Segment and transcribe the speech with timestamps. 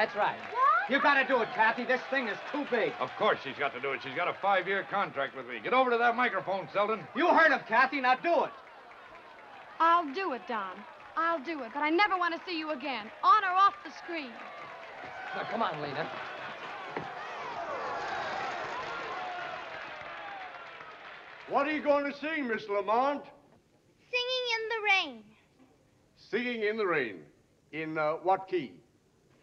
[0.00, 0.38] That's right.
[0.38, 0.90] What?
[0.90, 1.84] You gotta do it, Kathy.
[1.84, 2.94] This thing is too big.
[3.00, 4.00] Of course she's got to do it.
[4.02, 5.60] She's got a five-year contract with me.
[5.62, 7.00] Get over to that microphone, Selden.
[7.14, 8.00] You heard of Kathy.
[8.00, 8.50] Now do it.
[9.78, 10.72] I'll do it, Don.
[11.18, 13.90] I'll do it, but I never want to see you again, on or off the
[14.02, 14.30] screen.
[15.36, 16.08] Now, come on, Lena.
[21.50, 23.22] What are you going to sing, Miss Lamont?
[24.10, 25.22] Singing in the rain.
[26.30, 27.16] Singing in the rain.
[27.72, 28.79] In uh, what key?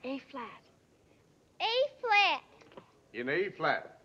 [0.08, 0.64] A flat.
[1.60, 2.44] A flat.
[3.14, 4.00] In A flat.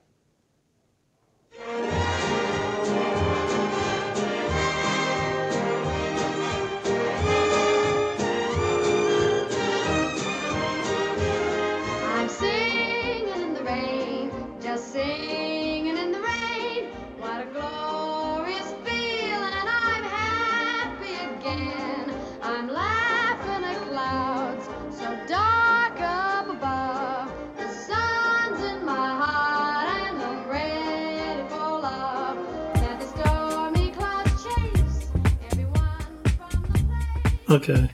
[37.52, 37.90] Okay.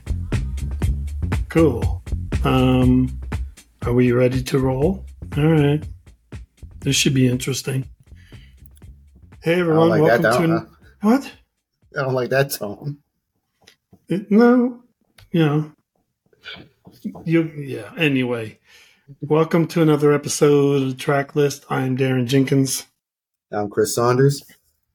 [1.49, 2.01] Cool.
[2.45, 3.19] Um,
[3.85, 5.03] are we ready to roll?
[5.35, 5.83] All right.
[6.79, 7.83] This should be interesting.
[9.41, 10.67] Hey everyone, like welcome that to an-
[11.01, 11.31] what?
[11.97, 12.99] I don't like that tone.
[14.07, 14.81] It- no,
[15.33, 15.71] you know,
[17.25, 17.91] you yeah.
[17.97, 18.59] Anyway,
[19.19, 21.65] welcome to another episode of Tracklist.
[21.69, 22.85] I'm Daron Jenkins.
[23.51, 24.41] I'm Chris Saunders.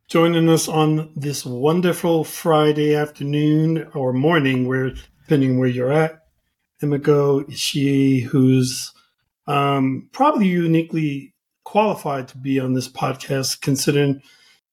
[0.09, 6.21] Joining us on this wonderful Friday afternoon or morning, where depending where you're at,
[6.83, 8.93] Emiko Ishii, who's
[9.47, 14.21] um, probably uniquely qualified to be on this podcast, considering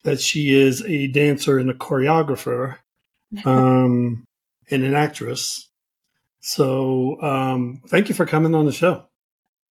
[0.03, 2.77] that she is a dancer and a choreographer
[3.45, 4.25] um,
[4.69, 5.69] and an actress.
[6.41, 9.05] So, um, thank you for coming on the show.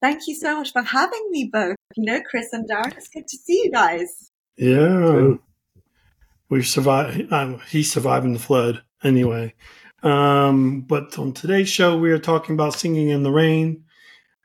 [0.01, 1.77] Thank you so much for having me both.
[1.97, 4.31] You know, Chris and Daron, it's good to see you guys.
[4.57, 5.35] Yeah,
[6.51, 7.33] we've survived.
[7.33, 9.55] Um, he's surviving the flood anyway.
[10.03, 13.85] Um, but on today's show, we are talking about "Singing in the Rain,"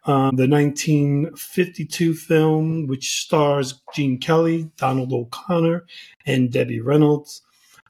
[0.05, 5.85] um, the 1952 film, which stars Gene Kelly, Donald O'Connor,
[6.25, 7.41] and Debbie Reynolds.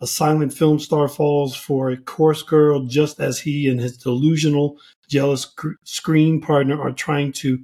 [0.01, 4.77] A silent film star falls for a coarse girl just as he and his delusional,
[5.07, 7.59] jealous sc- screen partner are trying to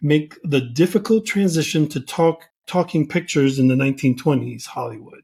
[0.00, 5.22] make the difficult transition to talk talking pictures in the 1920s Hollywood.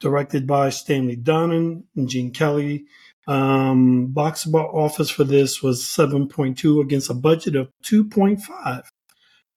[0.00, 2.86] Directed by Stanley Donen and Gene Kelly.
[3.26, 8.84] Um, box office for this was 7.2 against a budget of 2.5,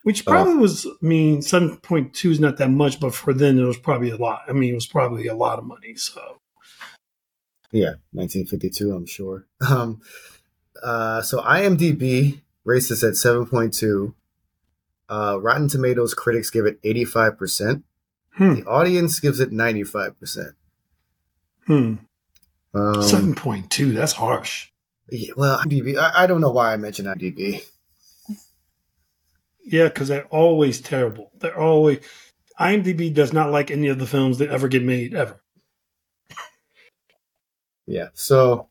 [0.03, 3.77] which probably was, I mean, 7.2 is not that much, but for then it was
[3.77, 4.41] probably a lot.
[4.47, 5.95] I mean, it was probably a lot of money.
[5.95, 6.39] So,
[7.71, 9.47] Yeah, 1952, I'm sure.
[9.67, 10.01] Um,
[10.83, 14.13] uh, so IMDb rates this at 7.2.
[15.09, 17.83] Uh, Rotten Tomatoes critics give it 85%.
[18.35, 20.53] Hmm, The audience gives it 95%.
[21.67, 21.73] hmm.
[21.73, 24.69] Um, 7.2, that's harsh.
[25.09, 27.63] yeah, well, IMDb, I, I don't know why I mentioned IMDb.
[29.65, 31.31] Yeah, because they're always terrible.
[31.39, 31.99] They're always,
[32.59, 35.39] IMDb does not like any of the films that ever get made, ever.
[37.85, 38.69] Yeah, so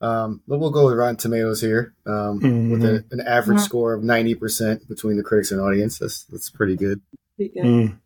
[0.00, 3.64] um, we'll go with Rotten Tomatoes here um, with a, an average Mhm.
[3.64, 5.98] score of 90% between the critics and audience.
[5.98, 7.00] That's, that's pretty good.
[7.36, 7.64] Pretty good.
[7.64, 7.98] Mm.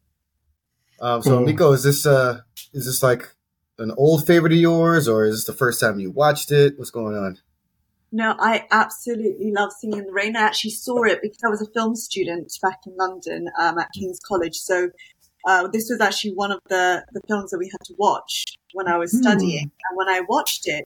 [1.00, 1.46] Um, so, Cool.
[1.46, 2.40] Miko, is this uh,
[2.72, 3.28] is this like
[3.78, 6.78] an old favorite of yours, or is this the first time you watched it?
[6.78, 7.38] What's going on?
[8.12, 10.36] No, I absolutely love Singing in the Rain.
[10.36, 13.88] I actually saw it because I was a film student back in London um, at
[13.92, 14.56] King's College.
[14.56, 14.90] So
[15.46, 18.88] uh, this was actually one of the, the films that we had to watch when
[18.88, 19.70] I was studying.
[19.88, 20.84] And when I watched it,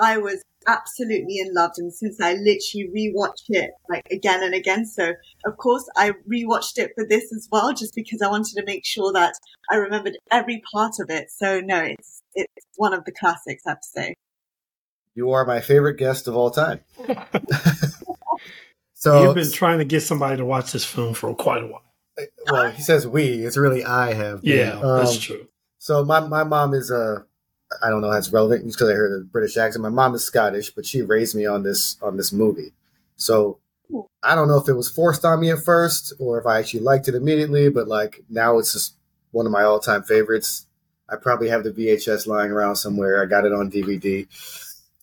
[0.00, 1.72] I was absolutely in love.
[1.78, 4.84] And since I literally rewatched it like again and again.
[4.86, 5.12] So
[5.46, 8.84] of course I rewatched it for this as well, just because I wanted to make
[8.84, 9.34] sure that
[9.70, 11.30] I remembered every part of it.
[11.30, 14.14] So no, it's, it's one of the classics, I have to say.
[15.14, 16.80] You are my favorite guest of all time.
[18.94, 21.82] so, You've been trying to get somebody to watch this film for quite a while.
[22.50, 23.44] well, he says we.
[23.44, 24.42] It's really I have.
[24.42, 24.58] been.
[24.58, 25.48] Yeah, that's Um, true.
[25.78, 27.22] So my my mom is uh,
[27.82, 29.82] I don't know how it's relevant because I heard a British accent.
[29.82, 32.72] My mom is Scottish, but she raised me on this on this movie.
[33.16, 33.58] So
[34.22, 36.80] I don't know if it was forced on me at first or if I actually
[36.80, 38.94] liked it immediately, but like now it's just
[39.30, 40.66] one of my all time favorites.
[41.08, 43.22] I probably have the VHS lying around somewhere.
[43.22, 44.26] I got it on DVD.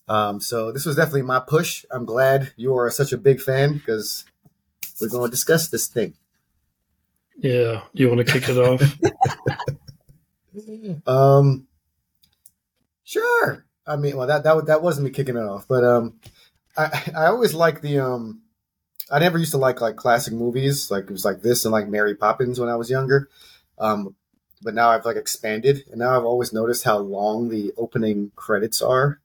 [0.08, 1.84] Um, so this was definitely my push.
[1.90, 4.24] I'm glad you are such a big fan because
[5.00, 6.14] we're going to discuss this thing.
[7.38, 8.82] Yeah, you want to kick it off?
[11.06, 11.66] Um,
[13.06, 13.64] sure.
[13.86, 16.20] I mean, well, that that that wasn't me kicking it off, but um,
[16.76, 18.42] I I always like the um
[19.10, 20.90] I never used to like like classic movies.
[20.90, 23.28] Like it was like this and like Mary Poppins when I was younger.
[23.78, 24.14] Um,
[24.62, 28.82] but now I've like expanded, and now I've always noticed how long the opening credits
[28.82, 29.20] are.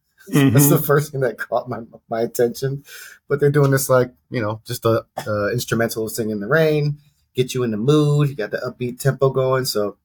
[0.51, 1.79] That's the first thing that caught my
[2.09, 2.83] my attention.
[3.27, 5.05] But they're doing this like you know just a,
[5.51, 6.97] instrumental singing in the rain,
[7.33, 8.29] get you in the mood.
[8.29, 9.65] You got the upbeat tempo going.
[9.65, 9.97] So,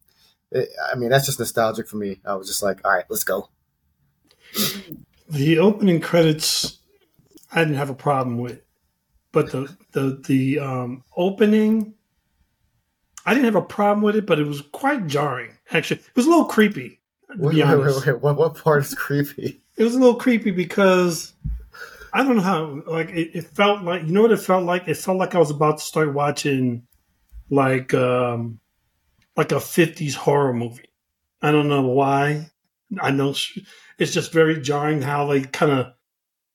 [0.51, 2.21] it, I mean, that's just nostalgic for me.
[2.25, 3.51] I was just like, all right, let's go.
[5.29, 6.79] The opening credits,
[7.53, 8.61] I didn't have a problem with,
[9.33, 11.95] but the the the um, opening,
[13.25, 15.51] I didn't have a problem with it, but it was quite jarring.
[15.73, 17.01] Actually, it was a little creepy.
[17.37, 18.21] Wait, wait, wait, wait.
[18.21, 19.61] What what part is creepy?
[19.77, 21.35] it was a little creepy because
[22.13, 24.89] I don't know how like it, it felt like you know what it felt like.
[24.89, 26.87] It felt like I was about to start watching
[27.51, 28.61] like um
[29.37, 30.89] like a fifties horror movie.
[31.43, 32.51] I don't know why.
[33.01, 33.35] I know
[33.99, 35.93] it's just very jarring how they kind of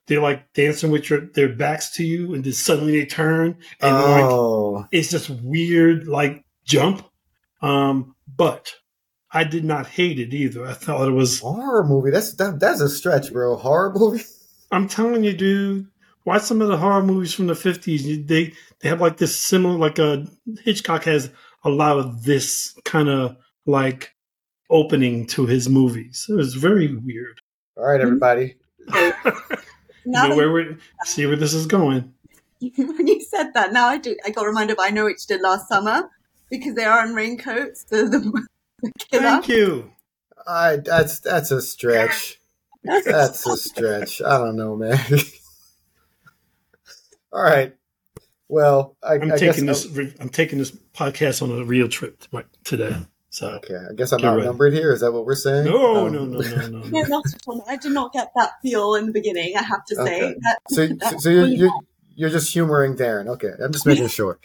[0.07, 3.95] they're like dancing with your their backs to you, and then suddenly they turn and
[3.95, 7.06] like Oh, it's just weird like jump.
[7.62, 8.74] Um, but
[9.31, 10.66] I did not hate it either.
[10.66, 12.12] I thought it was horror movie.
[12.12, 13.56] That's that, that's a stretch, bro.
[13.56, 14.24] Horror movie.
[14.72, 15.88] I'm telling you, dude.
[16.24, 18.04] Watch some of the horror movies from the fifties.
[18.27, 20.27] They they have like this similar, like a
[20.63, 21.31] Hitchcock has
[21.63, 24.11] a lot of this kind of like
[24.71, 26.25] opening to his movies.
[26.29, 27.41] It was very weird.
[27.77, 28.56] All right, everybody.
[30.03, 32.13] You know where we see where this is going.
[32.59, 34.15] when you said that, now I do.
[34.25, 34.73] I got reminded.
[34.73, 36.09] Of, I know what you did last summer
[36.50, 37.83] because they are in raincoats.
[37.85, 38.47] The the,
[38.81, 39.23] the killer.
[39.23, 39.91] Thank you.
[40.47, 42.39] I that's that's a stretch.
[42.83, 44.21] That's a stretch.
[44.21, 45.00] I don't know, man.
[47.33, 47.75] All right.
[48.47, 50.15] Well, I, I'm I taking guess this.
[50.19, 52.95] I'm taking this podcast on a real trip right today.
[53.33, 54.42] So Okay, I guess I'm Get ready.
[54.42, 54.92] outnumbered here.
[54.92, 55.63] Is that what we're saying?
[55.66, 57.01] no, Um, no, no, no, no, No, no.
[57.04, 57.63] not at all.
[57.68, 59.54] I did not get that feel in the beginning.
[59.57, 60.22] I have to say.
[60.24, 60.36] Okay.
[60.42, 61.72] That, So, so, so you're, you're
[62.13, 63.28] you're just humoring Daron.
[63.30, 64.38] Okay, I'm just making sure.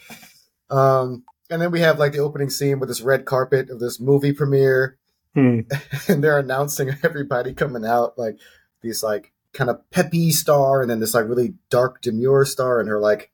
[0.69, 3.99] Um, and then we have like the opening scene with this red carpet of this
[3.99, 4.97] movie premiere,
[5.35, 5.59] Hmm.
[6.07, 8.39] and they're announcing everybody coming out like
[8.81, 12.87] these like kind of peppy star, and then this like really dark demure star, and
[12.87, 13.31] her like,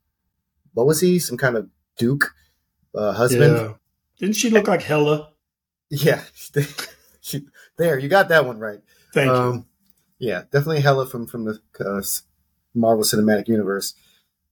[0.74, 1.20] what was he?
[1.20, 2.34] Some kind of duke
[2.96, 3.56] uh, husband?
[3.56, 3.74] Yeah.
[4.18, 5.30] Didn't she look like Hela?
[5.96, 6.24] Yeah,
[7.78, 8.80] there you got that one right.
[9.14, 9.36] Thank you.
[9.36, 9.66] um,
[10.18, 12.02] Yeah, definitely Hela from from the uh,
[12.74, 13.94] Marvel Cinematic Universe.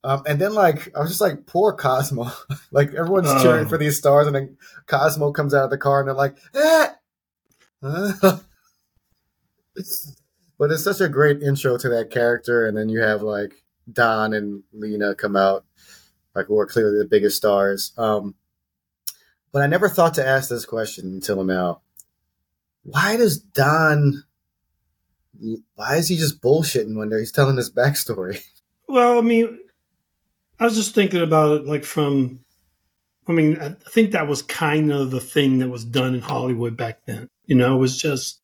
[0.03, 2.31] Um, and then like I was just like, poor Cosmo.
[2.71, 3.41] like everyone's Oh.
[3.41, 6.37] cheering for these stars, and then Cosmo comes out of the car, and they're like,
[6.53, 6.87] eh!
[7.81, 8.13] Huh?
[10.57, 14.33] but it's such a great intro to that character, and then you have like Don
[14.33, 15.65] and Lena come out,
[16.35, 17.93] like who are clearly the biggest stars.
[17.97, 18.35] Um,
[19.51, 21.81] but I never thought to ask this question until now.
[22.83, 24.23] Why does Don?
[25.75, 28.43] Why is he just bullshitting when he's telling his backstory?
[28.87, 29.57] Well, I mean,
[30.59, 32.41] I was just thinking about it, like from.
[33.25, 36.75] I mean, I think that was kind of the thing that was done in Hollywood
[36.75, 37.29] back then.
[37.45, 38.41] You know, it was just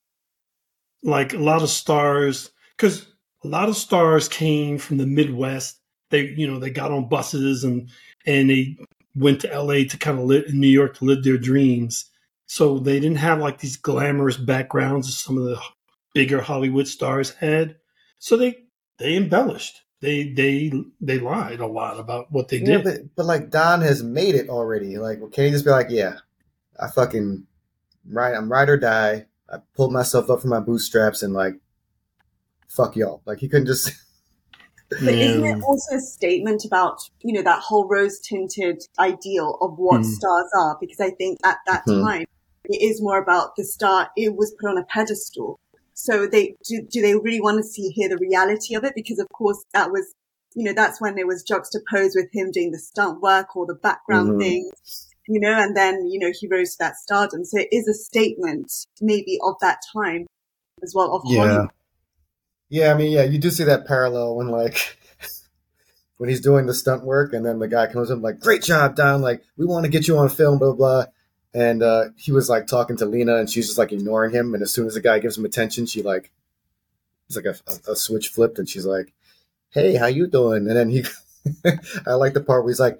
[1.03, 3.05] like a lot of stars, because
[3.43, 5.81] a lot of stars came from the Midwest.
[6.11, 7.89] They, you know, they got on buses and
[8.25, 8.77] and they
[9.17, 9.85] went to L.A.
[9.85, 12.09] to kind of live in New York to live their dreams.
[12.45, 15.59] So they didn't have like these glamorous backgrounds as some of the
[16.13, 17.75] bigger Hollywood stars had.
[18.19, 18.65] So they
[18.97, 19.81] they embellished.
[19.99, 20.71] They they
[21.01, 22.83] they lied a lot about what they Yeah, did.
[22.83, 24.97] but, but like Don has made it already.
[24.97, 26.17] Like, can he just be like, yeah,
[26.79, 27.45] I fucking
[28.09, 29.25] right, I'm ride or die.
[29.51, 31.55] I pulled myself up from my bootstraps and like,
[32.67, 33.21] fuck y'all.
[33.25, 33.91] Like he couldn't just.
[34.89, 39.77] But isn't it also a statement about, you know, that whole rose tinted ideal of
[39.77, 40.13] what Hmm.
[40.13, 40.77] stars are?
[40.79, 42.01] Because I think at that Hmm.
[42.01, 42.25] time,
[42.65, 45.59] it is more about the star, it was put on a pedestal.
[45.93, 48.93] So they, do, do they really want to see here the reality of it?
[48.95, 50.13] Because of course that was,
[50.55, 53.75] you know, that's when it was juxtaposed with him doing the stunt work or the
[53.75, 54.39] background Mhm.
[54.39, 57.43] things, you know, and then, you know, he rose to that stardom.
[57.43, 60.27] So it is a statement maybe of that time
[60.83, 61.69] as well of Hollywood.
[62.69, 64.97] Yeah, I mean, yeah, you do see that parallel when like
[66.17, 68.95] when he's doing the stunt work, and then the guy comes up like, "Great job,
[68.95, 69.21] Don!
[69.21, 71.05] Like, we want to get you on film, blah blah."
[71.53, 74.53] And uh, he was like talking to Lena, and she's just like ignoring him.
[74.53, 76.31] And as soon as the guy gives him attention, she like,
[77.27, 79.13] it's like a, a, a switch flipped, and she's like,
[79.69, 81.05] "Hey, how you doing?" And then he,
[82.05, 82.99] I like the part where he's like,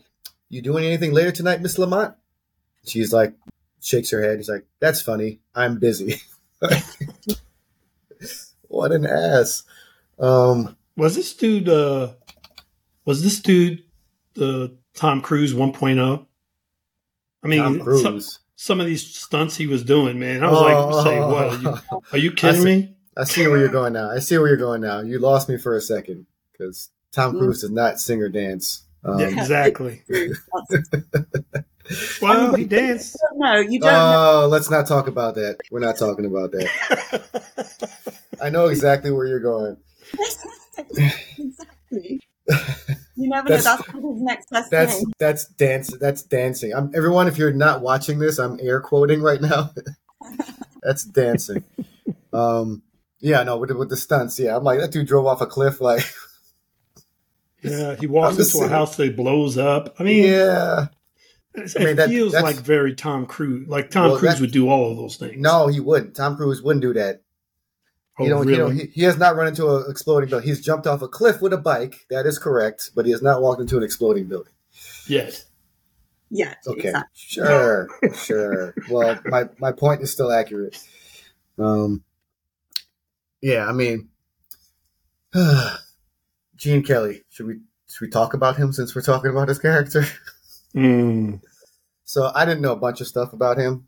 [0.49, 2.15] "You doing anything later tonight, Miss Lamont?"
[2.85, 3.33] She's like,
[3.81, 4.37] shakes her head.
[4.37, 5.39] He's like, "That's funny.
[5.53, 6.21] I'm busy."
[8.67, 9.63] what an ass.
[10.19, 11.69] Um, Was this dude?
[11.69, 12.09] Uh,
[13.05, 13.83] was this dude
[14.33, 16.25] the Tom Cruise 1.0?
[17.43, 18.39] I mean, Tom some, Cruise.
[18.55, 20.43] some of these stunts he was doing, man.
[20.43, 21.53] I was like, "Say what?
[21.53, 24.09] Are you, are you kidding I me?" I see where you're going now.
[24.11, 25.01] I see where you're going now.
[25.01, 27.39] You lost me for a second because Tom Mm.
[27.39, 30.03] Cruise does not sing or dance Um, Yeah, exactly.
[31.89, 33.17] That's- Well, he danced.
[33.35, 34.41] no, you don't know.
[34.43, 35.57] Oh, let's not talk about that.
[35.71, 38.11] We're not talking about that.
[38.41, 39.77] I know exactly where you're going.
[41.37, 42.21] exactly.
[43.15, 43.55] You never know.
[43.57, 45.13] That's- That's his next best That's thing.
[45.19, 45.97] that's dance.
[45.99, 46.73] That's dancing.
[46.73, 47.27] I'm everyone.
[47.27, 49.71] If you're not watching this, I'm air quoting right now.
[50.83, 51.63] that's dancing.
[52.31, 52.83] Um,
[53.19, 55.45] yeah, no, with the, with the stunts, yeah, I'm like that dude drove off a
[55.47, 55.81] cliff.
[55.81, 56.03] Like,
[57.63, 59.95] Yeah, he walks into a house that blows up.
[59.99, 60.89] I mean, yeah, it
[61.57, 63.67] I mean, that- feels like very Tom Cruise.
[63.67, 65.35] Like Tom Well, Cruise would do all of those things.
[65.37, 66.15] no, he wouldn't.
[66.15, 67.21] Tom Cruise wouldn't do that.
[68.19, 68.51] oh, you know, really?
[68.51, 70.47] you know, he, he has not run into an exploding building.
[70.47, 72.05] He's jumped off a cliff with a bike.
[72.09, 74.53] That is correct, but he has not walked into an exploding building.
[75.07, 75.45] yes.
[76.29, 76.55] Yes.
[76.67, 77.09] Okay, exactly.
[77.15, 78.75] sure, sure.
[78.89, 80.77] Well, my my point is still accurate.
[81.57, 82.03] Um,
[83.41, 84.09] yeah, I mean,
[86.57, 87.23] Gene Kelly.
[87.29, 87.59] Should we
[87.89, 90.05] should we talk about him since we're talking about his character?
[90.75, 91.39] Mm.
[92.07, 93.85] So I didn't know a bunch of stuff about him.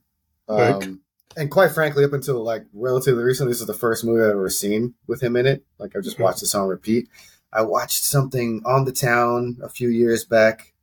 [0.50, 1.00] Um,
[1.38, 4.50] and quite frankly, up until like relatively recently, this is the first movie I've ever
[4.50, 5.64] seen with him in it.
[5.78, 6.24] Like I just Mhm.
[6.24, 7.08] watched this on repeat.
[7.54, 10.74] I watched something on the town a few years back.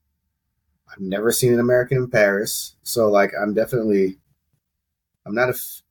[0.91, 4.19] I've never seen an American in Paris, so like I'm definitely,
[5.27, 5.83] I'm not a, f-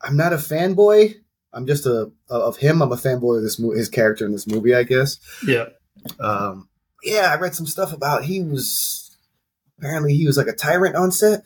[0.00, 1.16] I'm not a fanboy.
[1.52, 2.80] I'm just a of him.
[2.80, 5.18] I'm a fanboy of this movie, his character in this movie, I guess.
[5.46, 5.66] Yeah.
[6.18, 6.68] Um,
[7.02, 9.01] yeah, I read some stuff about he was
[9.78, 11.42] apparently he was like a tyrant on set.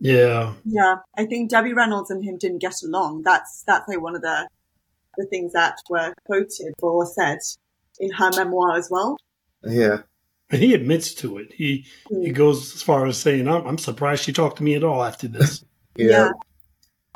[0.00, 0.54] Yeah.
[0.64, 3.22] Yeah, I think Debbie Reynolds and him didn't get along.
[3.22, 4.48] That's that's like one of the
[5.16, 7.38] the things that were quoted or said
[7.98, 9.16] in her memoir as well.
[9.64, 10.02] Yeah,
[10.50, 11.52] And he admits to it.
[11.52, 14.84] He he goes as far as saying, I'm, I'm surprised she talked to me at
[14.84, 15.64] all after this.
[15.96, 16.06] yeah.
[16.06, 16.30] Yeah.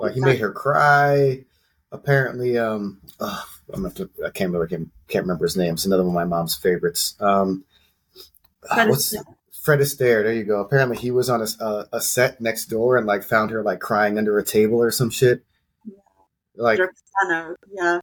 [0.01, 1.45] Like he made her cry.
[1.93, 4.11] Apparently, um, ugh, I'm gonna have to.
[4.27, 4.67] I can't remember.
[4.67, 5.75] I can't, can't remember his name.
[5.75, 7.15] It's another one of my mom's favorites.
[7.21, 7.65] Um,
[8.67, 9.35] Fred what's Astaire.
[9.63, 9.99] Fred Astaire?
[9.99, 10.61] There there you go.
[10.61, 13.79] Apparently, he was on a, a, a set next door and like found her like
[13.79, 15.45] crying under a table or some shit.
[16.57, 17.57] Like, Under a piano.
[17.73, 18.01] Yeah.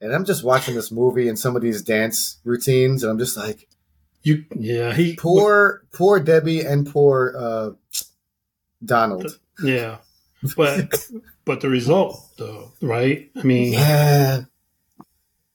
[0.00, 3.36] and I'm just watching this movie and some of these dance routines, and I'm just
[3.36, 3.68] like,
[4.22, 7.70] You yeah, he poor, poor Debbie and poor uh,
[8.84, 9.38] Donald.
[9.62, 9.98] Yeah.
[10.56, 11.06] But
[11.44, 13.30] but the result though, right?
[13.36, 14.40] I mean Yeah,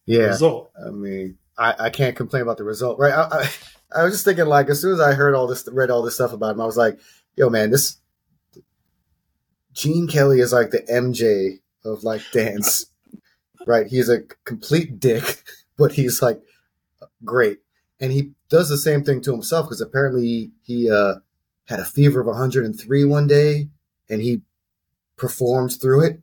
[0.05, 0.27] yeah.
[0.27, 0.71] result.
[0.81, 3.11] I mean, I, I can't complain about the result, right?
[3.13, 3.49] I, I,
[3.95, 6.15] I was just thinking, like, as soon as I heard all this, read all this
[6.15, 6.99] stuff about him, I was like,
[7.35, 7.97] yo, man, this
[9.73, 12.87] Gene Kelly is like the MJ of like dance,
[13.67, 13.87] right?
[13.87, 15.43] He's a complete dick,
[15.77, 16.41] but he's like
[17.23, 17.59] great,
[17.99, 21.15] and he does the same thing to himself because apparently he uh,
[21.65, 23.69] had a fever of 103 one day,
[24.09, 24.41] and he
[25.15, 26.21] performs through it.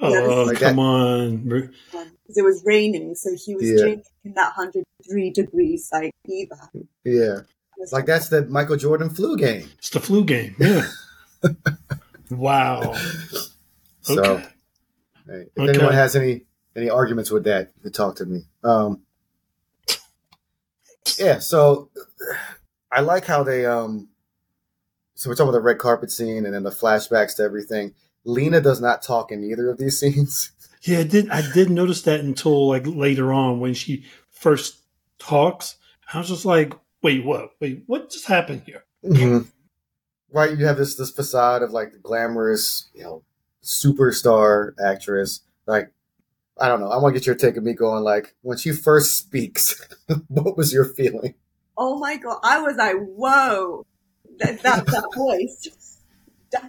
[0.00, 0.82] Oh, Like come that.
[0.82, 1.72] on.
[2.26, 3.78] Because it was raining, so he was Yeah.
[3.78, 6.58] drinking in that 103 degrees like fever.
[7.04, 7.44] Yeah, It
[7.78, 9.70] was like that's the Michael Jordan flu game.
[9.78, 10.56] It's the flu game.
[10.58, 10.88] Yeah.
[12.30, 12.94] wow.
[14.02, 14.22] So.
[14.22, 14.46] Okay.
[15.26, 15.70] Hey, if Okay.
[15.70, 16.42] anyone has any
[16.74, 18.42] any arguments with that, you can talk to me.
[18.64, 19.02] Um,
[21.18, 21.90] yeah, so
[22.92, 24.08] I like how they um.
[25.14, 27.94] So we're talking about the red carpet scene and then the flashbacks to everything.
[28.24, 30.52] Lena does not talk in either of these scenes.
[30.86, 34.82] Yeah, I did I did notice that until like later on when she first
[35.18, 35.76] talks.
[36.12, 37.50] I was just like, wait, what?
[37.60, 38.84] Wait, what just happened here?
[39.04, 39.48] Mm-hmm.
[40.30, 43.24] Right, you have this this facade of like the glamorous, you know,
[43.64, 45.40] superstar actress.
[45.66, 45.90] Like,
[46.56, 46.90] I don't know.
[46.90, 48.04] I want to get your take of me going.
[48.04, 49.84] Like, when she first speaks,
[50.28, 51.34] what was your feeling?
[51.76, 53.84] Oh my god, I was like, whoa,
[54.38, 55.98] that that, that voice,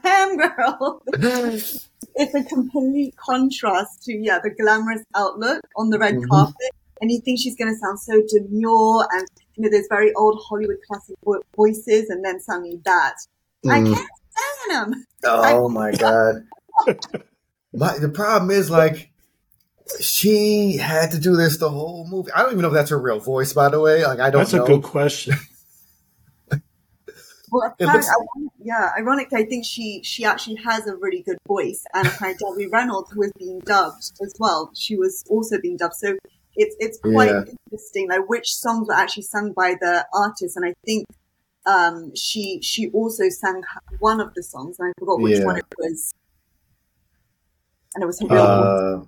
[0.02, 1.04] damn girl.
[2.20, 6.28] It's a complete contrast to yeah the glamorous outlook on the red Mhm.
[6.30, 6.72] carpet,
[7.02, 10.40] and you think she's going to sound so demure and you know there's very old
[10.48, 13.16] Hollywood classic vo- voices, and then suddenly that
[13.66, 13.94] I Mm.
[13.94, 15.06] can't stand them.
[15.24, 16.44] Oh my god.
[17.74, 19.12] My, the problem is like
[20.02, 22.32] she had to do this the whole movie.
[22.32, 24.04] I don't even know if that's her real voice, by the way.
[24.06, 24.64] Like I don't That's know.
[24.64, 25.36] a good question.
[27.51, 28.10] Well, looks-
[28.60, 32.68] yeah, ironically, I think she she actually has a really good voice, and apparently Debbie
[32.70, 34.72] Reynolds was being dubbed as well.
[34.75, 36.18] She was also being dubbed, so
[36.56, 37.44] it's it's quite Yeah.
[37.48, 41.06] interesting, like which songs were actually sung by the artist, and I think
[41.66, 43.63] um, she she also sang
[44.00, 45.46] one of the songs, and I forgot which Yeah.
[45.46, 46.13] one it was,
[47.96, 48.38] and it was her.
[48.38, 49.06] Uh,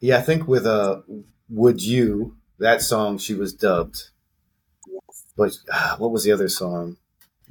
[0.00, 1.02] yeah, I think with uh,
[1.50, 4.10] "Would You" that song she was dubbed,
[4.86, 5.24] Yes.
[5.36, 6.96] but ah, what was the other song?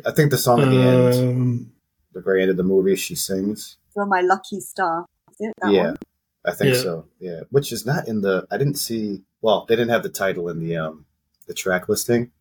[0.06, 1.72] I think the song at the end, Um,
[2.13, 3.77] the very end of the movie, she sings.
[3.94, 5.98] For my lucky star, is it that yeah, one?
[6.46, 6.82] I think Yeah.
[6.82, 7.06] so.
[7.20, 8.48] Yeah, which is not in the.
[8.51, 9.24] I didn't see.
[9.42, 11.06] Well, they didn't have the title in the um
[11.48, 12.32] the track listing.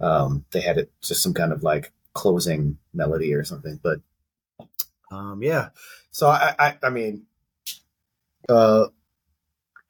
[0.00, 3.78] um, they had it just some kind of like closing melody or something.
[3.82, 4.00] But
[5.10, 5.68] um, yeah,
[6.10, 7.26] so I, I, I mean,
[8.48, 8.86] uh,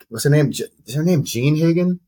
[0.09, 0.51] what's her name?
[0.51, 2.01] Is her name Jean Hagen?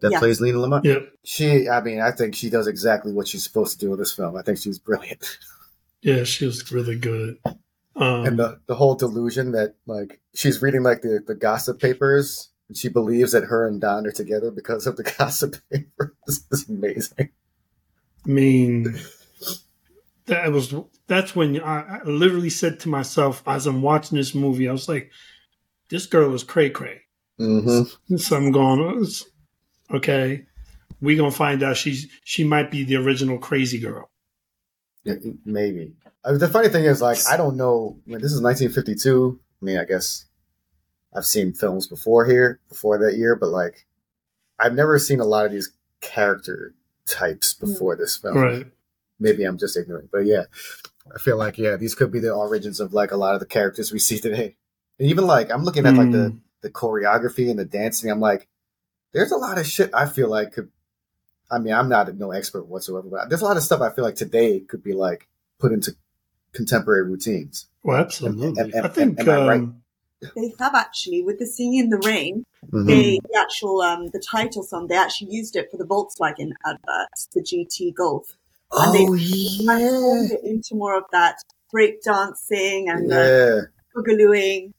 [0.00, 0.18] That Yeah.
[0.20, 0.84] plays Lena Lamont.
[0.84, 1.12] Yep.
[1.24, 4.12] She, I mean, I think she does exactly what she's supposed to do in this
[4.12, 4.36] film.
[4.36, 5.38] I think she's brilliant.
[6.02, 7.38] Yeah, she was really good.
[7.96, 12.50] Um, and the, the whole delusion that like she's reading like the, the gossip papers
[12.68, 16.12] and she believes that her and Don are together because of the gossip papers
[16.52, 17.30] is amazing.
[18.24, 18.96] I mean,
[20.26, 20.72] that was
[21.06, 24.88] that's when I, I literally said to myself as I'm watching this movie, I was
[24.88, 25.10] like,
[25.88, 27.00] "This girl is cray cray."
[27.40, 28.16] Mm-hmm.
[28.16, 29.24] So I'm going, "Oh, it's-
[29.92, 30.44] okay,
[31.00, 34.10] we gonna find out she's she might be the original crazy girl.
[35.44, 35.92] maybe.
[36.24, 37.98] I mean, the funny thing is, like, I don't know.
[38.06, 39.38] I mean, this is 1952.
[39.60, 40.26] I mean, I guess
[41.14, 43.86] I've seen films before here, before that year, but like,
[44.58, 46.74] I've never seen a lot of these character
[47.06, 48.36] types before this film.
[48.36, 48.66] Right.
[49.18, 50.44] maybe I'm just ignorant, but yeah,
[51.14, 53.46] I feel like yeah, these could be the origins of like a lot of the
[53.46, 54.56] characters we see today.
[54.98, 56.40] And even like I'm looking at like the Mm.
[56.60, 58.48] the choreography and the dancing, I'm like,
[59.12, 60.70] there's a lot of shit I feel like could.
[61.50, 64.04] I mean, I'm not no expert whatsoever, but there's a lot of stuff I feel
[64.04, 65.96] like today could be like put into
[66.52, 67.66] contemporary routines.
[67.82, 68.48] Well, absolutely.
[68.62, 69.60] And- and- I think am I right?
[69.60, 69.82] um,
[70.34, 72.86] They have actually with the "Singing in the Rain." Mhm.
[72.86, 74.88] They the actual um the title song.
[74.88, 78.36] They actually used it for the Volkswagen adverts, the GT Golf.
[78.72, 81.36] And they Oh transformed yeah, it into more of that
[81.70, 83.60] break dancing and the yeah.
[83.94, 84.72] boogalooing.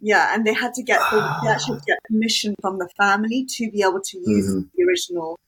[0.00, 3.46] Yeah, and they had to get they actually had to get permission from the family
[3.56, 4.70] to be able to use Mhm.
[4.74, 5.38] the original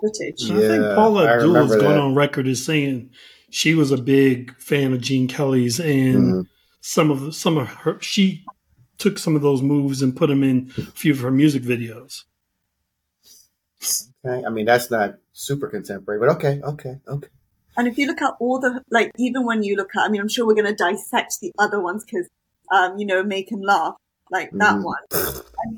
[0.00, 0.50] footage.
[0.50, 3.10] I think Yeah, Paula I Abdul has remember gone on record as saying
[3.50, 6.46] she was a big fan of Gene Kelly's, and Mhm.
[6.80, 8.44] some of the, some of her she
[8.98, 12.24] took some of those moves and put them in a few of her music videos.
[14.24, 14.44] Okay.
[14.44, 17.28] I mean, that's not super contemporary, but okay, okay, okay.
[17.76, 20.20] And if you look at all the like, even when you look at, I mean,
[20.20, 22.28] I'm sure we're going to dissect the other ones because,
[22.70, 23.94] um, you know, make him laugh
[24.30, 24.84] like that Mhm.
[24.84, 25.02] one.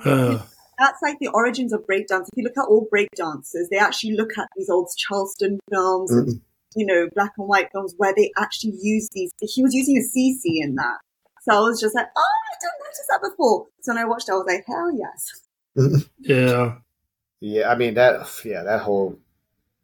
[0.04, 0.42] Uh,
[0.78, 2.22] That's like the origins of breakdance.
[2.22, 6.28] If you look at all breakdancers, they actually look at these old Charleston films, and,
[6.28, 6.40] Mhm.
[6.74, 9.30] you know, black and white films where they actually use these.
[9.40, 10.98] He was using a CC in that.
[11.42, 13.66] So I was just like, oh, I didn't notice that before.
[13.82, 16.06] So when I watched, it, I was like, hell yes.
[16.18, 16.76] yeah,
[17.40, 18.26] Yeah, I mean that.
[18.44, 19.18] Yeah, that whole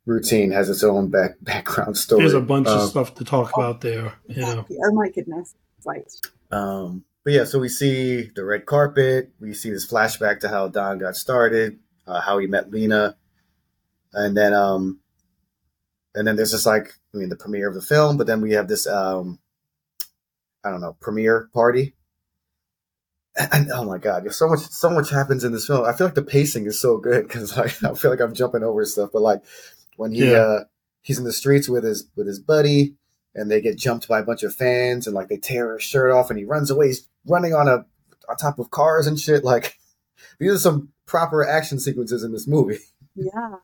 [0.06, 2.22] routine has its own back background story.
[2.22, 4.14] there's a bunch Um, of stuff to talk about there.
[4.28, 5.54] You know, Oh my goodness.
[5.84, 6.10] Right.
[6.50, 9.32] Um, but yeah, so we see the red carpet.
[9.40, 13.16] We see this flashback to how Don got started, uh, how he met Lena,
[14.12, 15.00] and then um,
[16.14, 18.16] and then there's just like I mean the premiere of the film.
[18.16, 19.38] But then we have this um,
[20.64, 21.94] I don't know premiere party.
[23.52, 25.84] And, oh my god, there's so much so much happens in this film.
[25.84, 28.64] I feel like the pacing is so good because like, I feel like I'm jumping
[28.64, 29.10] over stuff.
[29.12, 29.42] But like
[29.96, 30.38] when he Yeah.
[30.38, 30.60] uh,
[31.02, 32.96] he's in the streets with his with his buddy
[33.34, 36.10] and they get jumped by a bunch of fans and like they tear his shirt
[36.10, 37.84] off and he runs away he's running on a
[38.28, 39.78] on top of cars and shit like
[40.38, 42.78] these are some proper action sequences in this movie
[43.14, 43.56] Yeah.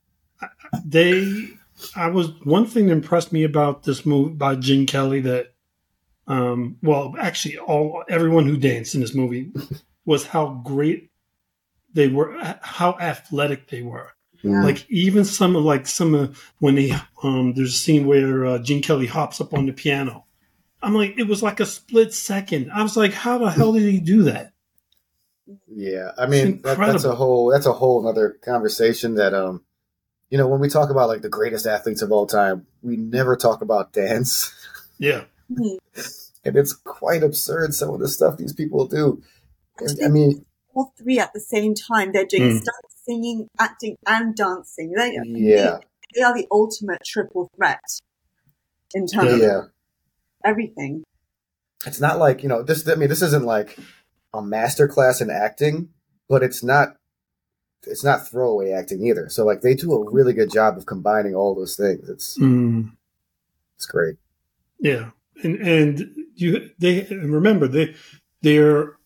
[0.85, 1.49] they.
[1.97, 5.55] I was one thing that impressed me about this movie by Gene Kelly that,
[6.27, 9.53] um, well, actually, all everyone who danced in this movie
[10.05, 11.11] was how great
[11.93, 14.14] they were, how athletic they were.
[14.45, 14.63] Yeah.
[14.63, 18.59] Like even some of like some of when they um there's a scene where uh,
[18.59, 20.27] Gene Kelly hops up on the piano.
[20.83, 22.71] I'm like it was like a split second.
[22.71, 24.53] I was like, how the hell did he do that?
[25.69, 29.63] yeah i mean that, that's a whole that's a whole other conversation that um
[30.31, 33.37] you know when we talk about like the greatest athletes of all time we never
[33.37, 34.55] talk about dance
[34.97, 39.23] Yeah, and it's quite absurd some of the stuff these people do
[40.03, 42.13] i mean all three at the same time.
[42.13, 42.61] They're doing Mm.
[42.63, 42.75] stuff,
[43.07, 44.93] singing, acting, and dancing.
[44.93, 45.79] They, yeah.
[46.15, 47.81] they are the ultimate triple threat
[48.95, 49.59] in terms Yeah.
[49.59, 49.71] of
[50.45, 51.05] everything.
[51.87, 53.79] it's not like you know this i mean this isn't like
[54.33, 55.89] a master class in acting
[56.29, 56.97] but it's not
[57.87, 59.29] it's not throwaway acting either.
[59.29, 62.09] So like they do a really good job of combining all those things.
[62.09, 62.93] It's Mm,
[63.77, 64.17] it's great.
[64.81, 65.11] Yeah,
[65.43, 67.95] and and you they and remember they
[68.41, 68.97] they're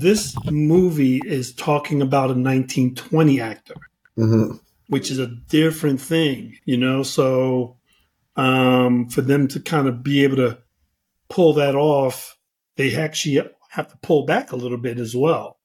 [0.00, 3.74] this movie is talking about a 1920 actor.
[4.18, 4.56] mm-hmm.
[4.88, 7.02] which is a different thing, you know.
[7.02, 7.76] So
[8.36, 10.58] um, for them to kind of be able to
[11.28, 12.36] pull that off,
[12.76, 15.58] they actually have to pull back a little bit as well,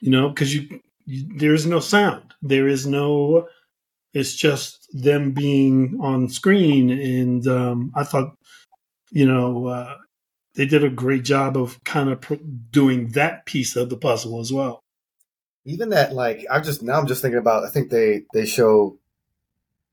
[0.00, 3.48] you know, because you, you there is no sound, there is no.
[4.14, 8.36] It's just them being on screen, and um, I thought,
[9.10, 9.96] you know, uh,
[10.54, 12.34] they did a great job of kind of pr-
[12.70, 14.82] doing that piece of the puzzle as well.
[15.64, 18.98] even that like i just now i'm just thinking about i think they they show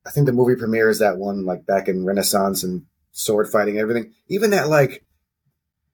[0.05, 3.75] I think the movie premiere is that one like back in Renaissance and sword fighting
[3.75, 4.13] and everything.
[4.27, 5.05] Even that like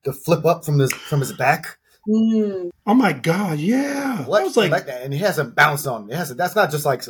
[0.03, 1.77] the flip up from his from his back.
[2.07, 2.69] Mm.
[2.85, 4.23] Oh my god, yeah.
[4.23, 6.09] What I was like, like that, and he has a bounce on.
[6.09, 7.03] It has a, that's not just like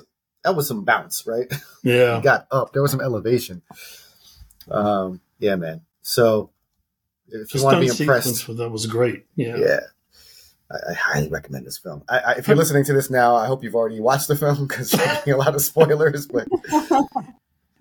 [0.43, 1.45] that was some bounce, right?
[1.83, 2.15] yeah.
[2.15, 2.71] he got up.
[2.73, 3.61] There was some elevation.
[4.71, 5.81] Um, yeah, man.
[6.01, 6.51] So
[7.27, 9.25] if The you want to be impressed, that was great.
[9.35, 9.57] Yeah.
[9.57, 9.79] yeah,
[10.71, 12.03] I, I highly recommend this film.
[12.09, 14.67] I, I, if you're listening to this now, I hope you've already watched the film
[14.67, 16.27] because you're getting a lot of spoilers.
[16.27, 16.47] But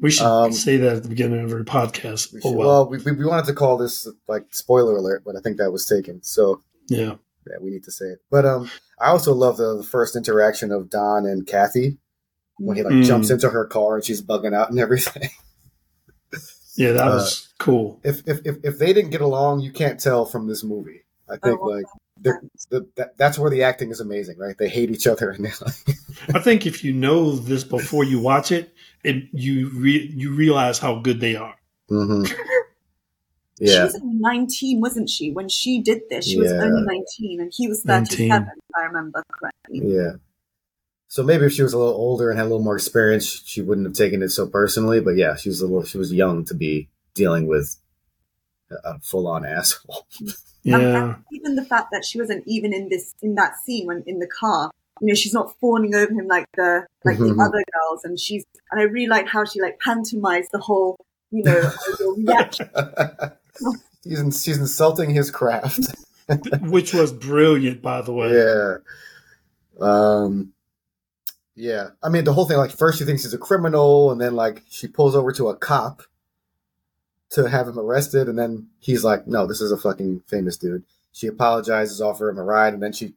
[0.00, 2.32] We should Um, say that at the beginning of every podcast.
[2.32, 2.68] we Oh should- well.
[2.68, 5.70] well, we, we, we wanted to call this like spoiler alert, but I think that
[5.70, 6.22] was taken.
[6.22, 7.14] So yeah.
[7.46, 8.18] yeah, we need to say it.
[8.30, 11.98] But um, I also love the, the first interaction of Don and Kathy
[12.58, 13.04] when he like Mm.
[13.06, 15.30] jumps into her car and she's bugging out and everything.
[16.76, 18.00] Yeah, that Uh, was cool.
[18.04, 21.02] if, if if if they didn't get along, you can't tell from this movie.
[21.28, 21.84] I think Oh, like
[22.20, 24.56] the, that, that's where the acting is amazing, right?
[24.58, 25.96] They hate each other and they're like,
[26.34, 30.78] I think if you know this before you watch it, it you re- you realize
[30.78, 31.54] how good they are.
[31.90, 32.32] Mhm.
[33.60, 35.30] She was 19, wasn't she?
[35.30, 38.28] When she did this, she was only 19 and he was 19.
[38.28, 39.94] 37, if I remember correctly.
[39.94, 40.12] yeah.
[41.14, 43.62] So maybe if she was a little older and had a little more experience, she
[43.62, 45.00] wouldn't have taken it so personally.
[45.00, 47.76] But yeah, she was a little, she was young to be dealing with
[48.68, 50.08] a, a full on asshole.
[50.64, 50.78] Yeah.
[50.78, 54.18] And even the fact that she wasn't even in this in that scene when in
[54.18, 58.02] the car, you know, she's not fawning over him like the like the other girls,
[58.02, 60.96] and she's and I really liked how she like pantomized the whole,
[61.30, 61.70] you know,
[62.16, 62.68] reaction.
[64.02, 65.94] she's, in, she's insulting his craft.
[66.62, 68.32] Which was brilliant, by the way.
[68.32, 68.76] Yeah.
[69.80, 70.53] Um.
[71.56, 72.56] Yeah, I mean the whole thing.
[72.56, 75.56] Like first, she thinks he's a criminal, and then like she pulls over to a
[75.56, 76.02] cop
[77.30, 80.84] to have him arrested, and then he's like, "No, this is a fucking famous dude."
[81.12, 83.14] She apologizes, offer him a ride, and then she,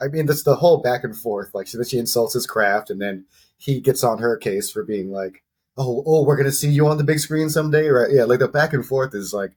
[0.00, 1.52] I mean, that's the whole back and forth.
[1.52, 3.24] Like she, then she insults his craft, and then
[3.58, 5.42] he gets on her case for being like,
[5.76, 8.10] "Oh, oh, we're gonna see you on the big screen someday," right?
[8.12, 9.52] Yeah, like the back and forth is like,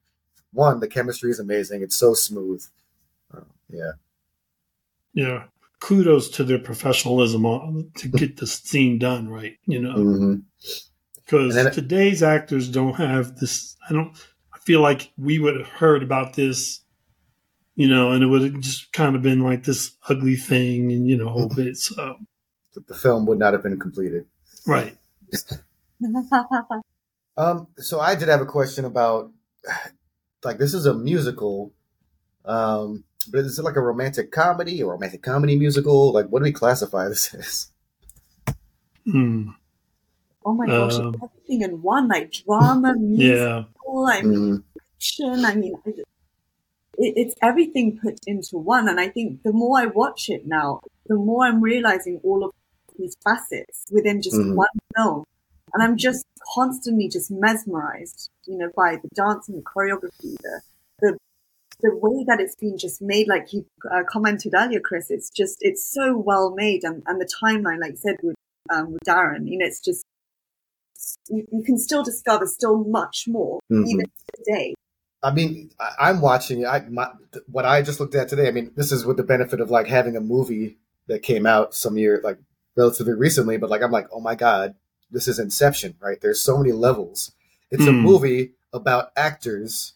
[0.54, 1.82] one, the chemistry is amazing.
[1.82, 2.64] It's so smooth.
[3.36, 3.92] Uh, yeah.
[5.14, 5.44] Yeah.
[5.84, 9.94] Kudos to their professionalism on, to get the scene done right, you know.
[9.94, 10.36] hmm
[11.16, 13.76] Because then- today's actors don't have this.
[13.90, 14.16] I don't.
[14.54, 16.80] I feel like we would have heard about this,
[17.76, 21.06] you know, and it would have just kind of been like this ugly thing, and
[21.06, 21.76] you know, whole bit.
[21.76, 22.16] So
[22.88, 24.26] The film would not have been completed.
[24.66, 24.98] right.
[27.36, 29.32] Um, so I did have a question about,
[30.44, 31.74] like, this is a musical,
[32.46, 36.12] um, but is it like a romantic comedy or romantic comedy musical?
[36.14, 37.72] Like, what do we classify this as?
[39.06, 39.50] Hmm.
[40.46, 43.64] oh my gosh, Um, it's everything in one, like drama, music, Yeah.
[44.08, 44.64] I mean, Mhm.
[44.98, 45.46] action.
[45.46, 46.06] I mean, it,
[46.98, 48.88] it's everything put into one.
[48.88, 52.52] And I think the more I watch it now, the more I'm realizing all of
[52.98, 54.56] these facets within just Mhm.
[54.56, 55.24] one film.
[55.74, 60.62] And I'm just constantly just mesmerized, you know, by the dance and the choreography, the,
[60.62, 60.62] the,
[61.84, 65.58] the way that it's been just made, like you uh, commented earlier, Chris, it's just,
[65.60, 66.84] it's so well made.
[66.84, 68.36] And, and the timeline, like you said, with,
[68.72, 70.04] um, with Daron, you know, it's just,
[71.30, 73.88] you, you can still discover still much more, Mhm.
[73.88, 74.74] even today.
[75.22, 76.66] I mean, I, I'm watching it.
[76.68, 79.24] I, my, th- what I just looked at today, I mean, this is with the
[79.24, 82.38] benefit of like having a movie that came out some year, like
[82.76, 84.76] relatively recently, but like, I'm like, oh my God,
[85.12, 86.20] this is Inception, right?
[86.22, 87.34] There's so many levels.
[87.72, 88.00] It's a Hmm.
[88.00, 89.94] movie about actors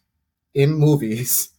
[0.53, 1.49] in movies,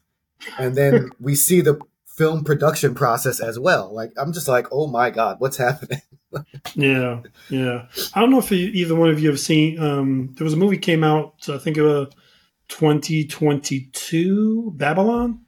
[0.59, 3.93] and then we see the film production process as well.
[3.95, 6.03] Like, I'm just like, oh my God, what's happening?
[6.75, 7.87] Yeah, yeah.
[8.13, 9.81] I don't know if either one of you have seen.
[9.81, 11.49] Um, there was a movie came out.
[11.49, 12.05] I think it uh,
[12.69, 15.41] 2022, Babylon,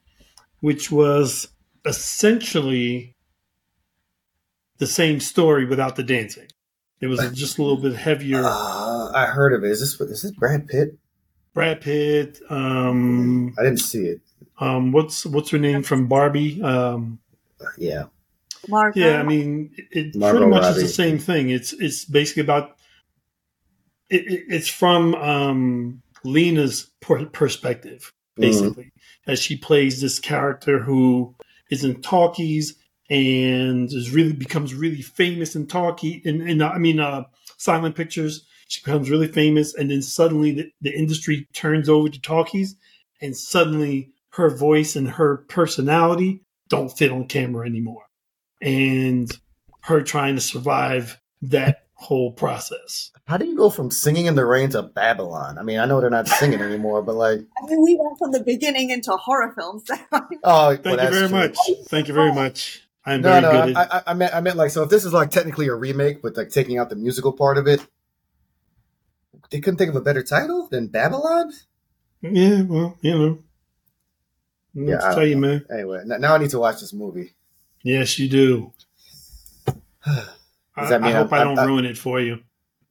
[0.61, 1.48] which was
[1.85, 3.14] essentially
[4.79, 6.48] the same story without the dancing.
[7.00, 8.40] It was just a little bit heavier.
[8.44, 9.70] Uh, I heard of it.
[9.70, 10.96] Is this is this Brad Pitt?
[11.53, 12.40] Brad Pitt.
[12.48, 14.20] Um, I didn't see it.
[14.60, 16.62] Um, what's what's her name from Barbie?
[16.62, 17.18] Um,
[17.78, 18.04] Yeah.
[18.68, 19.00] Margot.
[19.00, 21.50] Yeah, I mean, it, it Margot pretty much is the same thing.
[21.50, 22.76] It's it's basically about
[24.10, 28.92] it, it, it's from um, Lena's per- perspective, basically,
[29.26, 31.34] as she plays this character who
[31.70, 32.76] is in talkies
[33.08, 37.24] and is really becomes really famous in talkie in, in I mean uh,
[37.56, 38.46] silent pictures.
[38.68, 42.76] She becomes really famous, and then suddenly the, the industry turns over to talkies,
[43.20, 48.04] and suddenly her voice and her personality don't fit on camera anymore
[48.60, 49.30] and
[49.82, 53.10] her trying to survive that whole process.
[53.26, 55.58] How do you go from singing in the rain to Babylon?
[55.58, 58.32] I mean, I know they're not singing anymore, but like, I mean, we went from
[58.32, 59.84] the beginning into horror films.
[60.44, 61.38] oh, Thank well, you very true.
[61.38, 61.56] much.
[61.86, 62.86] Thank you very much.
[63.04, 65.04] I'm No, very no, good I, I, I meant, I meant like, so if this
[65.04, 67.84] is like technically a remake, but like taking out the musical part of it,
[69.50, 71.52] they couldn't think of a better title than Babylon.
[72.22, 73.38] Yeah, well, you know.
[74.74, 75.64] Yeah, Let's I tell you, man.
[75.72, 77.33] Anyway, now I need to watch this movie.
[77.83, 78.72] Yes, you do.
[80.06, 82.40] I, that mean I hope I- I, don't I- ruin it for you.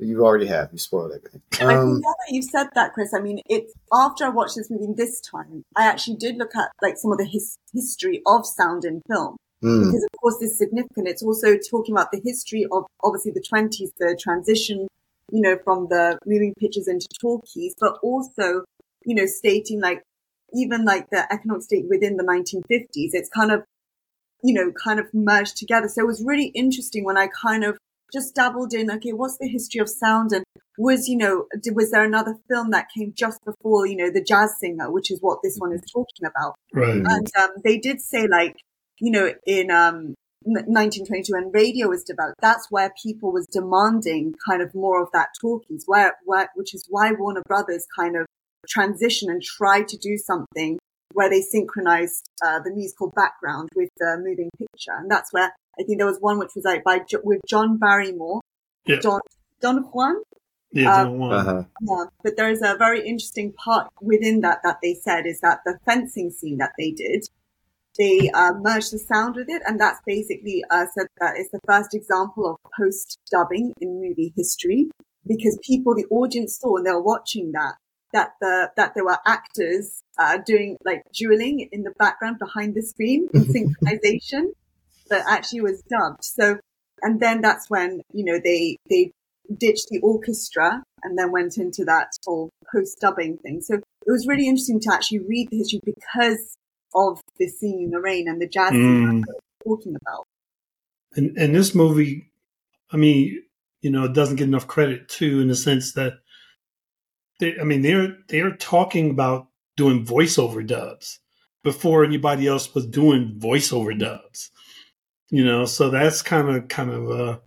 [0.02, 0.70] You already have.
[0.72, 1.42] You spoiled everything.
[1.56, 4.56] I think Um, now that you've said that, Chris, I mean, it's after I watched
[4.56, 8.22] this movie this time, I actually did look at like some of the his, history
[8.26, 9.80] of sound in film hmm.
[9.86, 11.10] because, of course, it's significant.
[11.10, 14.88] It's also talking about the history of obviously the twenties, the transition,
[15.34, 18.64] you know, from the moving pictures into talkies, but also,
[19.06, 20.02] you know, stating like
[20.54, 23.10] even like the economic state within the 1950s.
[23.14, 23.64] It's kind of,
[24.44, 25.88] you know, kind of merged together.
[25.88, 27.78] So it was really interesting when I kind of
[28.12, 30.32] just dabbled in, okay, what's the history of sound?
[30.32, 30.44] And
[30.78, 34.24] was, you know, did, was there another film that came just before, you know, The
[34.24, 36.56] Jazz Singer, which is what this one is talking about?
[36.74, 36.96] Right.
[36.96, 38.56] And um, they did say, like,
[39.00, 44.62] you know, in um, 1922 when radio was developed, that's where people was demanding kind
[44.62, 48.26] of more of that talkies, where, where, which is why Warner Brothers kind of
[48.68, 50.80] transitioned and try to do something
[51.14, 54.94] where they synchronized uh, the musical background with the moving picture.
[54.98, 57.78] And that's where I think there was one which was like by Jo- with John
[57.78, 58.42] Barrymore,
[58.86, 59.00] Yeah.
[59.02, 59.22] Don
[59.62, 60.22] Don Juan.
[60.72, 61.64] Yeah, uh, don't uh-huh.
[61.82, 65.62] Yeah, but there is a very interesting part within that that they said is that
[65.66, 67.28] the fencing scene that they did,
[67.98, 71.60] they uh, merged the sound with it, and that's basically uh, said that it's the
[71.66, 74.92] first example of post dubbing in movie history
[75.26, 77.74] because people, the audience saw and they were watching that
[78.14, 82.82] that the that there were actors uh, doing like dueling in the background behind the
[82.82, 83.46] screen in
[83.84, 84.52] synchronization
[85.10, 86.24] that actually was dubbed.
[86.24, 86.60] So,
[87.02, 89.12] and then that's when you know they they
[89.58, 93.62] ditched the orchestra and then went into that whole post dubbing thing.
[93.62, 96.56] So it was really interesting to actually read the history because
[96.96, 99.22] of the scene in the rain and the jazz Mm.
[99.26, 100.26] that talking about.
[101.16, 102.32] And and this movie,
[102.92, 103.44] I mean,
[103.82, 106.14] you know, it doesn't get enough credit too, in the sense that
[107.40, 109.48] they, I mean, they're they're talking about
[109.78, 111.20] doing voiceover dubs
[111.64, 114.52] before anybody else was doing voiceover dubs.
[115.30, 117.40] You know, so that's kind of kind of uh,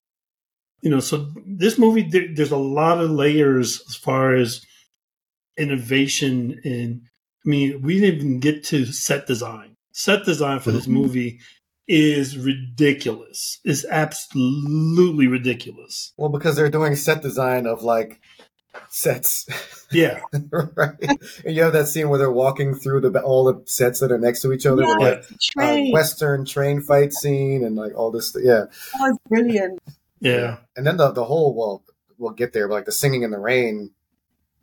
[0.83, 4.65] you know, so this movie there, there's a lot of layers as far as
[5.57, 7.03] innovation and
[7.45, 9.75] I mean, we didn't even get to set design.
[9.93, 10.93] Set design for this Mhm.
[10.93, 11.41] movie
[11.89, 13.59] is ridiculous.
[13.65, 16.13] It's absolutely ridiculous.
[16.17, 18.21] Well, because they're doing set design of like
[18.89, 19.47] sets,
[19.91, 20.21] Yeah.
[20.75, 20.95] right?
[21.45, 24.19] And you have that scene where they're walking through the all the sets that are
[24.19, 25.25] next to each other, Yeah, like
[25.57, 25.93] the uh.
[25.93, 28.35] Western train fight scene and like all this.
[28.41, 29.81] Yeah, that was brilliant.
[30.21, 30.59] Yeah.
[30.77, 31.83] and then the the whole well,
[32.19, 33.91] we'll get there, but like the singing in the rain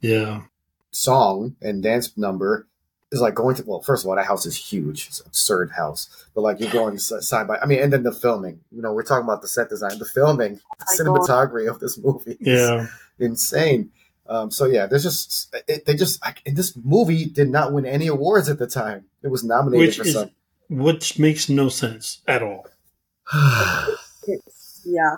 [0.01, 0.43] Yeah.
[0.91, 2.65] song and dance number
[3.11, 5.71] is like going to well first of all that house is huge it's an absurd
[5.71, 8.93] house but like you're going side by i mean and then the filming you know
[8.93, 10.53] we're talking about the set design the filming
[10.97, 11.27] the my God.
[11.27, 12.85] cinematography of this movie is Yeah.
[13.17, 13.89] insane
[14.29, 18.07] um, so yeah there's just it, they just I, this movie did not win any
[18.07, 20.31] awards at the time it was nominated Which for is some
[20.69, 22.67] which makes no sense at all.
[24.85, 25.15] Yeah.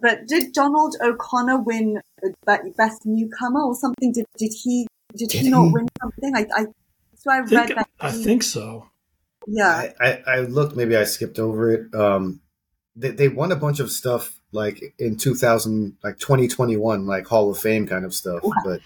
[0.00, 4.12] But did Donald O'Connor win the best newcomer or something?
[4.12, 5.72] Did did he did, Did he not he?
[5.72, 6.36] win something?
[6.36, 6.66] I I
[7.16, 7.88] so I I read think, that.
[8.00, 8.88] I he- think so.
[9.46, 9.90] yeah.
[10.00, 12.40] I, I, I looked maybe i skipped over it um
[12.94, 17.58] they, they won a bunch of stuff like in 2000 like 2021 like hall of
[17.58, 18.52] fame kind of stuff Wow.
[18.64, 18.80] but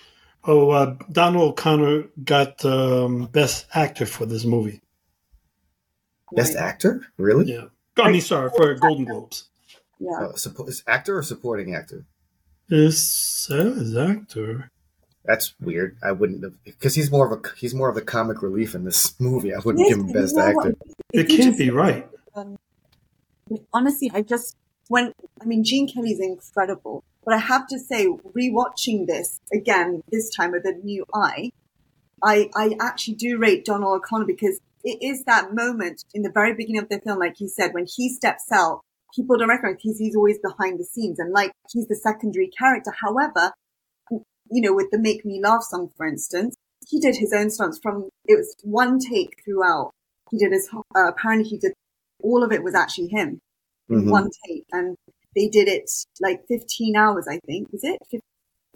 [0.44, 4.80] Oh, uh, Donald O'Connor got um, best actor for this movie.
[6.32, 6.64] best Right.
[6.64, 7.66] actor really Yeah.
[7.98, 9.48] I mean, sorry, for Golden Globes.
[10.00, 10.10] Yeah.
[10.20, 12.04] Uh, suppo- is actor or supporting actor?
[12.68, 14.70] It says actor.
[15.24, 15.96] That's weird.
[16.02, 18.84] I wouldn't have because he's more of a he's more of the comic relief in
[18.84, 19.54] this movie.
[19.54, 20.66] I wouldn't Yes, give him but you best know what?
[20.68, 20.78] actor.
[21.12, 22.08] It If can't just- be right.
[22.34, 22.58] um,
[23.72, 24.56] honestly, I just
[24.88, 30.34] when I mean Gene Kelly's incredible, but I have to say, rewatching this again this
[30.34, 31.50] time with a new eye,
[32.22, 36.54] I I actually do rate Donald O'Connor because it is that moment in the very
[36.54, 38.80] beginning of the film, like you said, when he steps out,
[39.14, 42.92] people don't recognize because he's always behind the scenes and like he's the secondary character.
[43.00, 43.52] However,
[44.10, 46.56] you know, with the Make 'Em Laugh song, for instance,
[46.88, 49.92] he did his own stunts from it was one take throughout.
[50.30, 51.72] He did his uh, apparently he did
[52.22, 53.40] all of it was actually him
[53.92, 54.10] in Mhm.
[54.10, 54.96] one take, and
[55.36, 58.20] they did it like 15 hours, I think, was it, Fif-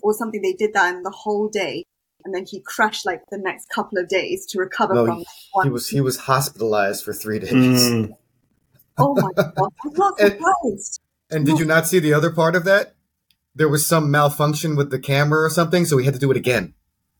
[0.02, 0.40] or something?
[0.42, 1.84] They did that in the whole day,
[2.24, 5.66] and then he crashed like the next couple of days to recover No, from one.
[5.66, 7.52] He was he was hospitalized for three days.
[7.52, 8.12] Mm.
[8.98, 9.52] Oh my god,
[9.84, 11.00] I'm not And- surprised.
[11.30, 12.94] And did you not see the other part of that?
[13.54, 16.36] There was some malfunction with the camera or something, so we had to do it
[16.38, 16.72] again.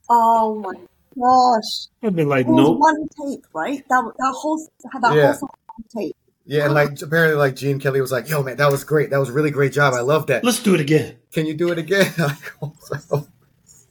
[0.09, 0.73] Oh my
[1.21, 2.55] gosh, I'd be like, no.
[2.57, 2.79] nope.
[2.79, 3.85] one take, right?
[3.91, 5.27] That that whole that Yeah.
[5.27, 6.17] whole song was one take.
[6.47, 9.11] Yeah, and like apparently, like Gene Kelly was like, "Yo, man, that was great.
[9.11, 9.95] That was a really great job.
[9.95, 10.45] I love that.
[10.45, 11.17] Let's do it again.
[11.33, 13.27] Can you do it again?" I hope so.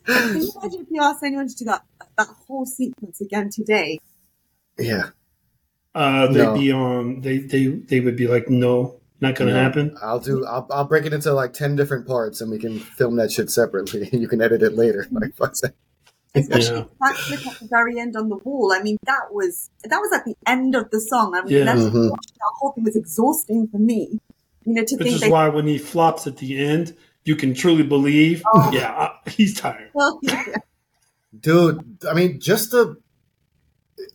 [0.05, 1.83] Can you imagine if you asked anyone to do that
[2.17, 3.99] that whole sequence again today?
[4.79, 5.09] Yeah.
[5.93, 6.53] Uh, they'd No.
[6.57, 7.21] be on.
[7.21, 9.97] They they they would be like, no, not gonna No, happen.
[10.01, 10.45] I'll do.
[10.45, 13.49] I'll, I'll break it into like ten different parts, and we can film that shit
[13.49, 14.09] separately.
[14.13, 15.07] you can edit it later.
[15.11, 15.73] Like fuck that.
[16.35, 16.85] Especially Yeah.
[17.01, 18.73] that clip at the very end on the wall.
[18.73, 21.33] I mean, that was that was at the end of the song.
[21.35, 21.63] I mean, Yeah.
[21.65, 22.17] that's, that
[22.59, 24.19] whole thing was exhausting for me.
[24.65, 27.35] You know, to Which think is they why when he flops at the end, you
[27.35, 28.71] can truly believe, Oh.
[28.73, 29.91] yeah, uh, he's tired.
[29.93, 30.43] well, yeah.
[31.39, 31.99] dude.
[32.09, 32.97] I mean, just the.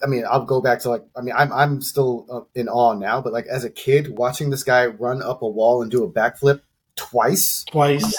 [0.02, 1.04] I mean, I'll go back to like.
[1.16, 4.50] I mean, I'm I'm still uh, in awe now, but like as a kid, watching
[4.50, 6.61] this guy run up a wall and do a backflip
[6.96, 7.64] twice.
[7.70, 8.14] Twice.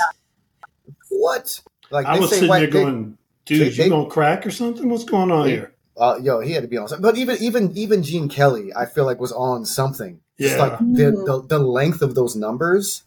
[1.10, 1.62] What?
[1.92, 4.46] Like I they was say, sitting what- there going, dude, they- you they- gonna crack
[4.46, 4.90] or something?
[4.90, 5.74] What's going on They- here?
[5.98, 7.04] Uh, yo, he had to be on something.
[7.04, 10.20] But even even even Gene Kelly, I feel like was on something.
[10.40, 10.62] Just Yeah.
[10.64, 11.26] like the, mm.
[11.26, 13.04] the the length of those numbers.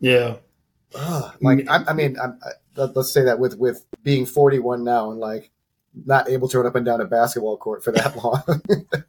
[0.00, 0.36] Yeah.
[0.94, 1.68] Ugh, like mm.
[1.68, 5.20] I, I mean, I'm, I, let- let's say that with with being 41 now and
[5.20, 5.50] like
[6.06, 8.42] not able to run up and down a basketball court for that long.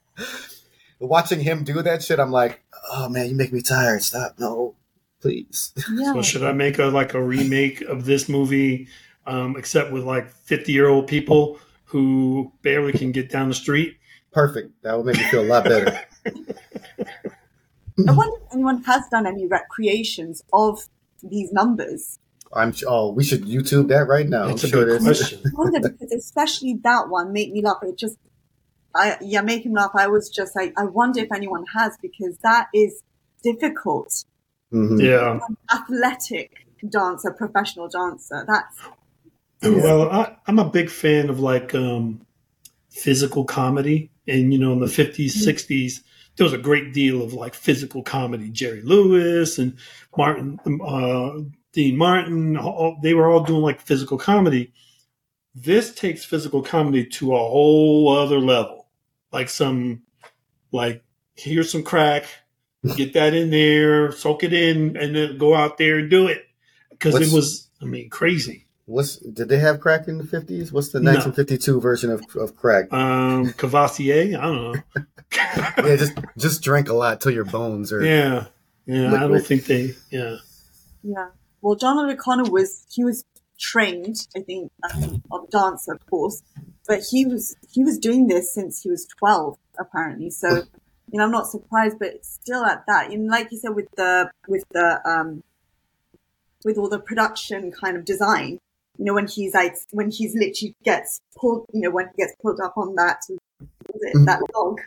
[0.99, 4.03] Watching him do that shit, I'm like, oh man, you make me tired.
[4.03, 4.75] Stop, no,
[5.21, 5.71] please.
[5.93, 6.11] yeah.
[6.13, 8.89] So should I make a like a remake of this movie,
[9.25, 13.97] um, except with like fifty year old people who barely can get down the street?
[14.31, 14.71] Perfect.
[14.83, 15.99] That would make me feel a lot better.
[18.07, 20.87] I wonder if anyone has done any recreations of
[21.21, 22.19] these numbers.
[22.53, 22.73] I'm.
[22.87, 24.47] Oh, we should YouTube that right now.
[24.49, 25.19] It's I'm a sure good there's.
[25.19, 25.41] question.
[25.45, 27.77] I wonder because especially that one made me laugh.
[27.83, 28.17] It just,
[28.95, 29.91] I yeah, Make 'Em Laugh.
[29.93, 33.03] I was just like, I wonder if anyone has because that is
[33.43, 34.23] difficult.
[34.73, 35.01] Mhm.
[35.03, 35.39] Yeah.
[35.71, 38.45] Athletic dancer, professional dancer.
[38.47, 38.77] That's
[39.61, 42.25] Well, I, I'm a big fan of like um,
[42.89, 46.01] physical comedy, and you know, in the 50s, 60s,
[46.35, 48.49] there was a great deal of like physical comedy.
[48.49, 49.77] Jerry Lewis and
[50.15, 51.31] Martin, uh,
[51.73, 54.71] Dean Martin, all, they were all doing like physical comedy.
[55.53, 58.87] This takes physical comedy to a whole other level.
[59.33, 60.03] Like some,
[60.71, 61.03] like
[61.35, 62.23] here's some crack,
[62.95, 66.45] get that in there, soak it in, and then go out there and do it
[66.91, 68.68] because it was, I mean, crazy.
[68.89, 70.71] What's did they have crack in the 50s?
[70.71, 72.91] What's the 1952 version of, of crack?
[72.91, 74.37] um Courvoisier.
[74.37, 74.75] I don't know.
[75.77, 78.03] yeah, just just drink a lot till your bones are.
[78.03, 78.47] yeah,
[78.87, 79.13] yeah.
[79.13, 79.93] I don't think they.
[80.09, 80.37] Yeah,
[81.03, 81.29] yeah.
[81.61, 83.25] Well, Donald O'Connor was he was
[83.59, 86.41] trained, I think, um, of dance, of course,
[86.87, 90.31] but he was he was doing this since he was twelve, apparently.
[90.31, 90.63] So,
[91.11, 94.31] you know, I'm not surprised, but still at that, and like you said, with the
[94.47, 95.43] with the um,
[96.65, 98.59] with all the production kind of design,
[98.99, 102.35] you know, when he's like when he's literally gets pulled, you know, when he gets
[102.41, 104.57] pulled up on that what was it, that mm-hmm.
[104.57, 104.81] log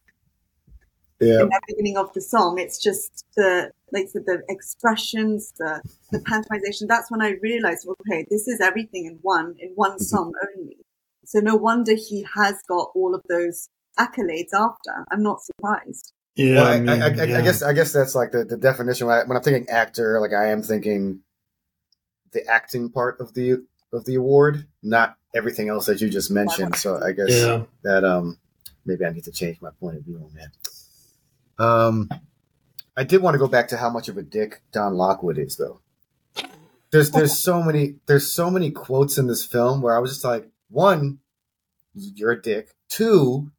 [1.19, 1.41] Yeah.
[1.41, 2.59] in the beginning of the song.
[2.59, 6.89] It's just the like I said, the expressions, the the pantomization.
[6.89, 10.03] That's when I realized, okay, this is everything in one in one mm-hmm.
[10.03, 10.77] song only.
[11.25, 15.07] So no wonder he has got all of those accolades after.
[15.11, 16.13] I'm not surprised.
[16.35, 16.57] yeah.
[16.57, 17.39] Well, I, I, mean, I, I, yeah.
[17.39, 19.07] I guess I guess that's like the, the definition.
[19.07, 21.21] When, I, when I'm thinking actor, like I am thinking
[22.33, 26.77] the acting part of the of the award, not everything else that you just mentioned.
[26.77, 28.39] So I guess Yeah, that um
[28.85, 31.65] maybe I need to change my point of view on that.
[31.65, 32.09] Um,
[32.97, 35.57] I did want to go back to how much of a dick Don Lockwood is,
[35.57, 35.81] though.
[36.91, 40.25] There's there's so many there's so many quotes in this film where I was just
[40.25, 41.21] like, one,
[41.95, 42.75] you're a dick.
[42.91, 43.51] Two,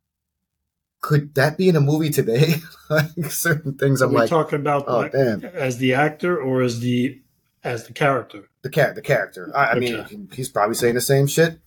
[1.01, 2.55] could that be in a movie today?
[2.91, 6.79] like certain things, I'm we like, talking about oh like, as the actor or as
[6.79, 7.22] the
[7.63, 8.49] as the character?
[8.61, 9.51] the cat, the character.
[9.55, 10.19] I, I mean, Okay.
[10.33, 11.59] he's probably saying the same shit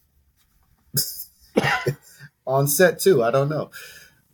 [2.47, 3.23] on set too.
[3.23, 3.71] I don't know.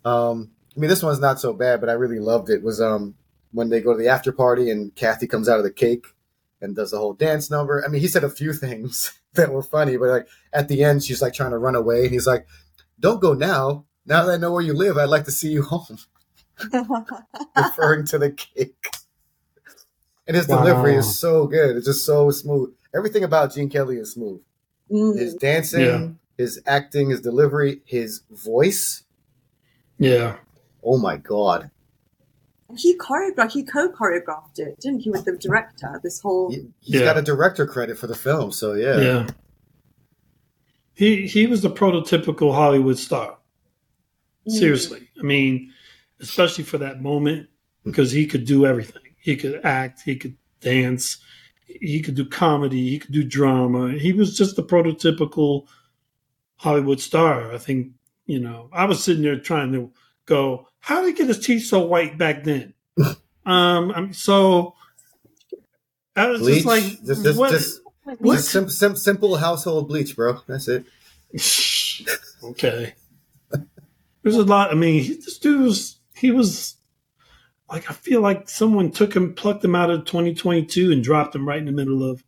[0.05, 2.63] Um, I mean, this one's not so bad, but I really loved it.
[2.63, 3.15] Was um
[3.53, 6.07] when they go to the after party and Kathy comes out of the cake
[6.61, 7.83] and does the whole dance number.
[7.85, 11.03] I mean, he said a few things that were funny, but like at the end,
[11.05, 12.47] she's like trying to run away, and he's like,
[13.01, 13.85] "Don't go now.
[14.07, 15.99] Now that I know where you live, I'd like to see you home."
[17.57, 18.89] referring to the cake.
[20.27, 21.77] And his delivery is so good.
[21.77, 22.73] It's just so smooth.
[22.95, 24.41] Everything about Gene Kelly is smooth.
[24.89, 25.39] His Mm.
[25.41, 26.09] dancing, Yeah.
[26.37, 29.03] his acting, his delivery, his voice.
[29.99, 30.37] Yeah,
[30.85, 31.71] Oh my god.
[32.77, 36.01] He choreographed, he co-choreographed it, didn't he, with the director?
[36.03, 37.07] This whole He, he's Yeah.
[37.07, 38.99] got a director credit for the film, so yeah.
[39.01, 39.27] yeah.
[40.95, 43.39] He he was the prototypical Hollywood star.
[44.49, 44.53] Mm.
[44.53, 45.73] Seriously, I mean,
[46.21, 47.49] especially for that moment
[47.85, 49.02] because he could do everything.
[49.23, 51.19] He could act, he could dance,
[51.67, 53.93] he could do comedy, he could do drama.
[53.93, 55.69] He was just the prototypical
[56.57, 57.53] Hollywood star.
[57.53, 57.93] I think,
[58.27, 59.93] you know, I was sitting there trying to
[60.27, 62.75] go, how did he get his teeth so white back then?
[63.47, 64.75] um, I'm so
[66.17, 67.51] I was Bleach, just like, just, just, what?
[67.51, 67.81] just
[68.19, 68.37] What?
[68.37, 70.41] Just sim- sim- simple household bleach, bro.
[70.47, 70.85] That's it.
[72.45, 72.95] okay.
[74.23, 74.71] There's a lot.
[74.71, 76.75] I mean, he- this dude was, he was
[77.73, 81.47] like, I feel like someone took him, plucked him out of 2022 and dropped him
[81.49, 82.23] right in the middle of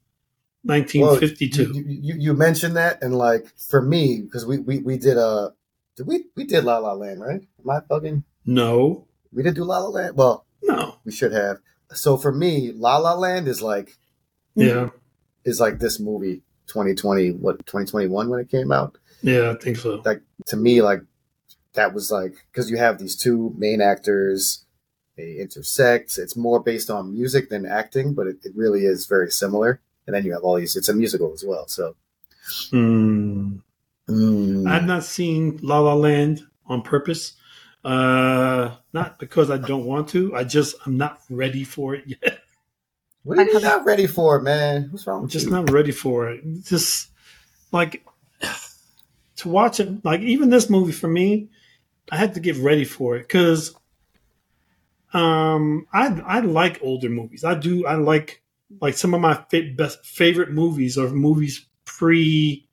[0.65, 1.73] Well, 1952.
[1.75, 5.53] you, you, you mentioned that, and like for me, because we, we we did a
[5.97, 7.43] did we we did La La Land, right?
[7.61, 8.25] Am I fucking?
[8.47, 10.17] no, We did do La La Land.
[10.17, 10.97] Well, no.
[11.05, 11.59] we should have.
[11.93, 13.97] So for me, La La Land is like
[14.55, 14.91] Yeah.
[15.45, 20.01] is like this movie 2020 what 2021 when it came out Yeah, I think so.
[20.05, 21.03] like to me like
[21.75, 24.64] that was like because you have these two main actors
[25.17, 29.31] they intersect it's more based on music than acting but it, it really is very
[29.31, 31.95] similar and then you have all these it's a musical as well so
[32.71, 33.57] Hmm.
[34.09, 37.35] mm, I've not seen La La Land on purpose.
[37.85, 40.35] Uh, not because I don't want to.
[40.35, 42.41] I just I'm not ready for it yet.
[43.23, 45.53] what are you not ready for man what's wrong with just you?
[45.53, 46.43] not ready for it.
[46.65, 47.09] Just
[47.73, 48.05] like
[49.37, 50.05] to watch it.
[50.05, 51.49] Like even this movie for me,
[52.11, 53.75] I had to get ready for it because
[55.15, 57.45] um I I like older movies.
[57.45, 57.87] I do.
[57.87, 58.43] I like
[58.81, 62.69] like some of my fa- best favorite movies are movies pre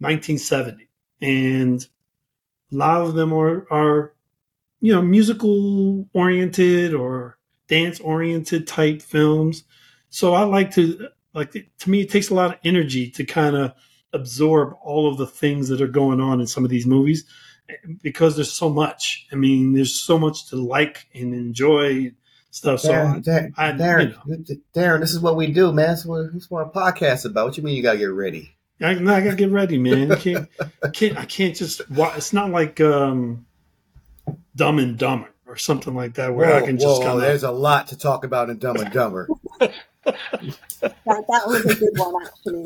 [0.00, 0.88] 1970,
[1.20, 1.86] and
[2.72, 4.14] a lot of them are are
[4.80, 9.64] you know musical oriented or dance oriented type films.
[10.10, 13.56] So I like to like to me it takes a lot of energy to kind
[13.56, 13.72] of
[14.12, 17.24] absorb all of the things that are going on in some of these movies
[18.02, 19.26] because there's so much.
[19.32, 22.12] I mean, there's so much to like and enjoy
[22.50, 22.80] stuff.
[22.80, 25.88] So Daron, Daron, I- Daron, you Daron, this is what we do, man.
[25.88, 27.46] That's what, that's what our podcast about.
[27.46, 28.54] What you mean you gotta get ready?
[28.80, 30.10] I, I gotta get ready, man.
[30.12, 30.48] I can't,
[30.82, 31.88] I can't, I can't just.
[31.90, 33.46] wa It's not like um,
[34.56, 37.42] Dumb and Dumber or something like that where I Whoa, can just whoa, kind there's
[37.42, 39.28] a lot to talk about in Dumb and Dumber.
[39.60, 39.72] That,
[41.04, 42.64] that was a good one, actually.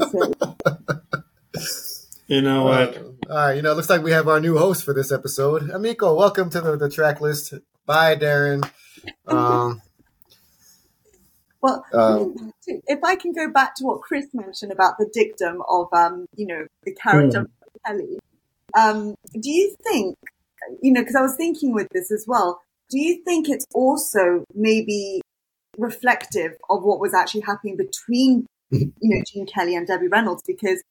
[1.58, 1.76] So,
[2.26, 2.96] You know what?
[2.96, 5.12] Uh, all right, you know, it looks like we have our new host for this
[5.12, 5.62] episode.
[5.70, 7.60] Emiko, welcome to the, the Tracklist.
[7.86, 8.68] Bye, Daron.
[9.28, 9.80] Um,
[11.62, 15.86] well, Um, if I can go back to what Chris mentioned about the dictum of,
[15.92, 17.48] um, you know, the character of
[17.86, 18.18] Kelly,
[18.76, 20.16] um, do you think,
[20.82, 22.60] you know, because I was thinking with this as well,
[22.90, 25.20] do you think it's also maybe
[25.78, 30.42] reflective of what was actually happening between, you know, Gene Kelly and Debbie Reynolds?
[30.44, 30.82] Because,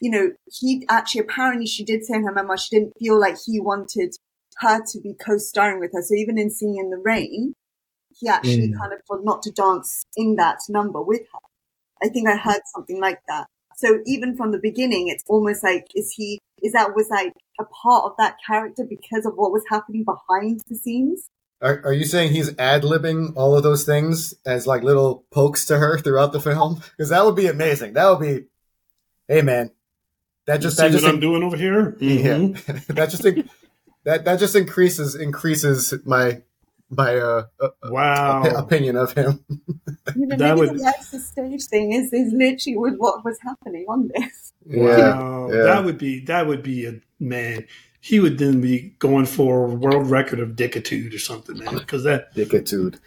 [0.00, 3.36] you know, he actually, apparently she did say in her memoir, she didn't feel like
[3.44, 4.16] he wanted
[4.58, 6.02] her to be co-starring with her.
[6.02, 7.54] So even in Singing in the Rain,
[8.18, 8.78] he actually Mm.
[8.78, 11.38] kind of told not to dance in that number with her.
[12.02, 13.46] I think I heard something like that.
[13.76, 17.64] So even from the beginning, it's almost like, is he, is that was like a
[17.64, 21.28] part of that character because of what was happening behind the scenes?
[21.62, 25.66] are, are you saying he's ad libbing all of those things as like little pokes
[25.66, 26.82] to her throughout the film?
[26.90, 27.92] Because that would be amazing.
[27.92, 28.46] That would be,
[29.28, 29.70] hey man,
[30.50, 31.96] that just See that what just I'm doing over here?
[32.00, 32.86] yeah, Mhm.
[32.94, 33.48] that just in-
[34.04, 36.42] that that just increases increases my
[36.90, 38.42] my uh, uh, Wow.
[38.42, 39.44] opi- opinion of him.
[40.16, 43.84] You know, That maybe would- the stage thing is, is literally with what was happening
[43.88, 44.52] on this.
[44.66, 45.48] Wow.
[45.52, 45.62] yeah.
[45.62, 47.66] That would be that would be a man.
[48.00, 51.74] He would then be going for a world record of dickitude or something, man.
[51.78, 52.98] Because that Dickitude.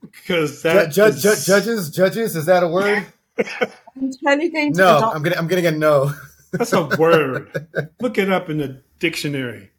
[0.00, 3.06] because that ju- is- ju- judges, judges, is that a word?
[3.38, 6.12] I'm totally going to No, adopt I'm gonna I'm gonna get no.
[6.52, 7.68] That's a word.
[8.00, 9.70] Look it up in the dictionary.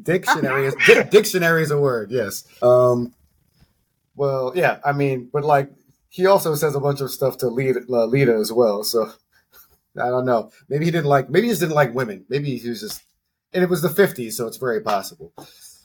[0.00, 2.10] Dictionary is di- dictionary is a word.
[2.10, 2.44] Yes.
[2.62, 3.14] Um.
[4.14, 4.78] Well, yeah.
[4.84, 5.70] I mean, but like
[6.08, 8.84] he also says a bunch of stuff to lead uh, Lina as well.
[8.84, 9.10] So
[10.00, 10.50] I don't know.
[10.68, 11.30] Maybe he didn't like.
[11.30, 12.24] Maybe he just didn't like women.
[12.28, 13.02] Maybe he was just.
[13.52, 15.32] And it was the '50s, so it's very possible.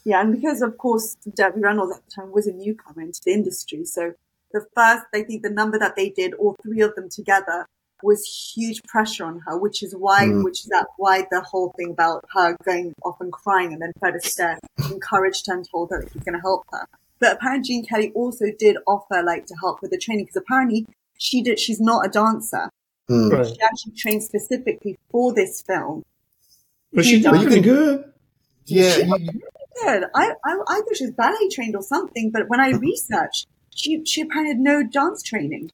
[0.04, 3.32] Yeah, and because of course Debbie Reynolds at the time was a newcomer into the
[3.32, 4.14] industry, so
[4.52, 7.68] the first, I think the number that they did, all three of them together,
[8.04, 10.43] was huge pressure on her, which is why, Mm.
[10.43, 13.91] which is that why the whole thing about her going off and crying and then
[13.99, 14.58] Fred Astaire
[14.91, 16.86] encouraged her and told her that he's going to help her.
[17.20, 20.88] But apparently Gene Kelly also did offer like to help with the training because apparently
[21.18, 22.70] she did, she's not a dancer.
[23.08, 23.30] Hmm.
[23.30, 23.45] Right.
[23.47, 26.04] She actually trained specifically for this film.
[26.93, 28.12] But she did pretty good.
[28.66, 28.97] Yeah.
[28.97, 29.41] you-
[29.84, 30.04] good.
[30.16, 34.04] I, I, I thought she was ballet trained or something, but when I researched, she,
[34.06, 35.72] she apparently had no dance training.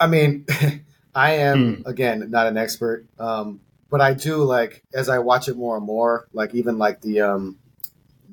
[0.00, 0.44] I mean,
[1.18, 1.88] I am Hmm.
[1.88, 3.60] again not an expert, um,
[3.90, 6.28] but I do like as I watch it more and more.
[6.32, 7.56] Like even like the um,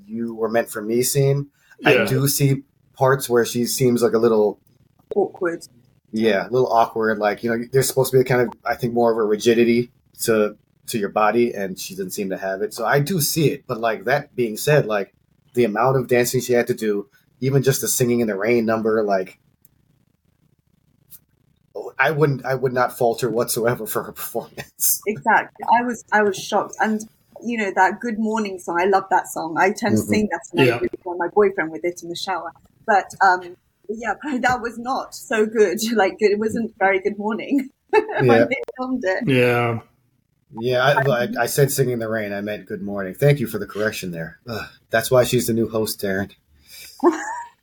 [0.06, 1.48] "You Were Meant for Me" scene,
[1.86, 2.64] I do see
[2.94, 4.60] parts where she seems like a little,
[5.16, 5.66] Awkward.
[6.12, 7.18] yeah, a little awkward.
[7.20, 9.24] Like you know, there's supposed to be a kind of, I think, more of a
[9.24, 9.92] rigidity
[10.24, 10.56] to
[10.88, 12.74] to your body, and she doesn't seem to have it.
[12.74, 13.64] So I do see it.
[13.68, 15.14] But like that being said, like
[15.56, 17.08] the amount of dancing she had to do,
[17.40, 19.40] even just the singing in the rain number, like
[22.00, 22.46] I wouldn't.
[22.46, 25.02] I would not falter whatsoever for her performance.
[25.08, 25.66] Exactly.
[25.78, 27.02] I was I was shocked, and
[27.44, 28.80] you know that "Good Morning" song.
[28.82, 29.58] I love that song.
[29.58, 30.80] I tend to sing that to my, Yeah.
[30.80, 32.52] with my boyfriend with it in the shower.
[32.86, 33.58] But um,
[33.90, 35.80] yeah, that was not so good.
[35.96, 38.46] Like it wasn't very good morning when Yeah.
[38.46, 39.28] they filmed it.
[39.28, 39.80] Yeah.
[40.58, 43.48] Yeah, I, I, I said "Singing in the Rain." I meant "Good Morning." Thank you
[43.48, 44.40] for the correction there.
[44.48, 46.32] Ugh, that's why she's the new host, Daron.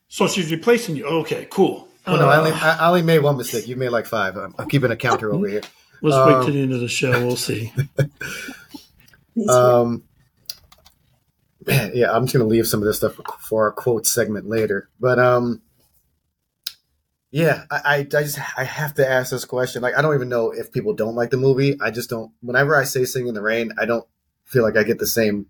[0.09, 1.07] So she's replacing you.
[1.07, 1.89] Okay, cool.
[2.07, 3.69] Oh, no, I only, I I only made one mistake.
[3.69, 4.37] You made like five.
[4.37, 5.63] I'm, I'm keeping a counter over here.
[6.03, 7.11] let's um, wait till the end of the show.
[7.11, 7.73] We'll see.
[9.49, 10.05] Um,
[11.67, 14.89] yeah, I'm just gonna leave some of this stuff for our quote segment later.
[15.01, 15.63] But um,
[17.31, 19.83] yeah, I, I, I just I have to ask this question.
[19.83, 21.79] Like, I don't even know if people don't like the movie.
[21.81, 22.33] I just don't.
[22.41, 24.07] Whenever I say "Sing in the Rain," I don't
[24.45, 25.47] feel like I get the same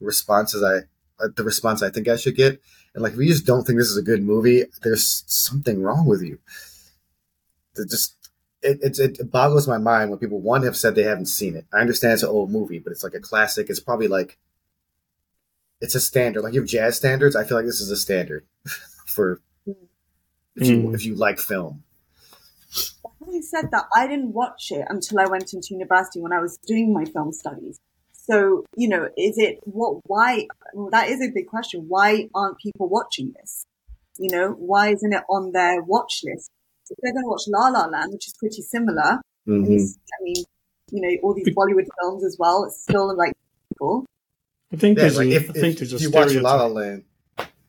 [0.00, 0.82] response as I
[1.18, 2.60] the response I think I should get.
[2.94, 6.06] And like, if you just don't think this is a good movie, there's something wrong
[6.06, 6.38] with you.
[7.76, 8.14] It just
[8.62, 11.66] it, it, it boggles my mind when people one have said they haven't seen it.
[11.72, 13.68] I understand it's an old movie, but it's like a classic.
[13.68, 14.38] It's probably like
[15.80, 16.42] it's a standard.
[16.42, 17.36] Like you have jazz standards.
[17.36, 18.46] I feel like this is a standard
[19.06, 19.40] for
[20.56, 20.94] if you Mm.
[20.94, 21.82] if you like film.
[23.20, 26.58] Having said that, I didn't watch it until I went into university when I was
[26.58, 27.80] doing my film studies.
[28.26, 31.84] So, you know, is it what, why, well, that is a big question.
[31.88, 33.66] Why aren't people watching this?
[34.18, 36.50] You know, why isn't it on their watch list?
[36.88, 39.96] If they're going to watch La La Land, which is pretty similar, and Mhm.
[40.12, 40.44] I mean,
[40.90, 43.32] you know, all these Bollywood films as well, it's still like
[43.72, 44.06] people.
[44.72, 46.54] I think Yeah, there's like a, if, I think if there's a you watch La
[46.56, 47.04] La Land,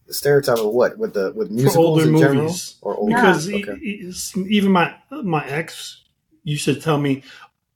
[0.07, 2.75] the stereotype of what with the with musicals older in general movies.
[2.81, 3.75] or older because okay.
[3.81, 6.03] e- e- even my my ex
[6.43, 7.23] used to tell me,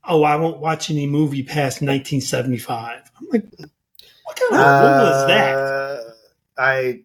[0.08, 3.46] "Oh, I won't watch any movie past 1975." I'm like,
[4.24, 5.56] "What kind of rule is that?
[5.56, 6.02] Uh,
[6.58, 7.02] I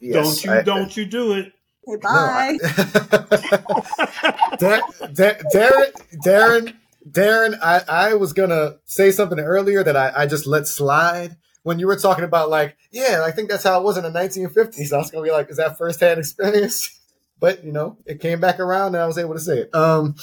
[0.00, 1.52] yes, don't you I- don't you do it?"
[1.86, 2.58] Okay, No, bye.
[2.62, 4.82] I- Dar-
[5.14, 5.92] Dar- Daron,
[6.24, 6.74] Daron,
[7.10, 11.78] Daron, I, I was gonna say something earlier that I, I just let slide when
[11.78, 14.92] you were talking about like, yeah, I think that's how it was in the 1950s.
[14.92, 16.94] I was gonna be like, is that firsthand experience?
[17.40, 19.72] But you know, it came back around and I was able to say it.
[19.72, 20.16] Um,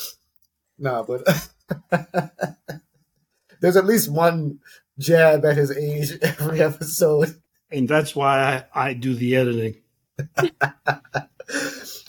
[0.78, 1.24] no, but
[3.60, 4.60] there's at least one
[5.00, 7.42] jab at his age every episode.
[7.72, 9.76] And that's why I, I do the editing.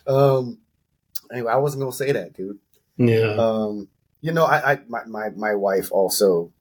[0.07, 0.59] um,
[1.33, 2.59] anyway, I wasn't gonna say that, dude.
[2.99, 3.89] Yeah, Um,
[4.21, 6.53] you know, I, I my, my my wife also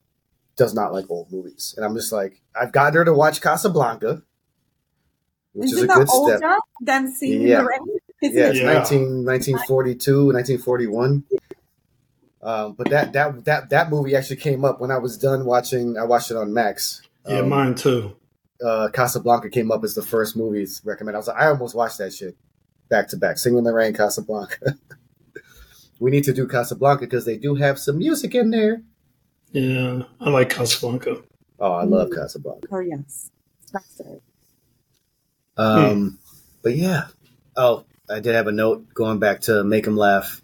[0.56, 4.22] does not like old movies, and I'm just like, I've gotten her to watch Casablanca,
[5.52, 6.58] which Isn't is a that good older step.
[6.80, 7.60] than Singing Yeah.
[7.60, 7.78] the Rain?
[8.22, 8.50] Isn't Yeah, it?
[8.50, 8.72] it's Yeah.
[8.72, 11.24] 19, 1942, 1941.
[12.46, 15.98] Um, but that that that that movie actually came up when I was done watching.
[15.98, 17.02] I watched it on Max.
[17.26, 18.14] yeah, Um, mine too.
[18.64, 21.16] uh, Casablanca came up as the first movies recommended.
[21.16, 22.36] I was like, I almost watched that shit
[22.88, 23.38] back to back.
[23.38, 24.76] Singing in the Rain, Casablanca.
[26.00, 28.80] we need to do Casablanca because they do have some music in there.
[29.50, 31.22] Yeah, I like Casablanca.
[31.58, 32.68] Oh, I love Casablanca.
[32.70, 33.30] Oh, yes.
[33.72, 34.22] That's it.
[35.56, 36.18] Um,
[36.62, 37.06] but yeah.
[37.56, 40.42] Oh, I did have a note going back to make 'em laugh.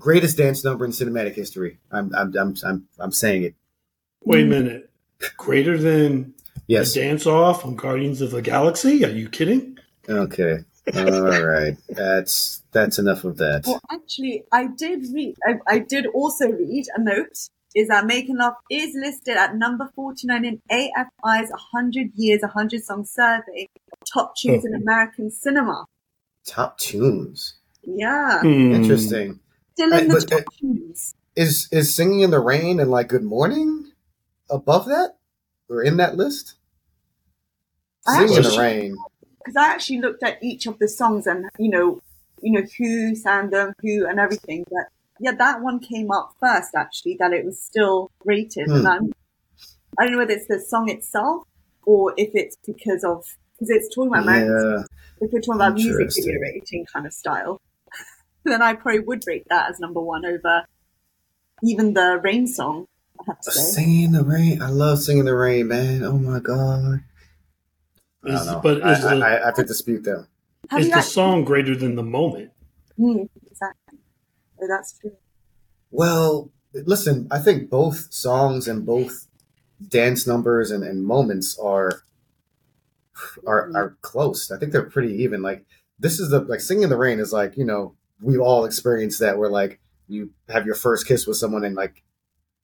[0.00, 1.78] Greatest dance number in cinematic history.
[1.92, 3.54] I'm I'm I'm I'm, I'm saying it.
[4.24, 4.90] Wait a minute,
[5.36, 6.34] greater than
[6.66, 6.94] Yes.
[6.94, 9.04] the dance off on Guardians of the Galaxy?
[9.04, 9.78] Are you kidding?
[10.08, 10.58] Okay.
[10.94, 11.76] All right.
[11.88, 13.64] That's that's enough of that.
[13.66, 17.36] Well, actually, I did read, I, I did also read a note
[17.74, 22.84] is that Make 'Em Laugh is listed at number 49 in AFI's 100 Years, 100
[22.84, 25.84] Song Survey of top tunes in American cinema.
[26.46, 27.54] Top tunes.
[27.82, 28.40] Yeah.
[28.40, 28.72] Hmm.
[28.72, 29.40] Interesting.
[29.74, 30.94] Still in the but, uh.
[31.36, 33.92] Is is singing in the rain and like good morning
[34.50, 35.16] above that
[35.68, 36.54] or in that list?
[38.06, 38.96] I Singing in the rain.
[39.38, 42.02] Because I actually looked at each of the songs and, you know,
[42.42, 44.66] you know, who sang them, who and everything.
[44.70, 48.66] But yeah, that one came up first, actually, that it was still rated.
[48.66, 48.76] Hmm.
[48.76, 49.12] And I'm,
[49.98, 51.44] I don't know whether it's the song itself
[51.84, 54.82] or if it's because of, because it's talking about Yeah.
[55.20, 57.60] if we're talking about music video rating kind of style,
[58.44, 60.64] then I probably would rate that as number one over
[61.62, 62.86] even the Rain song.
[63.20, 63.60] I have to say.
[63.82, 64.62] Singing in the rain.
[64.62, 66.02] I love singing the rain, man.
[66.02, 67.00] Oh my god.
[68.24, 68.60] I Is- don't know.
[68.62, 70.26] but I, is I, the, I have to dispute them.
[70.70, 72.50] Have is you the actually- song greater than the moment?
[72.96, 73.98] Hmm, exactly.
[74.62, 75.12] Oh, that's true.
[75.90, 79.26] Well, listen, I think both songs and both
[79.88, 82.02] dance numbers and, and moments are
[83.46, 84.50] are are close.
[84.50, 85.42] I think they're pretty even.
[85.42, 85.64] Like
[85.98, 89.20] this is the like singing in the rain is like, you know, we've all experienced
[89.20, 92.02] that where like you have your first kiss with someone and like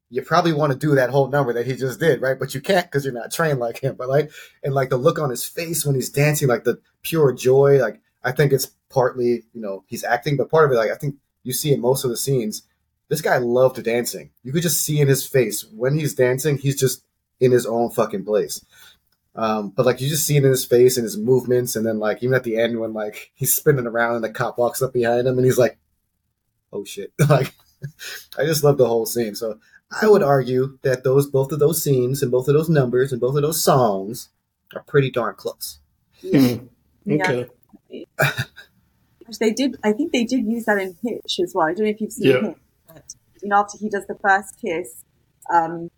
[0.08, 2.38] you probably want to do that whole number that he just did, right?
[2.38, 3.96] But you can't because you're not trained like him.
[3.96, 4.30] But like,
[4.62, 7.80] and like the look on his face when he's dancing, like the pure joy.
[7.80, 10.96] Like I think it's partly, you know, he's acting, but part of it, like I
[10.96, 12.62] think you see in most of the scenes,
[13.08, 14.30] this guy loved dancing.
[14.42, 17.04] You could just see in his face when he's dancing, he's just
[17.40, 18.64] in his own fucking place.
[19.36, 21.98] Um, but like you just see it in his face and his movements, and then
[21.98, 24.92] like even at the end when like he's spinning around and the cop walks up
[24.94, 25.78] behind him and he's like,
[26.72, 27.52] "Oh shit!" like
[28.38, 29.34] I just love the whole scene.
[29.34, 29.58] So
[30.00, 33.20] I would argue that those both of those scenes and both of those numbers and
[33.20, 34.30] both of those songs
[34.74, 35.78] are pretty darn close.
[36.22, 36.66] Hmm.
[37.04, 37.30] Yeah.
[37.30, 38.06] Okay.
[39.26, 39.76] Which they did.
[39.84, 41.66] I think they did use that in Hitch as well.
[41.66, 42.40] I don't know if you've seen Yeah.
[42.48, 42.56] Hitch.
[42.86, 45.04] But, you know, after he does the first kiss,
[45.52, 45.90] um,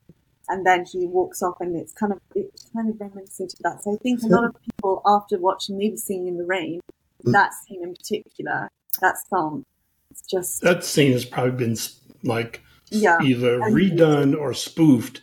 [0.49, 3.83] and then he walks off, and it's kind of it's kind of reminiscent of that.
[3.83, 6.81] So I think a lot of people, after watching maybe Singing in the Rain,
[7.25, 7.33] Mm.
[7.33, 8.69] that scene in particular,
[9.01, 9.65] that song,
[10.11, 11.77] it's just That scene has probably been
[12.23, 15.23] like yeah, either redone or spoofed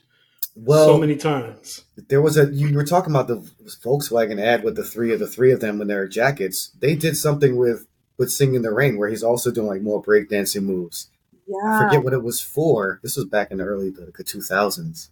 [0.58, 1.86] Well, so many times.
[2.10, 3.38] there was a you were talking about the
[3.84, 6.72] Volkswagen ad with the three of the three of them when they're in their jackets.
[6.80, 10.04] They did something with with "Singing in the Rain" where he's also doing like more
[10.04, 11.10] breakdancing moves.
[11.48, 11.80] Yeah, I yeah.
[11.88, 13.00] forget what it was for.
[13.04, 15.12] This was back in the early the two thousands.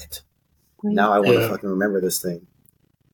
[0.00, 0.22] Shit.
[0.84, 1.48] Now I want to Yeah.
[1.48, 2.46] fucking remember this thing.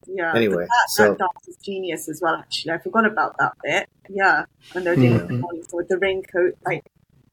[0.06, 0.34] yeah.
[0.34, 2.36] Anyway, that, so that dance is genius as well.
[2.36, 3.88] Actually, I forgot about that bit.
[4.08, 5.42] Yeah, and they're doing Mhm.
[5.42, 6.84] the with the raincoat like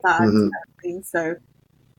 [0.03, 0.49] that Mhm.
[0.83, 1.05] and.
[1.05, 1.35] So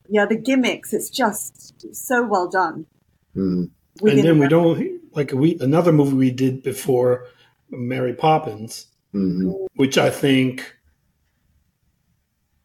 [0.09, 0.93] yeah, the gimmicks.
[0.93, 2.87] It's just so well done.
[3.35, 3.71] mm,
[4.03, 7.27] And then we don't like we another movie we did before
[7.71, 9.67] Mary Poppins, mhm.
[9.77, 10.77] which I think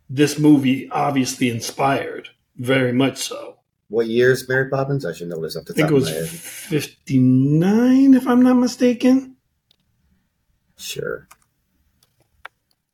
[0.10, 3.51] this movie obviously inspired very much so.
[3.92, 5.06] What years Mary Poppins?
[5.06, 6.28] I should know this off the I think top it of was my head.
[6.30, 9.36] 59 if I'm not mistaken.
[10.78, 11.28] Sure.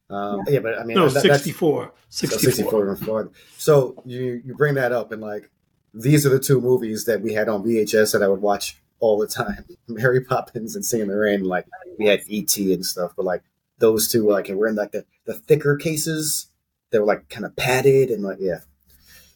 [0.10, 0.60] Um, yeah.
[0.60, 1.94] but I mean, No, that- that's- 64.
[2.10, 2.52] So 64.
[2.52, 3.30] 64 and forward.
[3.58, 5.50] So you you bring that up and like
[5.94, 9.18] these are the two movies that we had on VHS that I would watch all
[9.20, 11.44] the time: Mary Poppins and Singing in the Rain.
[11.44, 11.66] Like
[12.00, 13.44] we had ET and stuff, but like
[13.80, 16.48] those two, like and we're in like the the thicker cases.
[16.92, 18.60] They were like kind of padded and like yeah.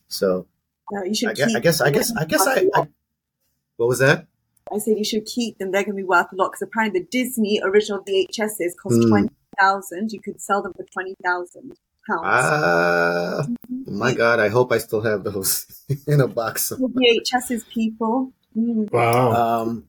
[0.07, 0.47] So
[0.91, 2.87] Yeah, you should I guess keep I guess I guess I guess I, I
[3.77, 4.27] what was that?
[4.73, 5.71] I said you should keep them.
[5.71, 9.09] They're going to be worth a lot because apparently the Disney original VHSs cost Hmm.
[9.09, 9.29] twenty
[9.59, 10.11] thousand.
[10.11, 11.77] You could sell them for twenty thousand
[12.07, 12.21] pounds.
[12.23, 13.47] Ah,
[13.85, 14.39] my God!
[14.39, 16.69] I hope I still have those in a box.
[16.69, 18.33] The VHSs, people.
[18.57, 18.91] Mm.
[18.91, 19.61] Wow.
[19.61, 19.87] Um,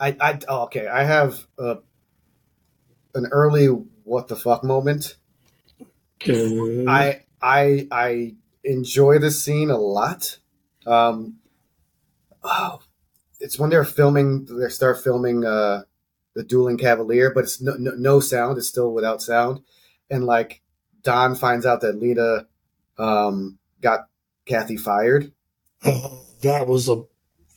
[0.00, 0.88] I, I, oh, okay.
[0.88, 1.76] I have uh,
[3.14, 5.16] an early what the fuck moment.
[6.20, 6.86] Okay.
[6.86, 8.34] I, I, I
[8.64, 10.38] enjoy this scene a lot.
[10.86, 11.36] Um,
[12.42, 12.80] oh,
[13.40, 14.46] it's when they're filming.
[14.46, 15.82] They start filming uh,
[16.34, 18.58] the Dueling Cavalier, but it's no, no, no sound.
[18.58, 19.60] It's still without sound,
[20.10, 20.62] and like
[21.02, 22.46] Don finds out that Lina
[22.98, 24.08] um, got
[24.46, 25.32] Kathy fired.
[25.84, 27.04] Oh, that was a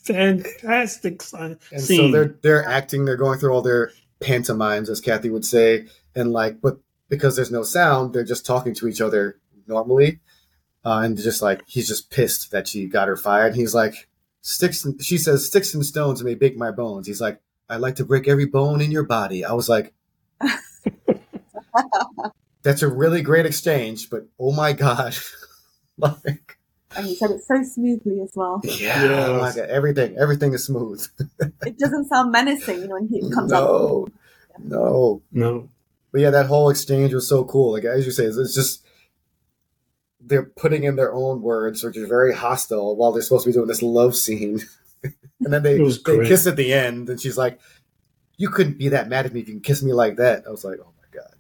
[0.08, 1.60] fantastic sign.
[1.72, 3.92] and so they're they're acting they're going through all their
[4.22, 5.86] pantomimes as kathy would say
[6.16, 6.78] and like but
[7.10, 9.38] because there's no sound they're just talking to each other
[9.68, 10.22] normally
[10.88, 14.08] uh, and just like he's just pissed that she got her fired he's like
[14.42, 17.96] sticks and, she says sticks and stones may break my bones he's like i like
[17.96, 19.94] to break every bone in your body i was like
[22.64, 25.16] that's a really great exchange but oh my god
[25.98, 26.58] like
[26.96, 28.62] And he said it so smoothly as well.
[28.64, 29.28] yeah, Yes.
[29.30, 31.06] oh my God, everything everything is smooth
[31.66, 33.64] It doesn't sound menacing, you know, when he comes up.
[33.64, 34.08] no
[34.64, 35.70] no no.
[36.12, 37.74] But yeah, that whole exchange was so cool.
[37.74, 38.86] Like as you say, it's it's just
[40.28, 43.54] they're putting in their own words, which is very hostile, while they're supposed to be
[43.54, 44.62] doing this love scene.
[45.04, 47.60] and then they they kiss at the end, and she's like,
[48.38, 50.50] "You couldn't be that mad at me if you can kiss me like that." I
[50.50, 51.34] was like, "Oh my god,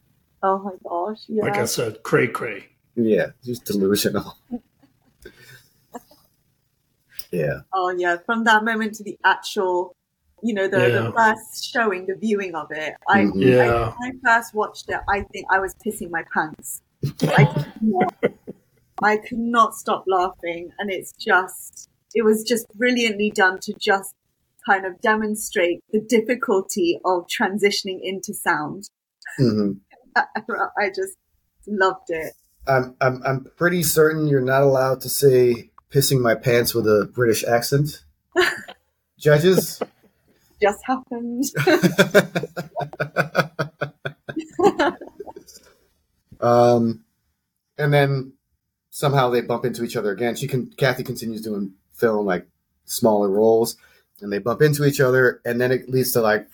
[0.43, 1.43] Oh my gosh, yeah.
[1.43, 2.65] Like I said, cray cray.
[2.95, 4.37] yeah, just delusional."
[7.31, 9.95] yeah, Oh yeah, from that moment to the actual,
[10.43, 10.87] you know, the, Yeah.
[11.01, 12.93] the first showing, the viewing of it.
[13.09, 13.33] I, Mhm.
[13.35, 13.71] Yeah.
[13.89, 16.81] I when I first watched it, I think I was pissing my pants.
[17.21, 18.13] I could not,
[19.03, 24.13] I could not stop laughing, and it's just, it was just brilliantly done to just
[24.65, 28.89] kind of demonstrate the difficulty of transitioning into sound.
[29.37, 29.73] hmm
[30.15, 31.15] I just
[31.67, 32.33] loved it.
[32.67, 37.09] I'm I'm I'm pretty certain you're not allowed to say "pissing my pants" with a
[37.13, 38.03] British accent.
[39.19, 39.81] Judges.
[40.61, 41.43] Just happened.
[46.41, 47.03] um,
[47.77, 48.33] and then
[48.97, 50.35] somehow they bump into each other again.
[50.35, 52.47] She can Kathy continues doing film like
[52.85, 53.77] smaller roles,
[54.21, 56.47] and they bump into each other, and then it leads to like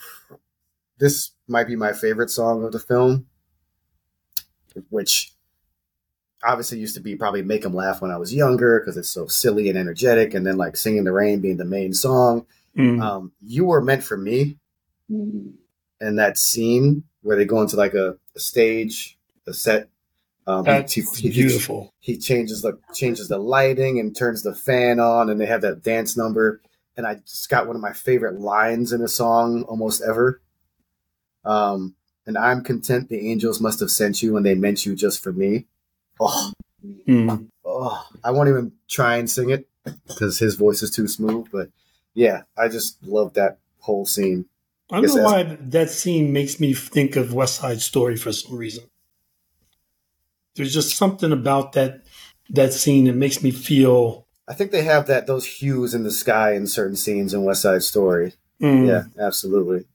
[0.98, 3.28] this might be my favorite song of the film,
[4.90, 5.32] which
[6.44, 9.26] obviously used to be probably make them laugh when I was younger because it's so
[9.28, 12.46] silly and energetic, and then like singing the rain being the main song.
[12.78, 13.02] Mm.
[13.02, 14.58] Um, you were meant for me
[15.12, 15.54] Mm.
[16.00, 19.90] and that scene where they go into like a, a stage, a set,
[20.46, 21.94] Um, That's he, he, he- beautiful.
[22.00, 25.84] he changes the changes the lighting and turns the fan on, and they have that
[25.84, 26.62] dance number.
[26.98, 30.42] And I just got one of my favorite lines in a song almost ever.
[31.46, 35.24] Um, and I'm content the angels must have sent you when they meant you just
[35.24, 35.66] for me.
[36.20, 36.52] Oh,
[37.08, 37.48] Mm.
[37.66, 39.68] oh, I won't even try and sing it
[40.06, 41.48] because his voice is too smooth.
[41.52, 41.70] But
[42.14, 44.46] yeah, I just love that whole scene.
[44.92, 48.56] I don't know why that scene makes me think of West Side Story for some
[48.58, 48.84] reason.
[50.56, 52.02] There's just something about that
[52.50, 54.28] that scene that makes me feel.
[54.48, 57.62] I think they have that those hues in the sky in certain scenes in West
[57.62, 58.34] Side Story.
[58.62, 59.86] mm, Yeah, absolutely.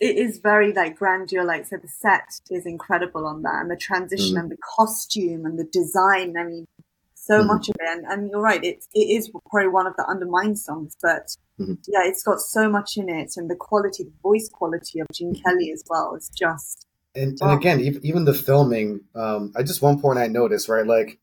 [0.00, 1.44] it is very like grandeur.
[1.44, 4.40] Like so, the set is incredible on that, and the transition Mhm.
[4.40, 6.36] and the costume and the design.
[6.36, 6.66] I mean,
[7.14, 7.46] so Mhm.
[7.46, 7.88] much of it.
[7.88, 11.78] And, and you're right, it it is probably one of the undermined songs, but Mhm.
[11.86, 15.34] yeah, it's got so much in it, and the quality, the voice quality of Gene
[15.34, 19.82] Kelly as well is just And, and again, even, even the filming, um, I just
[19.82, 20.86] one point I noticed, right?
[20.86, 21.18] Like,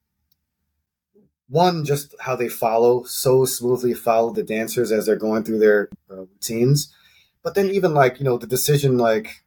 [1.49, 5.89] one, just how they follow so smoothly follow the dancers as they're going through their
[6.11, 6.93] uh, routines.
[7.41, 9.43] But then, even like, you know, the decision, like,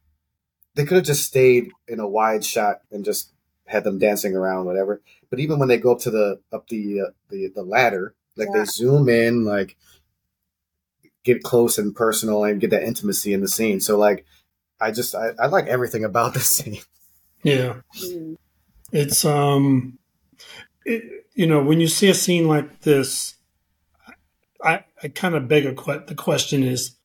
[0.73, 3.31] they could have just stayed in a wide shot and just
[3.65, 5.01] had them dancing around, whatever.
[5.29, 8.47] But even when they go up to the, up the, uh, the, the ladder, like,
[8.51, 8.61] Yeah.
[8.61, 9.77] they zoom in, like,
[11.23, 13.79] get close and personal and get that intimacy in the scene.
[13.79, 14.25] So, like,
[14.81, 16.79] I just, I, I like everything about this scene.
[17.43, 17.81] yeah,
[18.91, 19.99] it's um,
[20.85, 23.35] it, you know, when you see a scene like this,
[24.63, 26.97] I I kind of beg a que- the question is,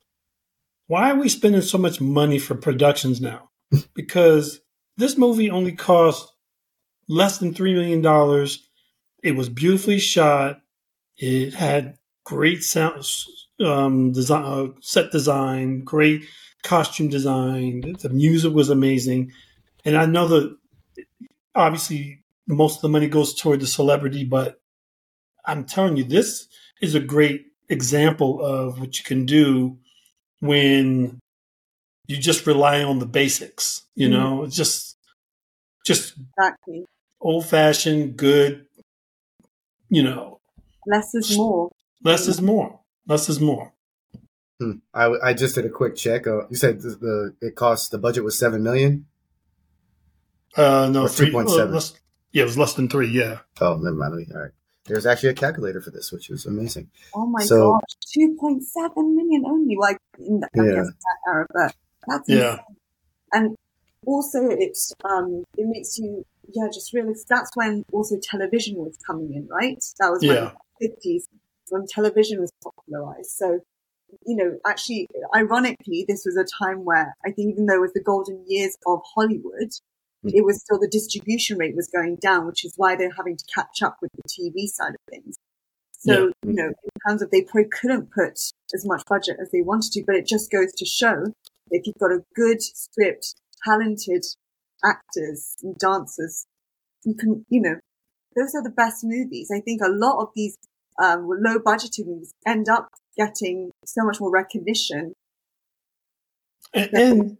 [0.86, 3.50] why are we spending so much money for productions now?
[3.94, 4.60] because
[4.96, 6.32] this movie only cost
[7.08, 8.68] less than three million dollars.
[9.22, 10.60] It was beautifully shot.
[11.16, 13.04] It had great sound,
[13.64, 16.24] um, design, uh, set design, great
[16.66, 17.96] costume design.
[18.00, 19.32] The music was amazing,
[19.84, 20.56] and I know that
[21.54, 24.60] obviously most of the money goes toward the celebrity, but
[25.44, 26.48] I'm telling you, this
[26.80, 29.78] is a great example of what you can do
[30.40, 31.18] when
[32.06, 33.82] you just rely on the basics.
[33.94, 34.18] You mm-hmm.
[34.18, 34.96] know, it's just
[35.84, 36.84] just exactly
[37.20, 38.66] old fashioned, good.
[39.88, 40.40] You know,
[40.86, 41.70] less is more.
[42.02, 42.80] less is more.
[43.06, 43.72] Less is more.
[44.60, 44.72] Hmm.
[44.94, 46.26] I, I just did a quick check.
[46.26, 49.06] Uh, you said the, the it cost the budget was seven million.
[50.56, 51.30] Uh, no, Or three.
[51.30, 51.48] 2.7.
[51.60, 51.94] uh, less-
[52.32, 53.08] yeah, it was less than three.
[53.08, 53.40] Yeah.
[53.60, 54.32] Oh, never mind.
[54.34, 54.50] All right.
[54.86, 56.90] There's actually a calculator for this, which was amazing.
[57.14, 59.76] Oh my So- gosh, two point seven million only.
[59.78, 60.74] Like in that, I Yeah.
[60.76, 61.74] guess that era, but
[62.06, 62.50] that's Yeah.
[62.52, 62.64] insane.
[63.32, 63.56] And
[64.06, 69.34] also, it's um, it makes you yeah just realize that's when also television was coming
[69.34, 69.82] in, right?
[69.98, 70.52] That was when Yeah.
[70.80, 71.28] fifties
[71.68, 73.30] when television was popularized.
[73.30, 73.60] So
[74.24, 77.92] you know, actually, ironically, this was a time where I think even though it was
[77.92, 79.70] the golden years of Hollywood,
[80.24, 80.32] Mm.
[80.34, 83.44] it was still the distribution rate was going down, which is why they're having to
[83.54, 85.36] catch up with the TV side of things.
[85.92, 88.38] So, you know, in terms of they probably couldn't put
[88.74, 91.32] as much budget as they wanted to, but it just goes to show
[91.70, 94.24] if you've got a good script, talented
[94.84, 96.46] actors and dancers,
[97.04, 97.76] you can, you know,
[98.36, 99.50] those are the best movies.
[99.52, 100.56] I think a lot of these
[101.02, 105.14] um, low budgeted movies end up getting so much more recognition.
[106.74, 107.36] And, and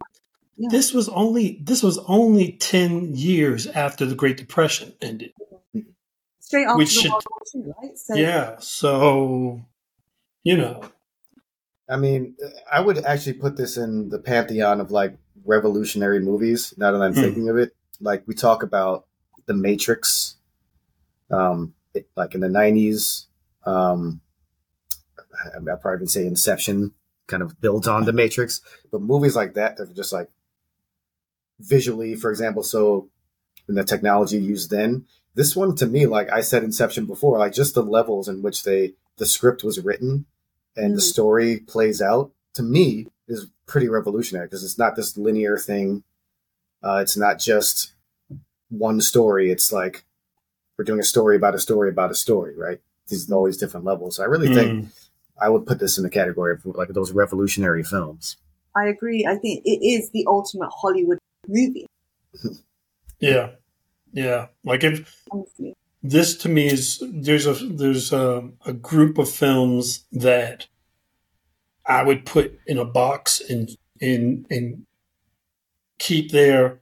[0.55, 0.69] Yeah.
[0.71, 5.31] this was only this was only ten years after the Great Depression ended.
[6.39, 7.97] Straight after Which the should- World War II, right?
[7.97, 8.55] So, Yeah.
[8.59, 9.61] So,
[10.43, 10.81] you know,
[11.89, 12.35] I mean,
[12.71, 16.73] I would actually put this in the pantheon of like revolutionary movies.
[16.77, 17.21] Now that I'm Hmm.
[17.21, 19.05] thinking of it, like we talk about
[19.45, 20.35] The Matrix,
[21.31, 23.27] um, it, like in the '90s.
[23.65, 24.26] Um, I,
[25.45, 26.93] I'd probably even say Inception
[27.27, 28.61] kind of builds on The Matrix,
[28.91, 30.29] but movies like that that are just like
[31.59, 33.09] visually, for example, so
[33.67, 35.05] in the technology used then.
[35.35, 38.63] This one to me, like I said Inception before, like just the levels in which
[38.63, 40.25] they the script was written
[40.75, 41.11] and the Mm.
[41.11, 46.03] story plays out to me is pretty revolutionary because it's not this linear thing.
[46.83, 47.93] Uh, it's not just
[48.69, 49.51] one story.
[49.51, 50.05] It's like
[50.77, 52.79] we're doing a story about a story about a story, right?
[53.07, 54.17] These are all these different levels.
[54.17, 55.06] So I really think mm,
[55.39, 58.37] I would put this in the category of like those revolutionary films.
[58.75, 59.25] I agree.
[59.25, 61.87] I think it is the ultimate Hollywood movie,
[63.19, 63.51] yeah,
[64.11, 64.47] yeah.
[64.63, 65.75] Like if honestly.
[66.03, 70.67] this to me is there's a there's a, a group of films that
[71.85, 73.69] I would put in a box and
[74.01, 74.85] and and
[75.99, 76.81] keep there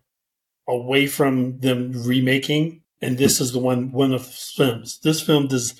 [0.67, 2.81] away from them remaking.
[3.01, 4.99] And this is the one one of the films.
[5.03, 5.79] This film does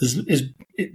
[0.00, 0.42] is is
[0.76, 0.92] it,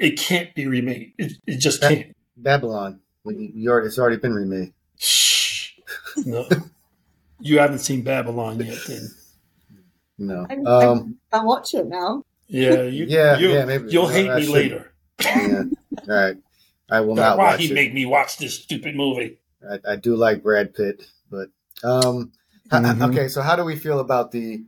[0.00, 1.12] it can't be remade.
[1.18, 2.16] It, it just can't.
[2.36, 4.72] Babylon, you you already, it's already been remade.
[4.98, 5.72] Shh.
[6.24, 6.48] No.
[7.40, 9.08] You haven't seen Babylon yet, then?
[10.18, 10.46] No.
[10.50, 12.24] I, Um, I, I watch it now.
[12.48, 13.90] Yeah, you, Yeah, you, yeah, maybe.
[13.90, 14.92] You'll Well, hate I me should- later.
[15.24, 15.62] yeah.
[16.08, 16.36] All right.
[16.90, 17.74] I will not Why watch he it.
[17.74, 19.38] make me watch this stupid movie?
[19.68, 21.48] I, I do like Brad Pitt, but
[21.84, 22.32] um,
[22.66, 23.10] h- Mhm.
[23.10, 23.28] okay.
[23.28, 24.64] So how do we feel about the?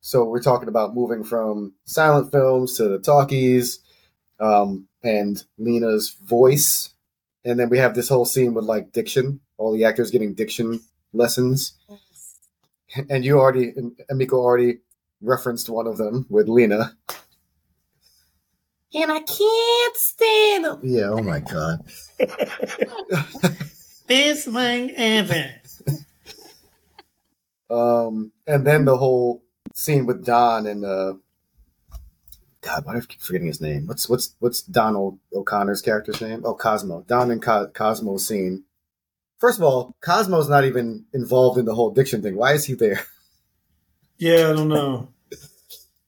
[0.00, 3.80] So we're talking about moving from silent films to the talkies,
[4.40, 6.94] um, and Lina's voice,
[7.44, 10.80] and then we have this whole scene with like diction, all the actors getting diction
[11.12, 11.74] lessons,
[13.08, 13.72] and you already,
[14.10, 14.78] Emiko already
[15.20, 16.96] referenced one of them with Lina.
[18.94, 20.80] And I can't stand them.
[20.82, 21.10] Yeah.
[21.10, 21.84] Oh my god.
[24.06, 25.50] Best thing ever.
[27.68, 29.42] Um, and then the whole
[29.74, 31.14] scene with Don and uh,
[32.66, 33.86] God, why do I keep forgetting his name?
[33.86, 36.42] What's what's what's Donald O'Connor's character's name?
[36.44, 37.04] Oh, Cosmo.
[37.06, 38.64] Don and Co- Cosmo scene.
[39.38, 42.36] First of all, Cosmo's not even involved in the whole diction thing.
[42.36, 43.00] Why is he there?
[44.18, 45.08] Yeah, I don't know.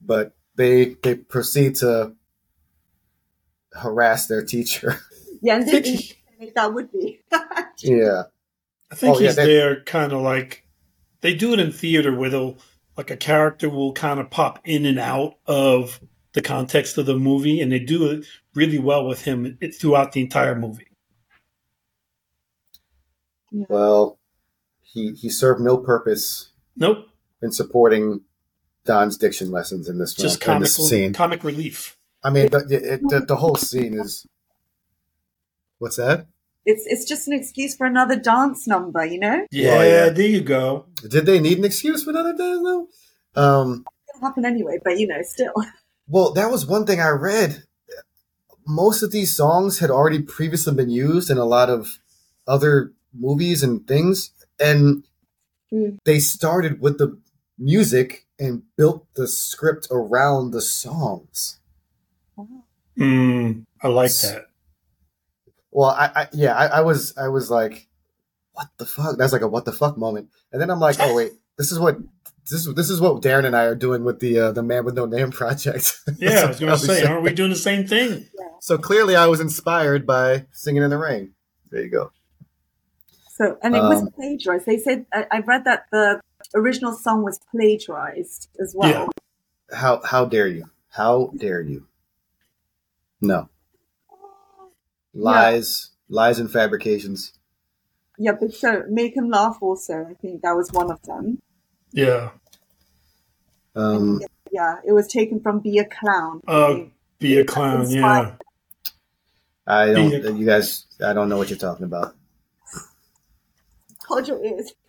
[0.00, 2.14] But they they proceed to
[3.72, 5.00] harass their teacher.
[5.40, 5.94] Yeah, and I think, then
[6.40, 7.20] he- that would be.
[7.82, 8.22] yeah.
[8.90, 10.64] I think Oh, he's they- there kind of like
[11.20, 12.59] they do it in theater where they'll
[12.96, 16.00] like a character will kind of pop in and out of
[16.34, 18.24] the context of the movie, and they do it
[18.54, 20.86] really well with him throughout the entire movie.
[23.50, 24.18] Well,
[24.82, 27.06] he he served no purpose Nope,
[27.42, 28.20] in supporting
[28.84, 31.12] Don's diction lessons in this just film, in comic this scene.
[31.12, 31.96] comic relief.
[32.22, 32.58] I mean, the,
[32.94, 34.26] it, the the whole scene is.
[35.78, 36.26] What's that?
[36.66, 39.46] It's it's just an excuse for another dance number, you know?
[39.50, 40.08] Yeah, Well, yeah.
[40.10, 40.86] there you go.
[41.08, 42.60] Did they need an excuse for another dance?
[42.62, 42.88] though?
[43.34, 45.52] Um, It'll happen anyway, but you know, still.
[46.09, 47.64] well, that was one thing I read.
[48.66, 51.98] Most of these songs had already previously been used in a lot of
[52.46, 54.30] other movies and things,
[54.61, 55.04] and
[55.70, 55.96] Hmm.
[56.06, 57.18] they started with the
[57.59, 61.61] music and built the script around the songs.
[62.96, 64.46] Mm, I like that.
[65.70, 67.86] Well, I, I yeah, I, I was I was like,
[68.52, 69.18] what the fuck?
[69.18, 70.30] That's like a what the fuck moment.
[70.52, 71.98] And then I'm like, oh wait, this is what
[72.51, 74.84] this is this is what Daron and I are doing with the uh, the Man
[74.84, 75.92] with No Name project.
[76.18, 78.26] Yeah, I was going to say, aren't we doing the same thing?
[78.61, 81.34] So clearly, I was inspired by Singing in the Rain.
[81.70, 82.12] There you go.
[83.36, 84.66] So, and it was Um, plagiarized.
[84.66, 86.20] They said, I, I read that the
[86.57, 89.09] original song was plagiarized as well.
[89.70, 89.78] Yeah.
[89.78, 90.70] How how dare you?
[90.90, 91.86] How dare you?
[93.20, 93.49] No
[95.18, 97.32] lies, lies and fabrications.
[98.18, 101.40] Yeah, but so Make 'Em Laugh also, I think that was one of them.
[101.93, 102.30] Yeah.
[103.74, 104.20] Um,
[104.51, 106.41] Yeah, it was taken from Be a Clown.
[106.47, 106.84] I Uh,
[107.18, 107.91] be a clown.
[107.91, 108.36] Yeah.
[109.66, 110.11] I don't.
[110.11, 110.30] Yeah.
[110.30, 112.14] You guys, I don't know what you're talking about.
[114.07, 114.72] Hold your ears.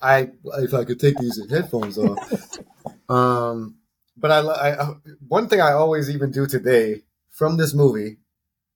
[0.00, 2.58] I if I could take these headphones off.
[3.10, 3.76] um,
[4.16, 4.94] but I, I, I
[5.28, 8.16] one thing I always even do today from this movie.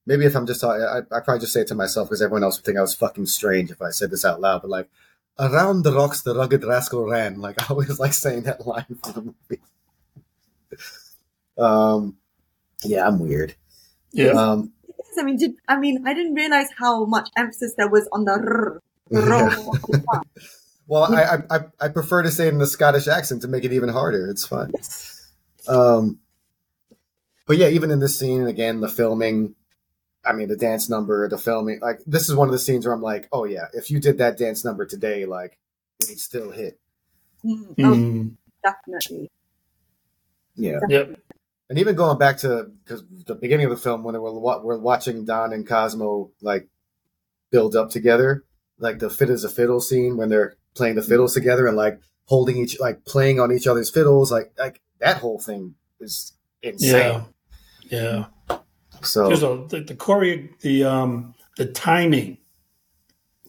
[0.07, 2.43] Maybe if I'm just talking, I, I probably just say it to myself because everyone
[2.43, 4.63] else would think I was fucking strange if I said this out loud.
[4.63, 4.91] But like,
[5.41, 7.41] around the rocks, the rugged rascal ran.
[7.41, 9.63] Like I always like saying that line from the movie.
[11.59, 12.17] um,
[12.85, 13.55] yeah, I'm weird.
[14.13, 14.33] Yeah.
[14.33, 14.73] Um,
[15.19, 18.33] I mean, did I mean I didn't realize how much emphasis there was on the
[18.33, 18.81] r.
[19.11, 20.21] Yeah.
[20.87, 23.63] Well, I, I I- I prefer to say it in the Scottish accent to make
[23.65, 24.27] it even harder.
[24.29, 24.73] It's fun.
[25.69, 26.19] Um,
[27.47, 29.55] but yeah, even in this scene, again, the filming.
[30.25, 31.81] I mean, the dance number, the filming.
[31.81, 34.19] Like this is one of the scenes where I'm like, oh yeah, if you did
[34.19, 35.59] that dance number today, like
[36.03, 36.79] it'd still hit.
[37.45, 39.31] Mm, oh, Mm, definitely.
[40.57, 41.19] Yeah, yep.
[41.71, 45.25] and even going back to because the beginning of the film when we're we're watching
[45.25, 46.69] Don and Cosmo like
[47.51, 48.45] build up together,
[48.79, 52.01] like the Fit as a Fiddle scene when they're playing the fiddles together and like
[52.27, 57.25] holding each like playing on each other's fiddles, like like that whole thing is insane.
[57.89, 58.27] Yeah.
[58.49, 58.59] Yeah.
[59.03, 62.39] So There's a the, the choreo, the um the timing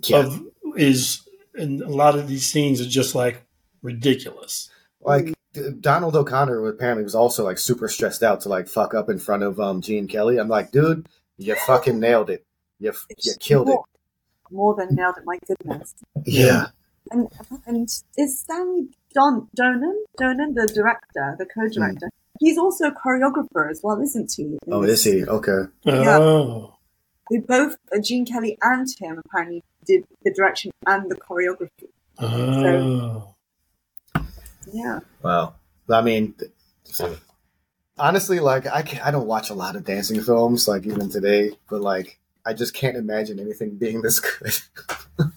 [0.04, 0.41] yeah, of
[0.76, 3.45] is in a lot of these scenes are just like
[3.82, 4.70] ridiculous.
[5.02, 5.34] like
[5.80, 9.43] Donald O'Connor apparently was also like super stressed out to like fuck up in front
[9.43, 10.38] of um Gene Kelly.
[10.38, 12.45] I'm like, dude, you fucking nailed it.
[12.80, 13.74] You f- you killed it.
[13.74, 13.86] more,
[14.49, 15.24] more than nailed it.
[15.26, 15.93] My goodness.
[16.26, 16.68] Yeah.
[17.10, 17.28] And
[17.66, 22.10] and is Stanley Don Donen Donen the director, the co-director?
[22.40, 24.58] He's also a choreographer as well, isn't he?
[24.68, 25.24] Oh, is he?
[25.24, 25.64] Okay.
[25.84, 26.18] Yeah.
[26.18, 26.78] Oh.
[27.30, 31.90] They both, uh, Gene Kelly and him, apparently did the direction and the choreography.
[32.20, 33.36] Oh.
[34.72, 35.00] Yeah.
[35.22, 35.56] Wow.
[35.90, 36.36] I mean,
[37.98, 41.52] honestly, like I can, I don't watch a lot of dancing films, like even today,
[41.70, 44.58] but like I just can't imagine anything being this good.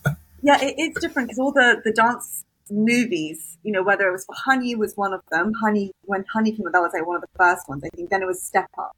[0.47, 4.25] Yeah, it, it's different because all the, the dance movies, you know, whether it was
[4.25, 5.53] for Honey was one of them.
[5.63, 8.11] Honey, when Honey came out, that was like one of the first ones, I think.
[8.11, 8.97] Then it was Step Up.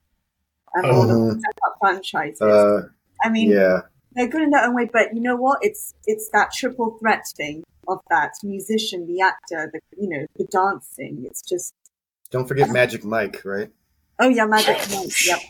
[0.74, 1.38] And all the Mhm.
[1.40, 2.40] Step Up franchises.
[2.40, 2.88] Uh,
[3.24, 3.82] I mean, yeah.
[4.12, 5.58] they're good in their own way, but you know what?
[5.62, 10.44] It's it's that triple threat thing of that musician, the actor, the you know, the
[10.44, 11.24] dancing.
[11.24, 11.72] It's just
[12.30, 13.70] Don't forget Magic Mike, right?
[14.18, 15.26] oh yeah, Magic Mike.
[15.26, 15.38] Yep.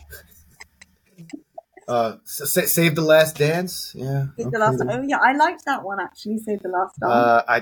[1.87, 3.93] Uh, Sa- Save the Last Dance.
[3.95, 4.27] Yeah.
[4.37, 4.81] Save the last.
[4.87, 6.37] Oh yeah, I liked that one actually.
[6.39, 7.11] Save the last dance.
[7.13, 7.57] Uh, I,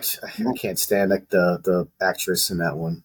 [0.50, 3.04] I can't stand like the the actress in that one.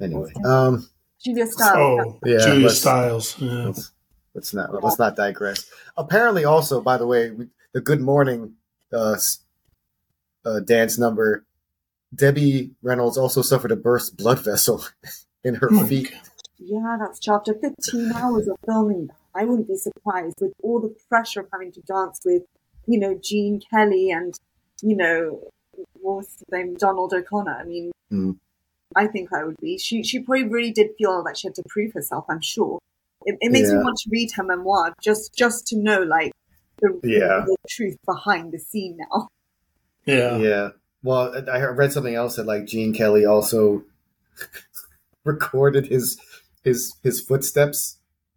[0.00, 0.88] Anyway, um,
[1.22, 2.00] Julia Stiles.
[2.06, 3.38] Oh, Yeah, Julia let's- Stiles.
[3.38, 3.66] Yeah.
[3.66, 3.92] let's,
[4.34, 5.64] let's not let's not digress.
[5.96, 7.32] Apparently, also by the way,
[7.72, 8.54] the Good Morning
[8.92, 9.16] uh,
[10.44, 11.44] uh, dance number.
[12.14, 14.84] Debbie Reynolds also suffered a burst blood vessel
[15.44, 16.12] in her Oh feet.
[16.58, 17.34] Yeah, that's true.
[17.34, 21.48] After 15 hours of filming that, I wouldn't be surprised with all the pressure of
[21.52, 22.42] having to dance with,
[22.86, 24.34] you know, Gene Kelly and,
[24.82, 25.40] you know,
[26.00, 27.56] what was his name, Donald O'Connor.
[27.60, 28.38] I mean, Mm.
[28.94, 29.78] I think I would be.
[29.78, 32.24] She she probably really did feel like she had to prove herself.
[32.28, 32.78] I'm sure.
[33.24, 36.30] It, it makes me want to read her memoir just just to know like
[36.80, 37.44] the, Yeah.
[37.46, 39.28] the truth behind the scene now.
[40.04, 40.36] Yeah.
[40.36, 40.68] Yeah.
[41.02, 43.82] Well, I I read something else that like Gene Kelly also
[45.24, 46.18] recorded his
[46.62, 47.95] his his footsteps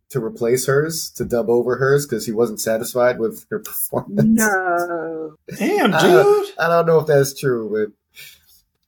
[0.09, 4.23] to replace hers to dub over hers because he wasn't satisfied with her performance.
[4.23, 5.35] No.
[5.57, 6.49] Damn, Uh, dude.
[6.59, 7.91] I don't know if that's true,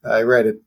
[0.04, 0.62] but I read it.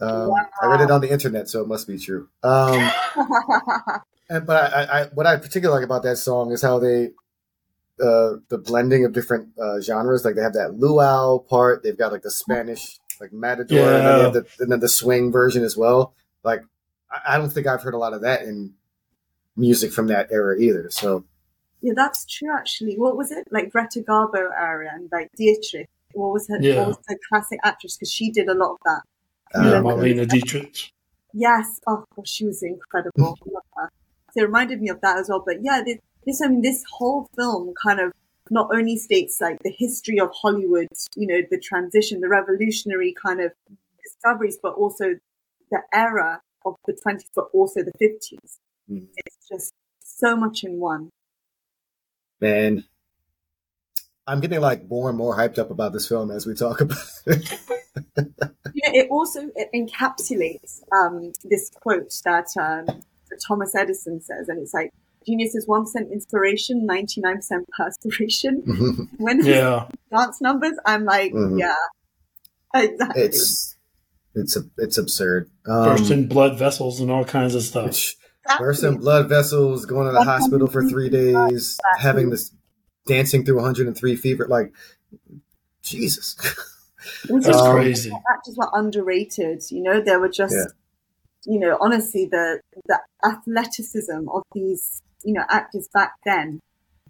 [0.00, 2.28] Um, I read it on the internet, so it must be true.
[2.42, 2.88] Um,
[4.30, 7.10] and, but I, I, I, what I particularly like about that song is how they,
[8.00, 10.24] uh, the blending of different uh, genres.
[10.24, 11.82] Like they have that luau part.
[11.82, 14.88] They've got like the Spanish, like matador, and, then they have the, and then the
[14.88, 16.14] swing version as well.
[16.44, 16.62] Like
[17.10, 18.74] I, I don't think I've heard a lot of that in
[19.58, 20.88] music from that era either.
[20.90, 21.24] So
[21.80, 22.50] Yeah, that's true.
[22.56, 25.88] Actually, what was it like Greta Garbo area and like Dietrich?
[26.12, 26.58] What was her?
[26.60, 26.78] Yeah.
[26.78, 27.96] What was her classic actress?
[27.96, 29.02] Because she did a lot of that.
[29.54, 30.92] Yeah, um, Marlena Dietrich.
[31.34, 31.80] Yes.
[31.86, 33.36] Oh, gosh, she was incredible.
[33.46, 33.90] I love her.
[34.32, 35.42] So it reminded me of that as well.
[35.44, 38.12] But yeah, this, this I mean, this whole film kind of
[38.50, 43.40] not only states like the history of Hollywood, you know, the transition, the revolutionary kind
[43.40, 43.52] of
[44.02, 45.16] discoveries, but also
[45.70, 48.58] the era of the 20s, but also the 50s.
[48.90, 49.08] Mhm.
[49.16, 51.10] It's just so much in one.
[52.40, 52.84] man,
[54.26, 56.98] I'm getting like more and more hyped up about this film as we talk about
[57.26, 57.58] it.
[58.74, 64.48] You know, it also it encapsulates um, this quote that, um, that Thomas Edison says,
[64.48, 64.92] and it's like,
[65.26, 69.08] genius is 1% inspiration, 99% perspiration.
[69.18, 69.54] When yeah.
[69.54, 69.88] Yeah.
[70.16, 71.58] dance numbers, I'm like, Mhm.
[71.58, 71.74] yeah,
[72.74, 73.22] exactly.
[73.22, 73.74] it's
[74.36, 75.50] it's it's absurd.
[75.66, 78.14] Um, Bursting blood vessels and all kinds of stuff.
[78.48, 82.52] It's bursting blood vessels, going to the hospital for three days, having this
[83.06, 84.46] dancing through 103 fever.
[84.48, 84.72] Like,
[85.82, 86.36] Jesus.
[87.28, 88.12] Which That's is Um, crazy.
[88.30, 89.62] actors were underrated.
[89.70, 90.66] You know, they were just, Yeah.
[91.44, 96.60] you know, honestly, the the athleticism of these, you know, actors back then,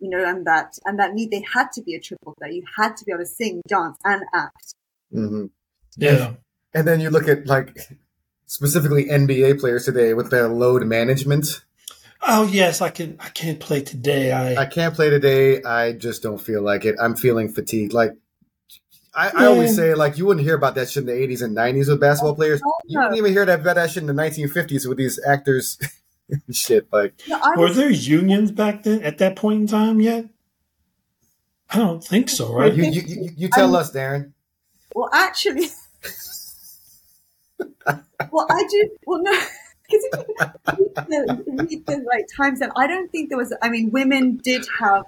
[0.01, 2.53] you know, and that and that need they had to be a triple threat.
[2.55, 4.74] You had to be able to sing, dance, and act.
[5.12, 5.47] hmm
[5.97, 6.34] Yeah.
[6.74, 7.76] And then you look at like
[8.49, 11.62] specifically NBA players today with their load management.
[12.20, 13.16] Oh yes, I can.
[13.20, 14.32] I can't play today.
[14.32, 14.62] I.
[14.62, 15.62] I can't play today.
[15.62, 16.96] I just don't feel like it.
[17.01, 17.92] I'm feeling fatigued.
[17.92, 18.11] Like
[19.14, 21.57] I, I always say, like you wouldn't hear about that shit in the 80s and
[21.57, 22.61] 90s with basketball players.
[22.86, 25.78] You wouldn't even hear that about that shit in the 1950s with these actors.
[26.51, 30.26] shit like No, I Were there unions back then at that point in time yet?
[31.70, 32.74] I don't think so, right?
[32.74, 32.84] you.
[32.84, 34.32] You, you, you tell us, Daron.
[34.94, 35.68] well, actually,
[38.32, 38.90] well, I do.
[39.06, 39.32] Well, no.
[39.90, 43.54] Because if you read the, read the like times, then I don't think there was.
[43.62, 45.04] I mean, women did have,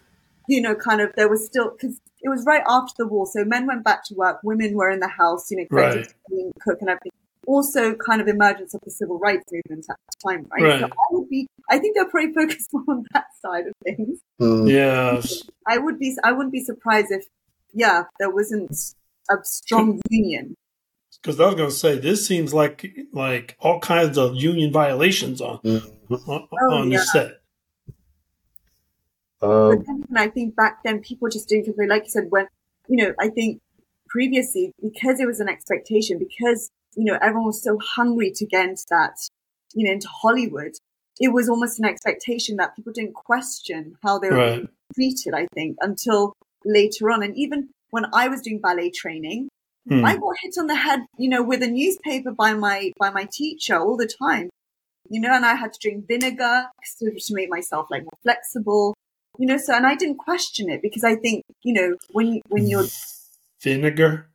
[0.49, 1.13] you know, kind of.
[1.17, 4.15] There was still because it was right after the war, so men went back to
[4.15, 6.07] work, women were in the house, you know, Right.
[6.27, 7.13] creating, cook, and everything.
[7.47, 10.63] Also, kind of emergence of the civil rights movement at the time, right?
[10.63, 10.81] Right.
[10.81, 11.47] So I would be.
[11.69, 14.21] I think they're probably focused more on that side of things.
[14.41, 14.71] Mm.
[14.71, 15.43] Yes.
[15.67, 16.17] I would be.
[16.25, 17.27] I wouldn't be surprised if,
[17.75, 18.71] yeah, there wasn't
[19.31, 20.57] a strong union.
[21.23, 25.41] Because I was going to say this seems like like all kinds of union violations
[25.41, 26.29] on Mhm.
[26.29, 27.03] on, Oh, on the yeah.
[27.03, 27.41] set.
[29.41, 31.87] But Um, and I think back then people just didn't compare.
[31.87, 32.47] Like you said, when
[32.89, 33.61] you know, I think
[34.09, 38.69] previously because it was an expectation, because you know everyone was so hungry to get
[38.69, 39.17] into that,
[39.75, 40.73] you know, into Hollywood,
[41.19, 44.69] it was almost an expectation that people didn't question how they were Right.
[44.95, 45.35] treated.
[45.35, 46.33] I think until
[46.65, 49.49] later on, and even when I was doing ballet training,
[49.89, 50.05] Hmm.
[50.05, 53.27] I got hit on the head, you know, with a newspaper by my by my
[53.33, 54.51] teacher all the time.
[55.09, 56.67] You know, and I had to drink vinegar
[56.99, 58.95] to, to make myself like more flexible.
[59.39, 59.57] you know.
[59.57, 62.85] So, and I didn't question it because I think, you know, when you, when you're,
[63.63, 64.31] Vinegar.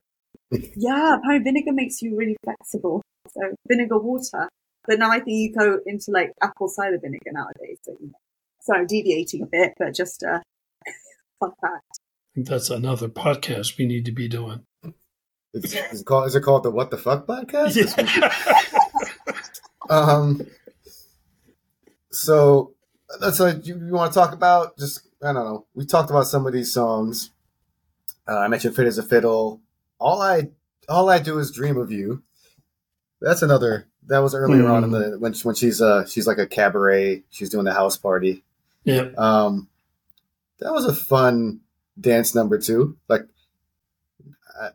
[0.52, 3.02] yeah, apparently vinegar makes you really flexible.
[3.30, 4.50] So vinegar water.
[4.88, 7.80] But now I think you go into like apple cider vinegar nowadays.
[7.84, 8.14] So, you know.
[8.74, 10.39] I'm deviating a bit, but just uh,
[11.39, 11.86] fun fact.
[11.93, 14.66] I think that's another podcast we need to be doing.
[15.56, 17.76] It's, is, it called, is it called the What the Fuck podcast?
[19.89, 20.41] Um.
[22.10, 22.74] So
[23.20, 24.78] that's like you, you want to talk about?
[24.80, 25.68] Just I don't know.
[25.76, 27.30] We talked about some of these songs.
[28.28, 29.62] Uh, I mentioned "Fit as a Fiddle."
[29.99, 30.49] All I
[30.89, 32.24] all I do is dream of you.
[33.22, 33.88] That's another.
[34.08, 37.24] That was earlier on in the when when she's uh she's like a cabaret.
[37.30, 38.43] She's doing the house party.
[38.86, 39.10] yeah.
[39.18, 39.68] Um,
[40.60, 41.62] that was a fun
[41.99, 42.97] dance number too.
[43.08, 43.28] Like,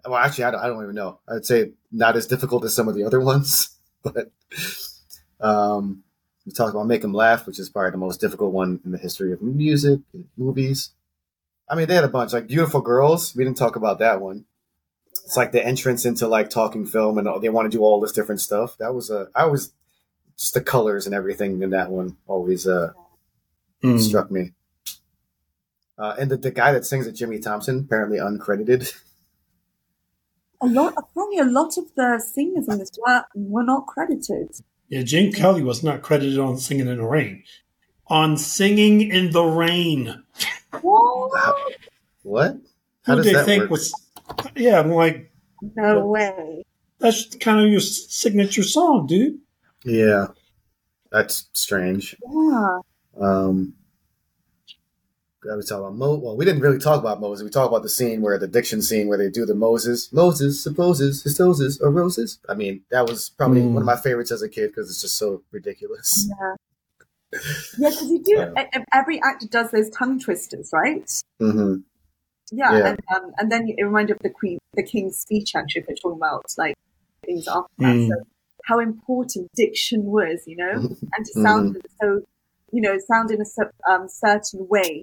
[0.07, 1.21] well, actually, I don't, I don't even know.
[1.29, 4.31] I'd say not as difficult as some of the other ones, but
[5.41, 6.03] um,
[6.47, 8.99] we talked about "Make 'Em Laugh," which is probably the most difficult one in the
[8.99, 10.91] history of music and movies.
[11.69, 14.45] I mean, they had a bunch like "Beautiful Girls." We didn't talk about that one.
[15.25, 18.13] It's like the entrance into like talking film, and they want to do all this
[18.13, 18.77] different stuff.
[18.79, 19.29] That was a.
[19.35, 19.73] I was
[20.37, 22.93] just the colors and everything in that one always uh
[23.83, 23.99] Mm.
[23.99, 24.53] struck me.
[25.97, 28.93] Uh, and the, the guy that sings it, Jimmy Thompson, apparently uncredited.
[30.63, 34.51] A lot, apparently, a lot of the singers on this were were not credited.
[34.89, 37.45] Yeah, Gene Kelly was not credited on Singing in the Rain.
[38.09, 40.23] On Singing in the Rain.
[40.83, 41.57] What?
[42.23, 42.57] What?
[43.05, 43.71] How Who does they that think work?
[43.71, 43.95] was.
[44.57, 45.31] Yeah, I'm like,
[45.77, 46.65] No way.
[46.99, 49.39] that's kind of your signature song, dude.
[49.85, 50.27] Yeah,
[51.11, 52.15] that's strange.
[52.31, 52.79] Yeah.
[53.21, 53.75] Um,
[55.51, 56.17] I was talking about Mo.
[56.17, 57.45] Well, we didn't really talk about Moses.
[57.45, 60.13] We talked about the scene where the diction scene where they do the Moses.
[60.13, 62.39] Moses supposes his toes are roses.
[62.49, 63.73] I mean, that was probably Mm.
[63.73, 66.29] one of my favorites as a kid because it's just so ridiculous.
[66.29, 66.55] Yeah.
[67.79, 68.33] Yeah, because you do.
[68.37, 68.53] Yeah.
[68.77, 71.09] e- Every actor does those tongue twisters, right?
[71.39, 71.77] hmm
[72.53, 72.87] Yeah, Yeah.
[72.89, 75.55] and um, and then it reminded of the Queen, the King's speech.
[75.55, 76.77] Actually, if we're talking about like
[77.25, 78.09] things after that, Mm.
[78.09, 78.15] so
[78.65, 81.43] how important diction was, you know, and to Mm-hmm.
[81.43, 82.21] sound so,
[82.73, 85.03] you know, sound in a um, certain way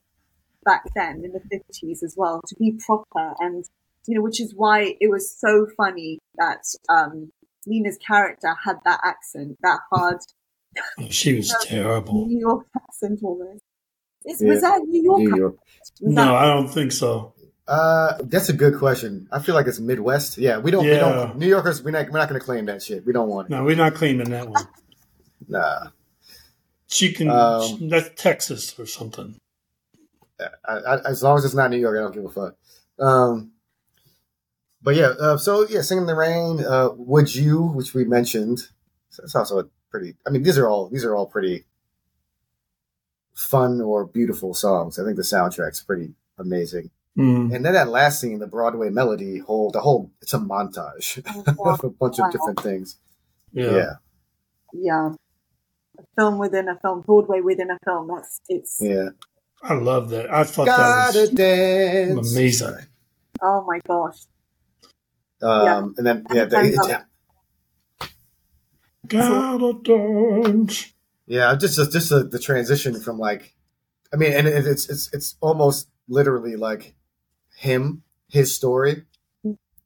[0.68, 3.64] back then in the fifties as well, to be proper and
[4.08, 7.32] you know, which is why it was so funny that um,
[7.66, 10.18] Lina's character had that accent, that hard
[11.00, 12.26] Oh, she was terrible.
[12.28, 13.64] New York accent almost.
[14.26, 14.50] Is, Yeah.
[14.54, 15.20] Was that New York?
[15.20, 15.56] New York.
[16.02, 17.34] No, that- I don't think so.
[17.68, 19.28] Uh, that's a good question.
[19.30, 20.38] I feel like it's Midwest.
[20.38, 20.86] Yeah, we don't.
[20.86, 21.00] We Yeah.
[21.00, 21.38] don't.
[21.38, 22.06] New Yorkers, we're not.
[22.10, 23.06] We're not going to claim that shit.
[23.06, 23.52] We don't want it.
[23.52, 24.66] No, we're not claiming that one.
[25.50, 25.88] Nah.
[26.88, 27.30] She can.
[27.30, 29.36] Um, that's Texas or something.
[30.40, 32.56] I, I, as long as it's not New York, I don't give a fuck.
[33.00, 33.52] Um,
[34.82, 36.64] but yeah, uh, so yeah, singing in the rain.
[36.64, 38.60] Uh, would you, which we mentioned,
[39.10, 40.16] so it's also a pretty.
[40.26, 41.66] I mean, these are all these are all pretty
[43.34, 45.00] fun or beautiful songs.
[45.00, 46.92] I think the soundtrack's pretty amazing.
[47.18, 47.56] Mm.
[47.56, 51.18] And then that last scene, the Broadway melody, whole the whole it's a montage
[51.66, 52.98] of a bunch of different things.
[53.52, 53.72] Yeah.
[53.72, 53.94] Yeah,
[54.74, 55.10] yeah,
[55.98, 58.10] a film within a film, Broadway within a film.
[58.14, 58.78] That's it's.
[58.80, 59.10] yeah.
[59.62, 60.32] I love that.
[60.32, 62.16] I thought Gotta that dance.
[62.16, 62.76] was amazing.
[63.42, 64.20] Oh my gosh.
[65.42, 67.04] Um, and then yeah, the, And, yeah,
[69.08, 70.94] Gotta dance.
[71.26, 73.54] Yeah, just just the, the transition from like,
[74.14, 76.96] I mean, and it's it's it's almost literally like
[77.56, 79.04] him, his story,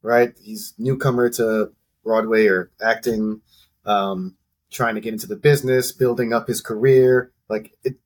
[0.02, 0.32] right?
[0.40, 1.72] He's newcomer to
[2.04, 3.42] Broadway or acting,
[3.84, 4.36] um,
[4.70, 7.96] trying to get into the business, building up his career, like it,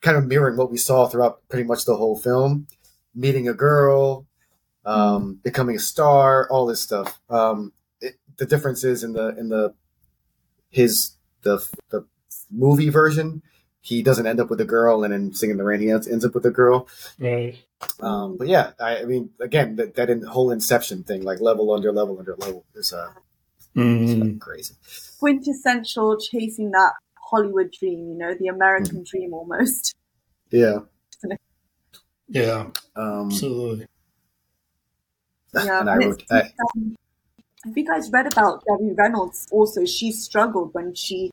[0.00, 2.66] kind of mirroring what we saw throughout pretty much the whole film,
[3.14, 4.26] meeting a girl,
[4.84, 7.20] um, becoming a star, all this stuff.
[7.28, 9.74] Um, it, the difference is in the in the
[10.70, 12.06] his the the
[12.50, 13.42] movie version,
[13.80, 16.24] he doesn't end up with a girl, and in Singing the Rain, he ends, ends
[16.24, 16.88] up with a girl.
[17.18, 17.56] Right.
[18.00, 21.72] Um, but yeah, I, I mean, again, that, that in, whole Inception thing, like level
[21.72, 23.10] under level under level, is uh,
[23.74, 24.20] is, Mm.
[24.20, 24.74] like, crazy.
[25.18, 26.92] Quintessential chasing that
[27.32, 29.94] Hollywood dream, you know, the American dream almost.
[30.50, 30.80] Yeah.
[32.28, 32.70] Yeah.
[32.94, 33.86] Um, Absolutely.
[35.54, 36.96] Yeah, and I wrote, I, um,
[37.64, 39.46] have you guys read about Debbie Reynolds?
[39.50, 41.30] Also, she struggled when she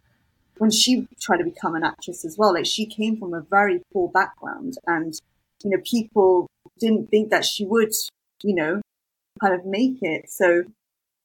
[0.58, 2.54] when she tried to become an actress as well.
[2.54, 5.14] Like she came from a very poor background, and
[5.64, 6.48] you know people
[6.80, 7.94] didn't think that she would,
[8.44, 8.82] you know,
[9.42, 10.30] kind of make it.
[10.30, 10.64] So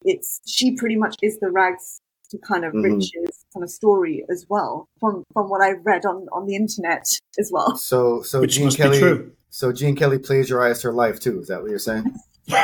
[0.02, 2.84] it's she pretty much is the rags to kind of Mhm.
[2.84, 7.06] riches kind of story as well from from what I've read on on the internet
[7.38, 7.76] as well.
[7.92, 9.32] so so Which Gene Kelly, true.
[9.50, 11.40] so Gene Kelly plagiarized her life too.
[11.40, 12.14] Is that what you're saying?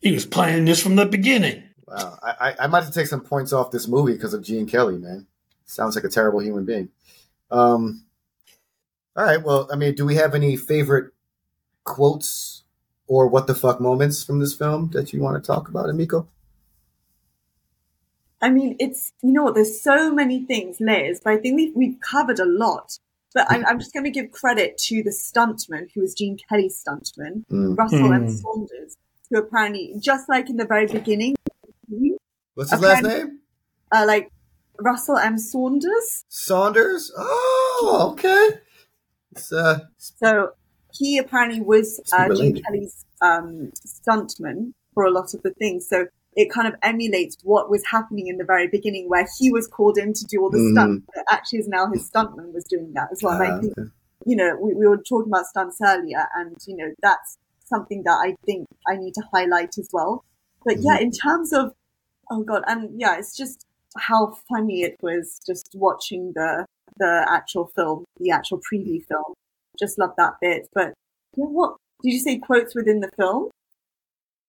[0.00, 1.62] he was planning this from the beginning.
[1.86, 4.42] Wow, I, I, I might have to take some points off this movie because of
[4.42, 5.26] Gene Kelly, man.
[5.66, 6.88] Sounds like a terrible human being.
[7.50, 8.04] Um,
[9.16, 9.42] All right.
[9.42, 11.12] Well, I mean, do we have any favorite
[11.84, 12.62] quotes
[13.08, 16.26] or what the fuck moments from this film that you want to talk about, Emiko?
[18.42, 19.54] I mean, it's you know what?
[19.54, 22.98] There's so many things, layers, but I think we've we've covered a lot.
[23.32, 26.82] But I'm, I'm just going to give credit to the stuntman, who was Gene Kelly's
[26.84, 27.78] stuntman, Mm.
[27.78, 28.26] Russell M.
[28.26, 28.30] Mm.
[28.40, 28.96] Saunders,
[29.30, 31.36] who apparently, just like in the very beginning,
[32.54, 33.38] What's his last name?
[33.92, 34.32] uh, like
[34.80, 35.38] Russell M.
[35.38, 36.24] Saunders.
[36.28, 37.12] Saunders.
[37.16, 38.58] Oh, okay.
[39.32, 40.50] It's, uh, So
[40.92, 45.88] he apparently was uh, Gene Kelly's um, stuntman for a lot of the things.
[45.88, 46.06] So
[46.36, 49.98] it kind of emulates what was happening in the very beginning, where he was called
[49.98, 50.72] in to do all the Mhm.
[50.72, 51.06] stunts.
[51.14, 53.38] But actually, is now his stuntman was doing that as well.
[53.40, 53.88] Ah, I think okay.
[54.26, 58.18] you know, we, we were talking about stunts earlier, and you know, that's something that
[58.24, 60.24] I think I need to highlight as well.
[60.64, 61.74] But yeah, in terms of,
[62.30, 63.66] oh god, and yeah, it's just
[63.98, 66.64] how funny it was just watching the
[66.98, 69.34] the actual film, the actual preview film.
[69.78, 70.68] Just love that bit.
[70.74, 70.92] But
[71.36, 72.38] yeah, what did you say?
[72.38, 73.50] Quotes within the film?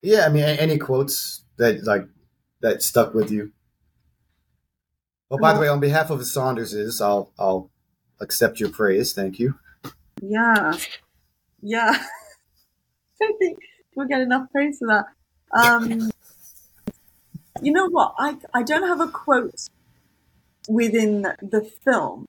[0.02, 2.08] Yeah, I mean, any quotes that like
[2.62, 3.52] that stuck with you?
[5.30, 7.70] Well, by the way, on behalf of the Saunderses, I'll I'll
[8.20, 9.14] accept your praise.
[9.14, 9.56] Thank you.
[10.22, 10.78] Yeah,
[11.62, 11.92] yeah.
[13.22, 13.60] I think
[13.96, 15.06] we'll get enough praise for that.
[15.58, 16.12] Um,
[17.62, 18.16] you know what?
[18.18, 19.68] I I don't have a quote
[20.68, 22.28] within the film,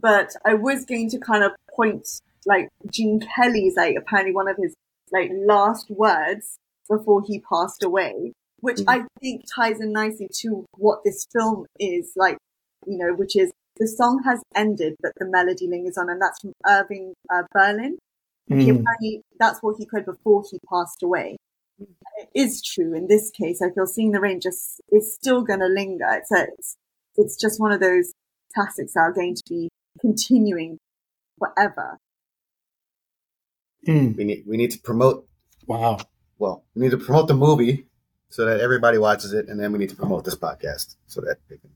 [0.00, 2.08] but I was going to kind of point
[2.46, 4.74] like Gene Kelly's like apparently one of his
[5.12, 6.58] like last words
[6.90, 8.84] before he passed away, which Mm.
[8.88, 12.36] I think ties in nicely to what this film is like.
[12.86, 16.40] You know, which is the song has ended, but the melody lingers on, and that's
[16.40, 17.98] from Irving uh, Berlin.
[18.48, 18.80] He Mm.
[18.80, 21.36] apparently that's what he quoted before he passed away.
[21.78, 23.62] It is true in this case.
[23.62, 26.08] I feel seeing the rain just is still going to linger.
[26.12, 26.76] It's a, it's
[27.16, 28.12] it's just one of those
[28.54, 29.68] classics that are going to be
[30.00, 30.78] continuing
[31.38, 31.96] forever.
[33.86, 34.16] Mm.
[34.16, 35.26] We need we need to promote.
[35.66, 35.98] Wow.
[36.40, 37.86] Well, we need to promote the movie
[38.30, 41.36] so that everybody watches it, and then we need to promote this podcast so that
[41.50, 41.68] they can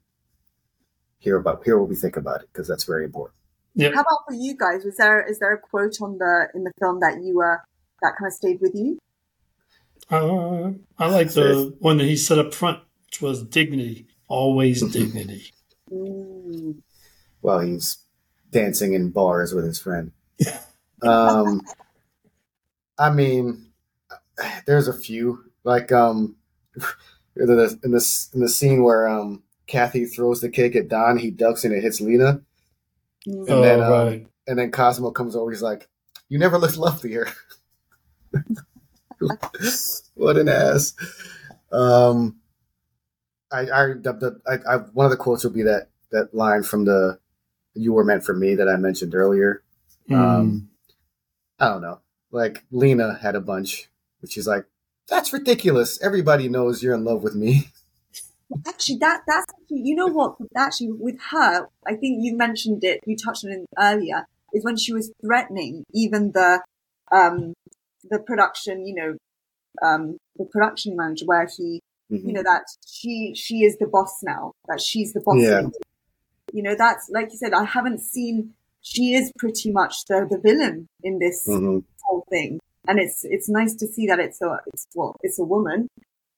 [1.18, 3.36] hear about hear what we think about it because that's very important.
[3.74, 3.88] Yeah.
[3.88, 4.82] How about for you guys?
[4.82, 7.58] Was there is there a quote on the in the film that you uh
[8.00, 8.98] that kind of stayed with you?
[10.10, 14.06] Uh, I like the one that he set up front, which was dignity.
[14.28, 15.52] Always dignity.
[15.92, 16.80] Mm.
[17.42, 17.98] While he's
[18.50, 20.12] dancing in bars with his friend.
[21.02, 21.60] Um,
[22.96, 23.73] I mean,
[24.66, 26.36] there's a few like um,
[27.36, 31.18] in the in this in the scene where um Kathy throws the cake at Don,
[31.18, 32.42] he ducks and it hits Lina,
[33.26, 34.26] and oh, then, um, right.
[34.46, 35.50] and then Cosmo comes over.
[35.50, 35.88] He's like,
[36.28, 37.28] "You never looked lovelier."
[40.14, 40.94] what an ass.
[41.72, 42.36] Um,
[43.50, 46.62] I, I, the, the, I, I, one of the quotes will be that that line
[46.62, 47.18] from the
[47.74, 49.62] "You were meant for me" that I mentioned earlier.
[50.10, 50.16] Mm.
[50.16, 50.68] Um,
[51.58, 52.00] I don't know.
[52.30, 53.88] Like Lina had a bunch,
[54.24, 54.64] but she's like,
[55.08, 56.00] "That's ridiculous.
[56.02, 57.68] Everybody knows you're in love with me."
[58.66, 60.36] Actually, that that's actually, you know what?
[60.56, 63.00] Actually, with her, I think you mentioned it.
[63.06, 64.26] You touched on it earlier.
[64.54, 66.62] Is when she was threatening even the
[67.12, 67.52] um
[68.08, 69.16] the production, you know,
[69.86, 71.80] um the production manager, where he,
[72.28, 74.52] you know, that she she is the boss now.
[74.68, 75.36] That she's the boss.
[75.38, 75.68] Yeah.
[76.52, 77.52] You know, that's like you said.
[77.52, 78.54] I haven't seen.
[78.82, 81.82] She is pretty much the the villain in this Mhm.
[82.02, 85.44] whole thing, and it's it's nice to see that it's a it's well it's a
[85.44, 85.88] woman.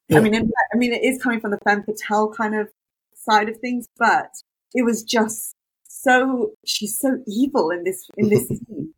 [0.08, 0.18] Yeah.
[0.18, 2.68] I mean, in, I mean, it is coming from the femme fatale kind of
[3.14, 4.30] side of things, but
[4.72, 5.54] it was just
[5.88, 8.92] so she's so evil in this in this scene.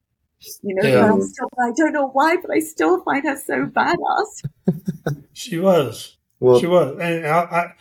[0.63, 1.01] You know, Yeah.
[1.03, 4.43] but I'm still, I don't know why, but I still find her so badass.
[5.33, 6.17] She was.
[6.41, 6.97] Well, she was.
[7.01, 7.75] And I, I,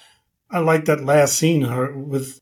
[0.49, 2.39] I like that last scene her with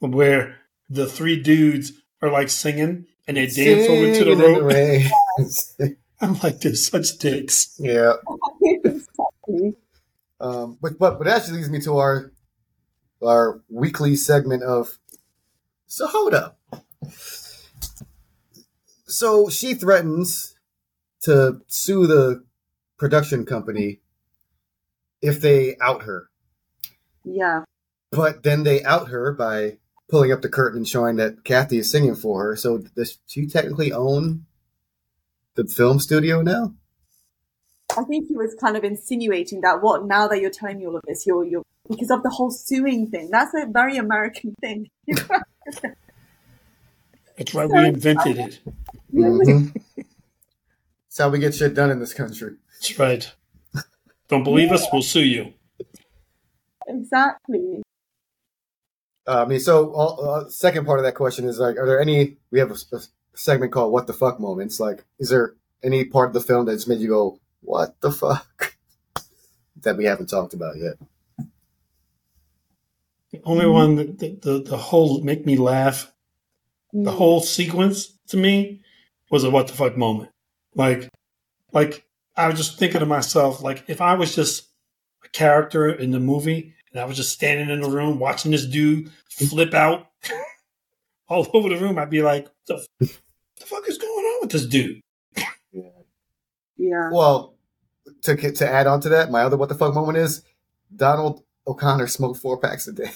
[0.00, 0.56] where
[0.90, 5.96] the three dudes are like singing and they dance over to the in rope.
[6.20, 6.30] rain.
[6.30, 7.74] I'm like, they're such dicks.
[7.78, 8.14] yeah.
[8.62, 9.74] Exactly.
[10.38, 12.30] Um, but but but that actually leads me to our
[13.24, 14.98] our weekly segment of
[15.86, 16.58] so hold up.
[19.06, 20.56] So she threatens
[21.22, 22.44] to sue the
[22.98, 24.00] production company
[25.22, 26.28] if they out her,
[27.24, 27.64] Yeah.
[28.10, 29.78] but then they out her by
[30.08, 32.56] pulling up the curtain and showing that Kathy is singing for her.
[32.56, 34.45] So does she technically own
[35.56, 36.74] the film studio now?
[37.96, 40.96] I think he was kind of insinuating that what now that you're telling me all
[40.96, 43.30] of this, you're you're because of the whole suing thing.
[43.30, 44.88] That's a very American thing.
[47.38, 48.60] That's why we invented it.
[49.14, 49.72] Mhm.
[49.96, 52.56] That's how we get shit done in this country.
[52.74, 53.32] That's right.
[54.28, 54.84] Don't believe us?
[54.92, 55.54] We'll sue you.
[56.86, 57.82] exactly.
[59.26, 62.00] Uh, I mean, so all, uh, second part of that question is like, are there
[62.00, 62.36] any?
[62.50, 64.80] We have a, sp- segment called "What the Fuck" moments.
[64.80, 68.76] Like, is there any part of the film that's made you go, "What the fuck,"
[69.82, 70.94] that we haven't talked about yet?
[73.32, 76.12] The only one that the, the, the whole make me laugh,
[76.92, 77.14] the mm.
[77.14, 78.82] whole sequence to me
[79.30, 80.30] was a what the fuck moment.
[80.74, 81.10] Like,
[81.72, 82.04] like
[82.36, 84.68] I was just thinking to myself, like if I was just
[85.24, 88.66] a character in the movie and I was just standing in the room watching this
[88.66, 90.06] dude flip out
[91.28, 92.86] all over the room, I'd be like, the,
[93.60, 95.00] the fuck is going on with this dude?
[96.78, 97.08] Yeah.
[97.10, 97.54] Well,
[98.24, 100.42] to to add on to that, my other "What the fuck" moment is
[100.94, 103.10] Donald O'Connor smoked four packs a day.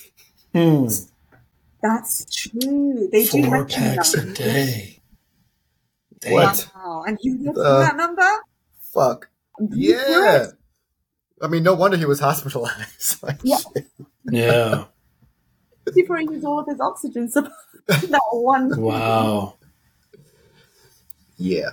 [0.55, 0.87] Hmm.
[1.83, 3.09] That's true.
[3.13, 5.03] They do Four mention packs a day.
[6.21, 6.33] Damn.
[6.33, 6.71] What?
[6.75, 7.05] Wow.
[7.07, 8.27] And you lived Uh, that number?
[8.95, 9.29] Fuck.
[9.71, 10.47] Yeah.
[11.43, 13.19] I mean, no wonder he was hospitalized.
[13.23, 13.59] Like, Yeah.
[14.31, 14.85] Yeah.
[15.95, 17.53] Before he used all of his oxygen supply.
[17.87, 18.81] that one.
[18.81, 19.55] Wow.
[21.41, 21.71] Yeah.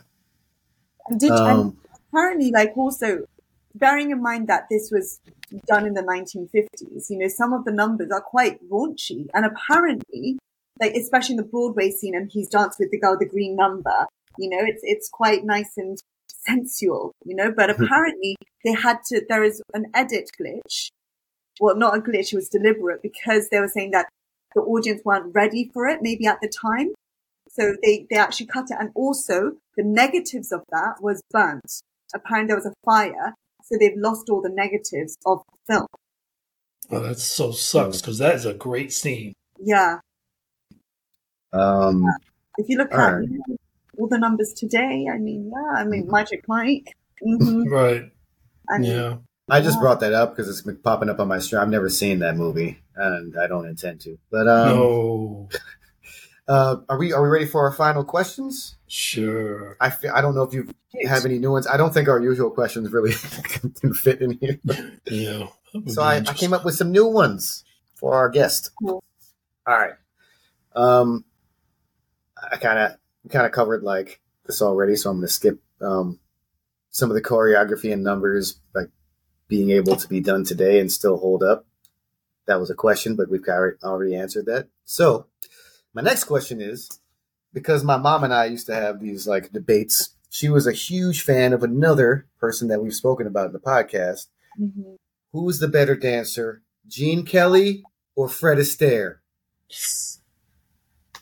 [1.08, 1.78] And Did, and Um,
[2.10, 3.26] apparently, like, also,
[3.76, 5.20] bearing in mind that this was
[5.68, 9.28] done in the 1950s, you know, some of the numbers are quite raunchy.
[9.34, 10.40] And apparently,
[10.80, 14.06] like, especially in the Broadway scene, and he's danced with the girl, the green number,
[14.38, 19.22] you know, it's, it's quite nice and sensual, you know, but apparently they had to,
[19.28, 20.90] there is an edit glitch.
[21.60, 24.08] Well, not a glitch, it was deliberate because they were saying that
[24.56, 26.94] the audience weren't ready for it, maybe at the time.
[27.50, 28.78] So they, they actually cut it.
[28.80, 31.82] And also the negatives of that was burnt.
[32.14, 33.34] Apparently there was a fire.
[33.64, 35.88] So they've lost all the negatives of the film.
[36.90, 39.34] Oh, that so sucks because that is a great scene.
[39.60, 40.00] Yeah.
[41.54, 42.06] um,
[42.58, 43.28] If you look All at right.
[43.30, 43.58] you know,
[44.00, 46.94] all the numbers today, I mean, yeah, I mean, Magic Mike.
[47.22, 48.12] hmm Right.
[48.70, 49.18] I mean, Yeah.
[49.50, 49.82] I just Yeah.
[49.82, 51.62] brought that up because it's been popping up on my stream.
[51.62, 54.18] I've never seen that movie, and I don't intend to.
[54.30, 55.50] But um, no.
[56.48, 58.76] uh, are we are we ready for our final questions?
[58.88, 59.76] Sure.
[59.82, 60.70] I I don't know if you
[61.08, 61.68] have any new ones.
[61.68, 63.14] I don't think our usual questions really
[63.72, 64.60] can fit in here.
[65.06, 65.48] Yeah.
[65.88, 67.64] So I, I came up with some new ones
[67.96, 68.72] for our guest.
[68.80, 69.04] Cool.
[69.68, 69.94] All right.
[70.76, 71.26] Um,
[72.52, 76.20] I kind of kind of covered like this already, so I'm going to skip um,
[76.92, 78.90] some of the choreography and numbers, like
[79.48, 81.66] being able to be done today and still hold up.
[82.46, 84.70] That was a question, but we've already already answered that.
[84.86, 85.26] So
[85.98, 87.00] my next question is
[87.54, 90.12] because my mom and I used to have these like debates.
[90.30, 94.28] She was a huge fan of another person that we've spoken about in the podcast
[94.62, 94.98] mhm.
[95.34, 97.84] who's the better dancer, Gene Kelly
[98.16, 99.16] or Fred Astaire?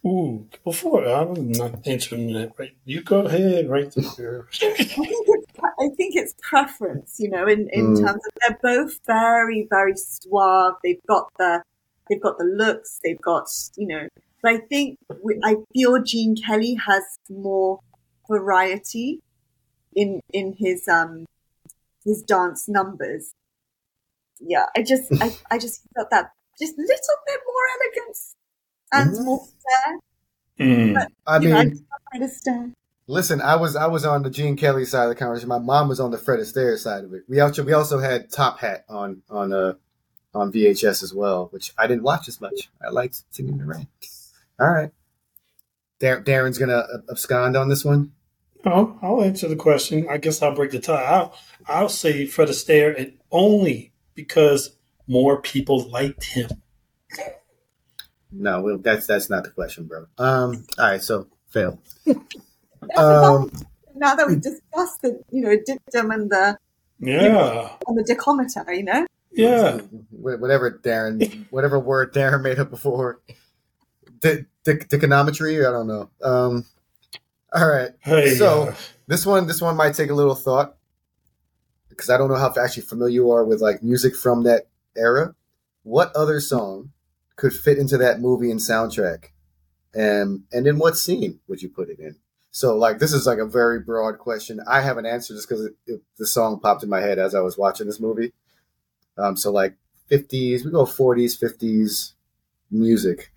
[0.05, 2.75] Ooh, before I'm not answering that right.
[2.83, 4.47] You go ahead right there.
[4.61, 8.05] I think it's, I think it's preference, you know, in, in Mm.
[8.05, 10.73] terms of they're both very, very suave.
[10.83, 11.63] They've got the,
[12.09, 12.99] they've got the looks.
[13.05, 13.47] They've got,
[13.77, 14.07] you know,
[14.45, 17.01] but I think we, I feel Gene Kelly has
[17.31, 17.79] more
[18.29, 19.21] variety
[19.95, 21.25] in, in his, um,
[22.03, 23.31] his dance numbers.
[24.39, 24.65] Yeah.
[24.77, 28.35] I just, I, I just felt that just a little bit more elegance
[28.91, 29.25] and Mm.
[29.25, 29.99] more flair.
[30.59, 31.07] Mm.
[31.25, 32.73] I You know, I mean, just don't understand.
[33.07, 35.49] listen, I was I was on the Gene Kelly side of the conversation.
[35.49, 37.23] My mom was on the Fred Astaire side of it.
[37.27, 39.73] We also we also had Top Hat on on uh
[40.33, 42.69] on VHS as well, which I didn't watch as much.
[42.85, 43.87] I liked Singing in the Rain.
[44.59, 44.91] All right,
[45.99, 48.11] Dar- Daron's gonna uh, abscond on this one.
[48.65, 50.07] Oh, I'll answer the question.
[50.09, 51.03] I guess I'll break the tie.
[51.03, 51.37] I'll,
[51.67, 54.75] I'll say Fred Astaire, and only because
[55.07, 56.49] more people liked him.
[58.31, 60.07] No, well, that's that's not the question, bro.
[60.17, 61.81] Um, all right, so fail.
[62.95, 63.49] Um,
[63.95, 66.55] now that we've discussed the, you know, dictum and the
[66.99, 69.79] Yeah, and the dichometer, you know, yeah.
[70.11, 73.21] Whatever Daron, whatever word Daron made up before,
[74.19, 75.65] Di- di- dichonometry.
[75.65, 76.09] I don't know.
[76.21, 76.65] Um,
[77.53, 78.75] all right, Hey, So- uh,
[79.07, 80.77] this one, this one might take a little thought
[81.89, 85.35] because I don't know how actually familiar you are with like music from that era.
[85.83, 86.91] What other song
[87.35, 89.25] could fit into that movie and soundtrack,
[89.93, 92.15] and and in what scene would you put it in?
[92.51, 94.59] So like this is like a very broad question.
[94.67, 95.69] I have an answer just because
[96.17, 98.33] the song popped in my head as I was watching this movie.
[99.17, 99.75] Um, so like
[100.09, 102.13] 50s, we go 40s, 50s
[102.71, 103.31] music,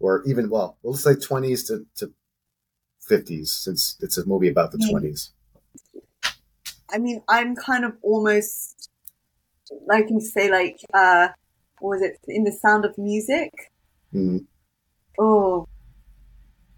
[0.00, 2.12] or even well, let's say 20s to, to
[3.00, 4.90] 50s since it's a movie about the Mm.
[4.90, 5.30] 20s.
[6.92, 8.88] I mean, I'm kind of almost,
[9.90, 11.28] I can say like, uh,
[11.78, 13.52] what was it in the Sound of Music?
[14.12, 14.46] Mm.
[15.18, 15.66] Oh,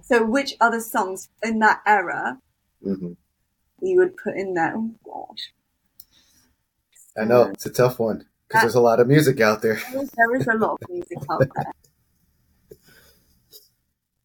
[0.02, 2.38] so which other songs in that era
[2.82, 3.12] hmm
[3.80, 4.74] you would put in there?
[4.76, 5.52] Oh gosh,
[7.16, 9.80] I know it's a tough one because there's a lot of music out there.
[9.92, 11.72] There is a lot of music out there.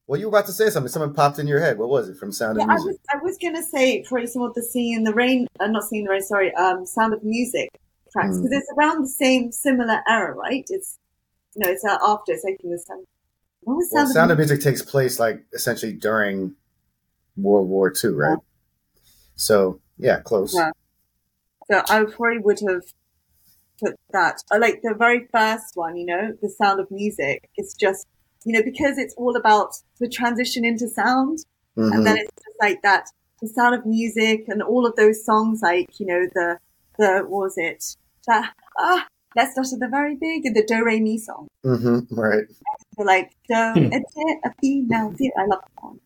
[0.08, 0.90] Well, you were about to say something.
[0.90, 1.78] Someone popped in your head.
[1.78, 2.88] What was it from Sound Yeah, of I Music?
[2.92, 5.84] was I was gonna say probably some of the Singing in the Rain, uh, not
[5.84, 7.70] Singing in the Rain, sorry, um, Sound of Music
[8.14, 8.44] tracks Mm.
[8.44, 10.66] because it's around the same similar era, right?
[10.70, 10.98] It's
[11.56, 12.32] no, it's uh, after.
[12.32, 13.06] It's like in the Sound.
[13.64, 16.56] What was Well, Sound, Sound of of Music takes place like essentially during
[17.36, 18.38] World War II, right?
[19.36, 20.54] So yeah, close.
[20.56, 20.72] Yeah.
[21.70, 22.84] So I probably would have
[23.82, 24.42] put that.
[24.58, 27.50] Like the very first one, you know, the sound of music.
[27.58, 28.08] It's just,
[28.48, 31.40] you know, because it's all about the transition into sound.
[31.78, 31.94] Mhm.
[31.94, 33.04] And then it's just like that,
[33.42, 36.58] the sound of music and all of those songs, like, you know, the,
[36.98, 37.84] the, what was it?
[38.26, 39.06] That, ah,
[39.36, 41.48] let's start at the very big, the Do Re Mi song.
[41.66, 42.46] Mhm, Right.
[42.96, 43.92] So like, do, Hmm.
[43.98, 45.30] a, di, a, fi, now, di.
[45.38, 46.00] I love that one.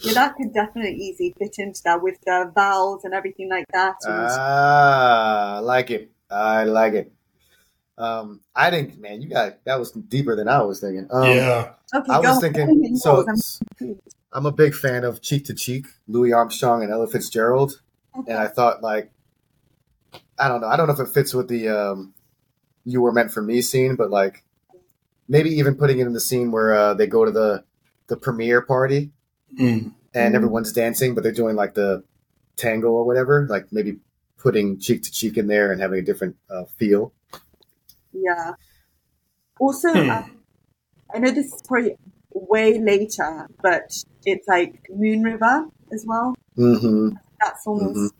[0.00, 3.94] Yeah, that could definitely easily fit into that with the vowels and everything like that.
[4.08, 6.10] Ah, I like it.
[6.30, 7.12] I like it.
[7.98, 11.08] Um, I think, man, you got that was deeper than I was thinking.
[11.10, 11.72] Um, yeah.
[11.94, 12.96] okay, I was thinking.
[12.96, 13.98] So I'm-
[14.32, 17.80] I'm a big fan of Cheek to Cheek, Louis Armstrong and Ella Fitzgerald,
[18.14, 19.10] and I thought like,
[20.38, 22.12] I don't know, I don't know if it fits with the um,
[22.84, 24.44] "You Were Meant for Me" scene, but like,
[25.26, 27.64] maybe even putting it in the scene where uh, they go to the
[28.08, 29.10] the premiere party
[29.58, 29.94] Mm.
[30.14, 30.36] and Mm.
[30.36, 32.02] everyone's dancing, but they're doing like the
[32.56, 34.00] tango or whatever, like maybe
[34.36, 37.12] putting cheek to cheek in there and having a different uh, feel.
[38.22, 38.52] Yeah.
[39.60, 40.10] Also, Hmm.
[40.10, 40.38] um,
[41.14, 41.96] I know this is probably
[42.32, 43.90] way later, but
[44.24, 46.34] it's like Moon River as well.
[46.58, 47.10] Mm-hmm.
[47.40, 48.12] That song is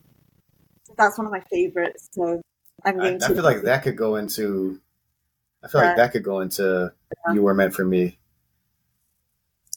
[0.96, 2.08] that's one of my favorites.
[2.12, 2.40] So
[2.84, 3.34] I'm I, going I to.
[3.34, 4.80] feel like that could go into.
[5.62, 5.88] I feel Yeah.
[5.88, 6.92] like that could go into
[7.34, 8.18] "You Were Meant for Me."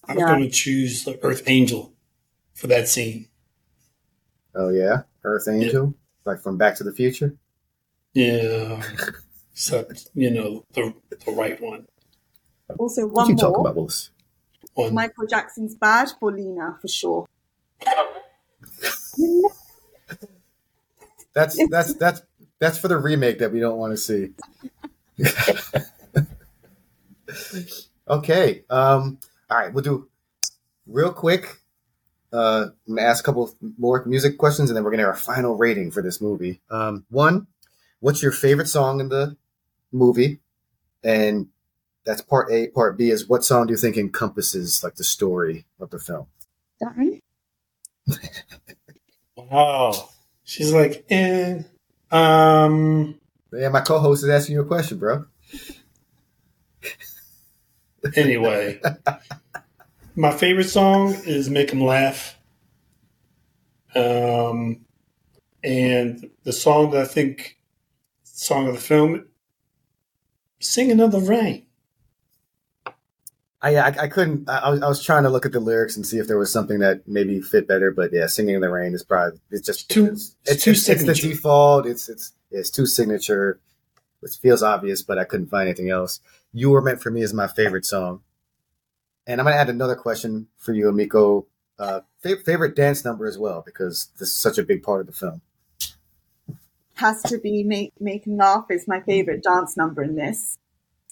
[0.07, 0.25] I'm Yeah.
[0.27, 1.93] going to choose the Earth Angel
[2.53, 3.27] for that scene.
[4.55, 5.93] Oh yeah, Earth Angel,
[6.25, 7.35] like from Back to the Future.
[8.13, 8.81] Yeah.
[9.59, 10.93] Except, you know, the,
[11.25, 11.85] the right one.
[12.77, 13.59] also What one you talking more.
[13.59, 14.09] about, Willis?
[14.73, 14.93] One.
[14.93, 17.27] Michael Jackson's Bad for Lina for sure.
[21.33, 22.21] That's that's that's
[22.59, 24.31] that's for the remake that we don't want to see.
[28.09, 28.63] okay.
[28.69, 29.19] Um.
[29.49, 29.73] All right.
[29.73, 30.09] We'll do
[30.87, 31.57] real quick.
[32.33, 35.15] Uh, I'm gonna ask a couple more music questions, and then we're gonna have our
[35.17, 36.61] final rating for this movie.
[36.71, 37.47] Um, one,
[37.99, 39.37] what's your favorite song in the
[39.91, 40.39] movie?
[41.03, 41.47] And
[42.05, 42.67] that's part A.
[42.67, 46.27] Part B is what song do you think encompasses like the story of the film?
[46.81, 47.21] Daron?
[49.35, 50.09] Wow.
[50.43, 51.61] She's like, eh.
[52.11, 53.19] Um,
[53.53, 55.25] Yeah, my co-host is asking you a question, bro.
[58.15, 58.81] anyway.
[60.15, 62.37] My favorite song is "Make Make 'em Laugh.
[63.95, 64.85] Um,
[65.63, 67.57] and the song that I think,
[68.23, 69.25] song of the film,
[70.59, 71.65] Singing in the Rain.
[73.61, 74.49] I, I I couldn't.
[74.49, 76.37] I, I was I was trying to look at the lyrics and see if there
[76.37, 77.91] was something that maybe fit better.
[77.91, 80.87] But yeah, "Singing in the Rain" is probably it's just Too- it's, it's too it's,
[80.87, 81.27] it's the signature.
[81.35, 81.85] default.
[81.85, 83.59] It's it's it's too signature.
[84.21, 86.21] It feels obvious, but I couldn't find anything else.
[86.53, 88.21] "You Were Meant for Me" is my favorite song,
[89.27, 91.45] and I'm gonna add another question for you, Emiko.
[91.77, 95.07] Uh, fa- favorite dance number as well because this is such a big part of
[95.07, 95.41] the film.
[96.99, 100.57] Has to be make make 'em laugh is my favorite dance number in this.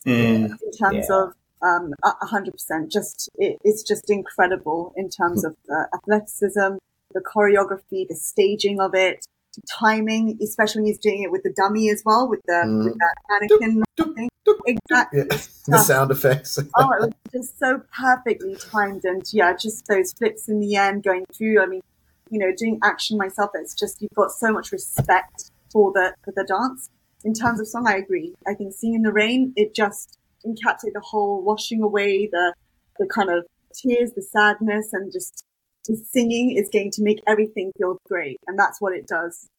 [0.06, 0.52] Mm.
[0.62, 1.24] in terms Yeah.
[1.24, 2.92] of um, a a hundred percent.
[2.92, 6.78] Just it, it's just incredible in terms of the athleticism,
[7.14, 11.52] the choreography, the staging of it, the timing, especially when he's doing it with the
[11.62, 12.86] dummy as well, with the Mhm.
[12.86, 13.84] with that mannequin
[14.16, 14.30] thing.
[14.66, 15.20] Exactly.
[15.20, 15.38] Yeah,
[15.68, 16.58] the sound effects.
[16.78, 21.04] Oh, it was just so perfectly timed, and yeah, just those flips in the end
[21.04, 21.62] going through.
[21.62, 21.82] I mean,
[22.30, 26.34] you know, doing action myself, it's just you've got so much respect for the for
[26.36, 26.90] the dance.
[27.24, 28.34] In terms of song, I agree.
[28.48, 32.54] I think "Sing in the Rain" it just encapsulated the whole washing away the
[33.00, 35.46] the kind of tears, the sadness, and just
[35.88, 39.50] the singing is going to make everything feel great, and that's what it does.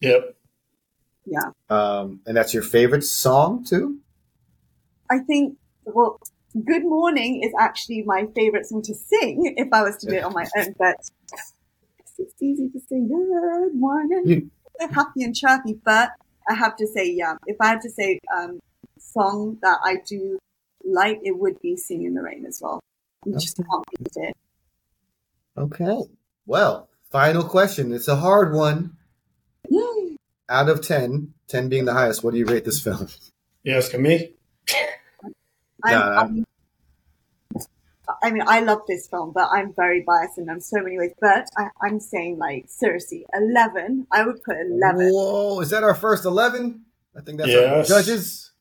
[0.00, 0.36] Yep.
[1.26, 1.50] Yeah.
[1.70, 3.98] Um, and that's your favorite song too.
[5.08, 6.18] I think, well,
[6.64, 10.24] Good Morning is actually my favorite song to sing if I was to do it
[10.24, 10.96] on my own, but
[12.18, 14.22] it's easy to say Good Morning.
[14.26, 16.10] You- So happy and chirpy, but
[16.48, 18.58] I have to say, yeah, if I had to say um,
[18.98, 20.38] song that I do
[20.84, 22.80] like, it would be Sing in the Rain as well.
[23.24, 24.36] You just can't beat it.
[25.56, 26.00] Okay.
[26.46, 27.92] Well, final question.
[27.92, 28.96] It's a hard one.
[30.48, 33.08] Out of 10, 10 being the highest, what do you rate this film?
[33.62, 34.32] You asking me?
[35.84, 36.44] I'm, No, I'm-
[38.22, 41.12] I mean, I love this film, but I'm very biased in them so many ways.
[41.20, 44.06] But I, I'm saying, like, seriously, 11.
[44.12, 45.10] I would put 11.
[45.12, 46.84] Whoa, is that our first 11?
[47.16, 47.90] I think that's Yes.
[47.90, 48.52] our judges.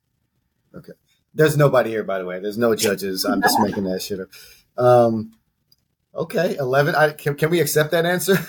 [0.76, 0.94] Okay.
[1.34, 2.40] There's nobody here, by the way.
[2.40, 3.24] There's no judges.
[3.24, 4.30] I'm just making that shit up.
[4.78, 5.34] Um,
[6.16, 6.96] okay, eleven.
[6.96, 8.38] I, can can we accept that answer?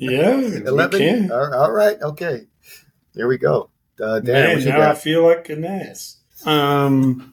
[0.00, 0.98] Yeah, we Eleven.
[0.98, 1.30] can.
[1.32, 1.96] All all right.
[2.02, 2.48] Okay.
[3.14, 3.70] Here we go.
[4.02, 6.16] Uh, Dan, Man, what you now I feel like an ass.
[6.44, 7.32] Um,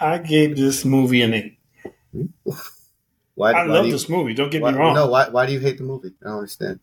[0.00, 1.57] I gave this movie an eight.
[3.34, 4.34] Why, I why love you, this movie.
[4.34, 4.94] Don't get why, me wrong.
[4.94, 6.12] No, why, why do you hate the movie?
[6.22, 6.80] I don't understand.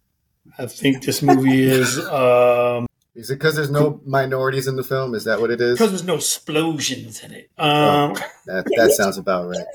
[0.58, 5.16] I think this movie is um Is it because there's no minorities in the film?
[5.16, 5.74] Is that what it is?
[5.78, 7.50] because there's no explosions in it.
[7.58, 8.14] Um,
[8.46, 9.66] That that sounds about right.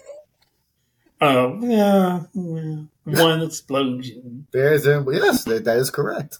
[1.20, 4.46] uh, yeah, yeah, one explosion.
[4.52, 6.38] There's a, yes, that, that is correct.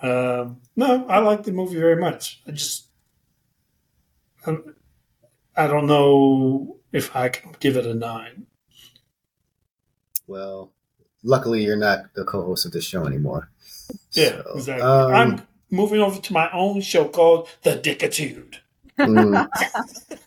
[0.00, 2.42] Um, no, I like the movie very much.
[2.46, 2.86] I just,
[4.46, 8.46] I don't know if I can give it a nine.
[10.26, 10.72] Well,
[11.22, 13.50] luckily you're not the co-host of this show anymore.
[14.12, 14.82] Yeah, So, exactly.
[14.82, 18.54] um, I'm moving over to my own show called The Dickitude.
[18.98, 19.48] mm.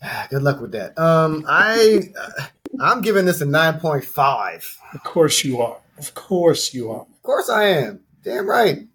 [0.30, 0.98] Good luck with that.
[0.98, 2.44] Um, I uh,
[2.80, 4.76] I'm giving this a nine point five.
[4.92, 5.78] Of course you are.
[5.98, 7.00] Of course you are.
[7.02, 8.00] Of course I am.
[8.22, 8.86] Damn right.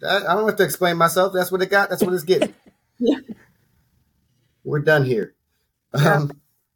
[0.00, 1.32] That, I don't have to explain myself.
[1.34, 1.90] That's what it got.
[1.90, 2.54] That's what it's getting.
[3.02, 3.16] Yeah.
[4.64, 5.34] We're done here.
[5.92, 6.30] Um,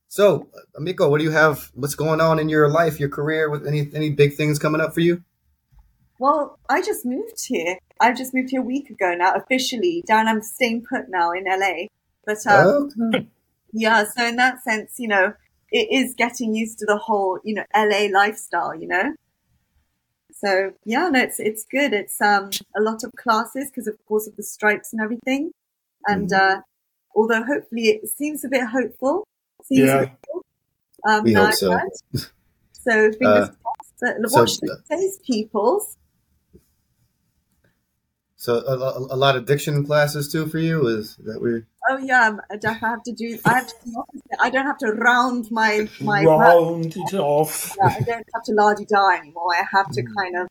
[0.08, 0.48] so,
[0.78, 1.70] Emiko, what do you have?
[1.74, 3.50] What's going on in your life, your career?
[3.50, 5.22] With any any big things coming up for you?
[6.18, 7.78] Well, I just moved here.
[8.00, 10.02] I just moved here a week ago now, officially.
[10.06, 11.86] Down, I'm staying put now in LA.
[12.24, 13.24] But um, Oh,
[13.72, 15.34] yeah, so in that sense, you know,
[15.70, 19.14] it is getting used to the whole, you know, LA lifestyle, you know.
[20.32, 21.92] So yeah, no, it's it's good.
[21.92, 25.52] It's um a lot of classes because of course of the strikes and everything,
[26.06, 26.60] and uh,
[27.14, 29.26] although hopefully it seems a bit hopeful,
[29.64, 29.98] seems Yeah.
[30.06, 30.44] hopeful.
[31.06, 31.70] Um, We hope I've so.
[31.72, 31.90] heard.
[32.72, 33.94] So fingers Uh, crossed.
[34.00, 35.96] But so- the face, peoples.
[38.36, 40.86] so a, a, a lot of diction classes too for you.
[40.88, 41.66] Is that weird?
[41.88, 43.38] Oh yeah, um, I don't have to do.
[43.44, 43.74] I have to.
[43.84, 44.22] do the opposite.
[44.40, 46.24] I don't have to round my my.
[46.24, 47.74] Round it off.
[47.78, 49.54] Yeah, I don't have to lardy die anymore.
[49.54, 50.48] I have to kind of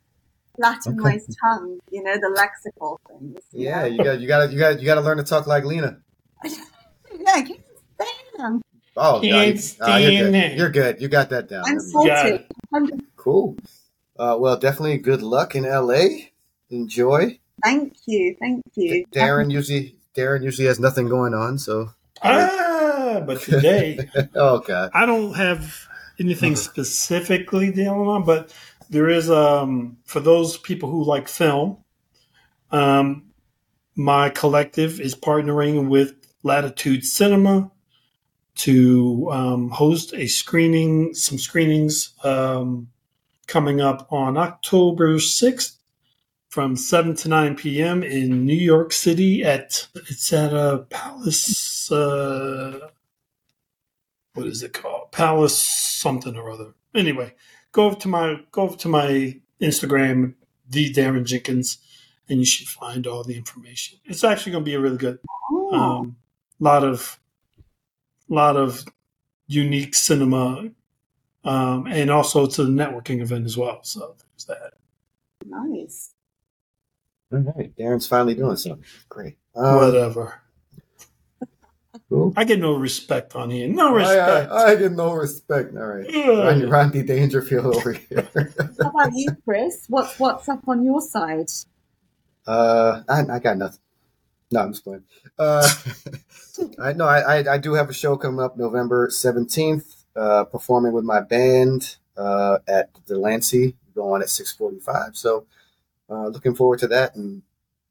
[0.55, 1.79] flatten my tongue.
[1.91, 3.39] You know the lexical things.
[3.51, 3.85] Yeah, know?
[3.87, 5.97] you got you got you got you got to learn to talk like Lina.
[6.43, 7.31] Yeah.
[7.33, 7.59] I can't
[7.95, 8.61] stand them.
[8.95, 10.35] Oh, no, you, Can't ah, you're stand good.
[10.35, 10.57] it.
[10.57, 11.01] You're good.
[11.01, 11.63] You got that down.
[11.65, 12.45] I'm Never salty.
[12.91, 13.01] it.
[13.15, 13.57] Cool.
[14.17, 16.05] Uh, well, definitely good luck in LA.
[16.69, 17.39] Enjoy.
[17.63, 19.05] Thank you, thank you.
[19.13, 21.89] Daron usually Daron usually has nothing going on, so
[22.21, 24.91] Ah, but today oh god.
[24.93, 25.87] I don't have
[26.19, 28.53] anything specifically dealing on, but
[28.89, 31.77] there is um for those people who like film,
[32.71, 33.25] um
[33.95, 37.71] my collective is partnering with Latitude Cinema
[38.55, 42.89] to um, host a screening, some screenings um,
[43.47, 45.77] coming up on October 6th
[46.49, 48.03] from 7 to 9 p.m.
[48.03, 52.89] in New York City at, it's at a Palace, uh,
[54.35, 55.11] what is it called?
[55.11, 56.73] Palace something or other.
[56.93, 57.33] Anyway,
[57.71, 60.35] go over to my, go over to my Instagram,
[60.69, 61.79] the Daron Jenkins,
[62.29, 63.97] and you should find all the information.
[64.05, 65.19] It's actually going to be a really good
[65.51, 66.15] Oh, um,
[66.63, 67.19] lot of
[68.29, 68.83] lot of
[69.47, 70.69] unique cinema
[71.43, 74.73] um, and also it's a networking event as well so there's that
[75.45, 76.11] nice.
[77.31, 78.85] All right, Daron's finally doing something.
[79.09, 79.37] Great.
[79.55, 80.43] Um, whatever
[82.09, 82.33] cool.
[82.35, 85.75] i get no respect on here no respect I, I get no respect.
[85.75, 86.07] All right.
[86.07, 86.37] Ugh.
[86.37, 88.27] Rodney, Rodney Dangerfield over here.
[88.81, 89.85] How about you, Chris?
[89.89, 91.49] What's what's up on your side?
[92.45, 93.79] Uh, I, I got nothing.
[94.53, 95.03] No, I'm just playing.
[95.39, 95.67] Uh,
[96.79, 100.05] I know I, I I do have a show coming up November seventeenth.
[100.15, 103.75] Uh, performing with my band uh, at the Lancey.
[103.95, 105.17] Go on at six forty five.
[105.17, 105.47] So,
[106.07, 107.41] uh, looking forward to that, and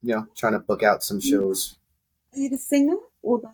[0.05, 1.79] you know, trying to book out some shows.
[2.33, 3.51] Are you the singer or the?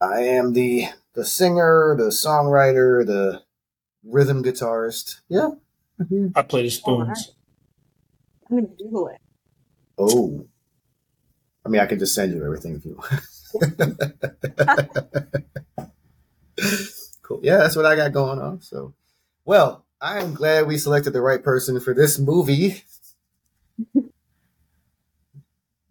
[0.00, 3.42] I am the the singer, the songwriter, the
[4.02, 5.20] rhythm guitarist.
[5.28, 5.50] Yeah.
[6.34, 7.30] i play the spoons
[8.50, 9.20] I'm gonna Google it.
[9.96, 10.44] Oh.
[11.64, 13.22] I mean, I can just send you everything if you want.
[17.22, 17.40] cool.
[17.42, 18.60] Yeah, that's what I got going on.
[18.60, 18.94] So,
[19.44, 22.84] well, I am glad we selected the right person for this movie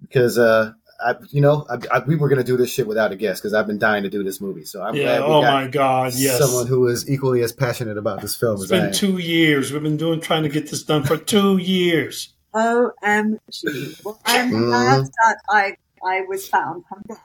[0.01, 0.73] because, uh,
[1.03, 3.53] I, you know, I, I, we were gonna do this shit without a guest because
[3.53, 4.63] I've been dying to do this movie.
[4.63, 7.51] So I'm yeah glad we oh got my god yes someone who is equally as
[7.51, 10.49] passionate about this film it's as I been two years we've been doing trying to
[10.49, 13.95] get this done for two years OMG.
[14.03, 14.67] Well, I'm Mhm.
[14.67, 15.75] glad that I
[16.05, 16.83] I was found.
[16.91, 17.19] I'm glad.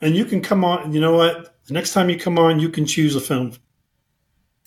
[0.00, 2.68] and you can come on you know what the next time you come on you
[2.68, 3.52] can choose a film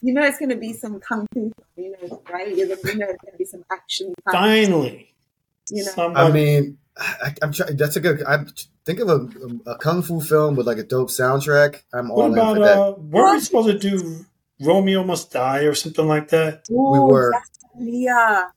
[0.02, 1.52] You know it's gonna be some kung fu.
[1.76, 2.56] You know, right?
[2.56, 4.14] You're gonna, you know it's gonna be some action.
[4.32, 5.14] finally
[5.70, 7.78] You know, I mean, I, I'm trying.
[7.78, 8.24] That's a good.
[8.24, 8.44] I
[8.86, 11.84] think of a, a kung fu film with like a dope soundtrack.
[11.94, 12.78] I'm all what in about for that.
[12.80, 14.26] uh, weren't we supposed to do
[14.60, 16.66] Romeo Must Die or something like that?
[16.72, 17.34] Ooh, were.
[17.78, 18.50] yeah,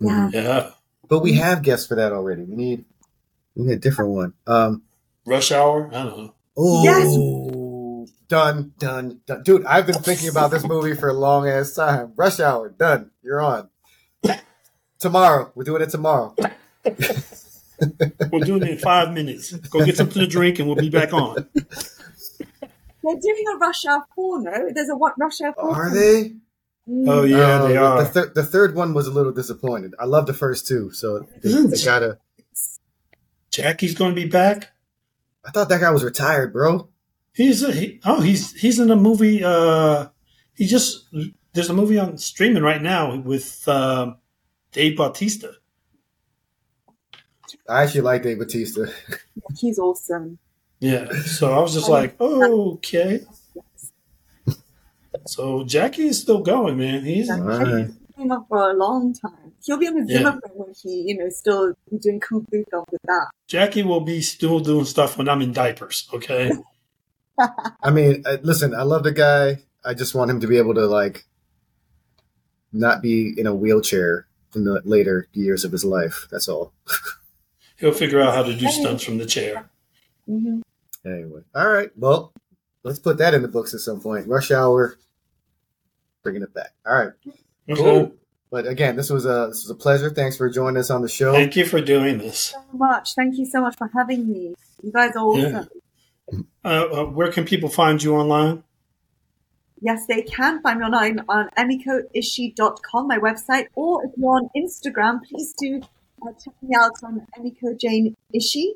[0.00, 0.30] yeah.
[0.32, 0.70] Yeah,
[1.08, 2.42] But we have guests for that already.
[2.42, 2.84] We need
[3.54, 4.34] we need a different one.
[4.46, 4.82] Um.
[5.24, 5.88] Rush Hour.
[5.92, 6.34] I don't know.
[6.56, 9.42] Oh, done, done, done.
[9.42, 12.12] Dude, I've been thinking about this movie for a long ass time.
[12.16, 13.10] Rush Hour, done.
[13.22, 13.68] You're on.
[14.98, 16.34] Tomorrow, we're doing it tomorrow.
[18.32, 19.52] We'll do it in five minutes.
[19.52, 21.46] Go get something to drink, and we'll be back on.
[21.54, 24.70] They're doing a Rush Hour 4, no?
[24.74, 25.74] There's a what Rush Hour 4?
[25.74, 26.32] Are they?
[26.88, 27.08] Mm.
[27.08, 28.02] Oh yeah, Uh, they the, are.
[28.04, 29.94] The, thir- the third one was a little disappointed.
[29.98, 32.18] I love the first two, so they, Isn't they gotta.
[33.50, 34.70] Jackie's going to be back.
[35.44, 36.88] I thought that guy was retired, bro.
[37.32, 39.42] He's a, he, oh he's he's in a movie.
[39.42, 40.08] Uh,
[40.54, 41.08] he just
[41.52, 44.14] there's a movie on streaming right now with uh,
[44.72, 45.52] Dave Bautista.
[47.68, 48.92] I actually like Dave Bautista.
[49.58, 50.38] He's awesome.
[50.80, 53.22] Yeah, so I was just like, oh, okay.
[55.26, 57.04] So Jackie is still going, man.
[57.04, 57.40] He's Yeah.
[57.40, 57.90] Alright.
[58.16, 59.52] Him up for a long time.
[59.62, 60.18] He'll be on his Yeah.
[60.18, 63.26] Zimmer frame when he, you know, still be doing kung fu films with that.
[63.46, 66.08] Jackie will be still doing stuff when I'm in diapers.
[66.12, 66.50] Okay.
[67.82, 69.58] I mean, uh, listen, I love the guy.
[69.84, 71.26] I just want him to be able to like
[72.72, 76.26] not be in a wheelchair in the later years of his life.
[76.30, 76.72] That's all.
[77.78, 79.68] He'll figure out how to do stunts from the chair.
[80.26, 80.60] hmm
[81.04, 81.90] Anyway, all right.
[81.96, 82.32] Well,
[82.82, 84.26] let's put that in the books at some point.
[84.26, 84.98] Rush Hour,
[86.26, 86.72] bringing it back.
[86.84, 87.12] All right,
[87.76, 88.12] cool.
[88.50, 90.10] But again, this was a this was a pleasure.
[90.10, 91.32] Thanks for joining us on the show.
[91.32, 92.40] Thank you for doing this.
[92.40, 93.14] So much.
[93.14, 94.54] Thank you so much for having me.
[94.82, 95.68] You guys are awesome.
[96.32, 96.38] Yeah.
[96.64, 98.64] Uh, uh, where can people find you online?
[99.80, 105.20] Yes, they can find me online on emikoishii.com, my website, or if you're on Instagram,
[105.28, 105.80] please do
[106.22, 108.72] uh, check me out on Emiko Jane Ishii.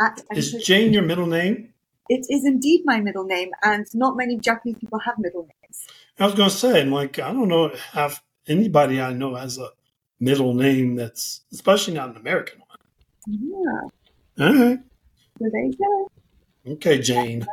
[0.00, 1.72] At Is Jane your middle name?
[2.08, 5.59] It is indeed my middle name, and not many Japanese people have middle names.
[6.18, 9.58] I was going to say, I'm like, I don't know have anybody I know has
[9.58, 9.68] a
[10.18, 12.78] middle name that's, especially not an American one.
[13.26, 14.46] Yeah.
[14.46, 14.78] All right.
[15.38, 16.10] so there you go.
[16.72, 17.46] Okay, Jane.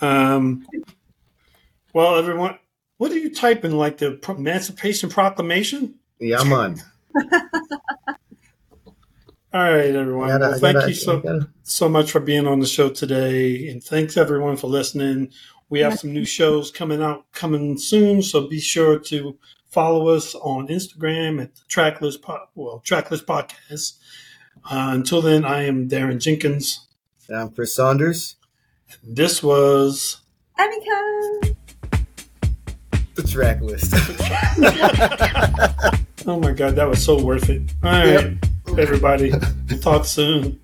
[0.00, 0.66] Um,
[1.92, 2.58] well, everyone,
[2.98, 3.72] what are you typing?
[3.72, 5.96] Like the Pro- Emancipation Proclamation?
[6.20, 6.76] Yeah, I'm on.
[9.52, 10.28] All right, everyone.
[10.28, 13.68] Gotta- well, thank gotta- you so gotta- so much for being on the show today,
[13.68, 15.30] and thanks everyone for listening.
[15.68, 19.36] We have some new shows coming out coming soon, so be sure to
[19.68, 23.98] follow us on Instagram at the Tracklist po- well Tracklist Podcast.
[24.64, 26.86] Uh, until then, I am Daron Jenkins.
[27.28, 28.36] I'm Chris Saunders.
[29.02, 30.18] This was
[30.58, 31.56] Emiko!
[33.16, 33.92] The Tracklist.
[36.28, 37.62] oh my god, that was so worth it.
[37.82, 38.36] All right,
[38.78, 39.32] everybody,
[39.68, 40.60] we'll talk soon.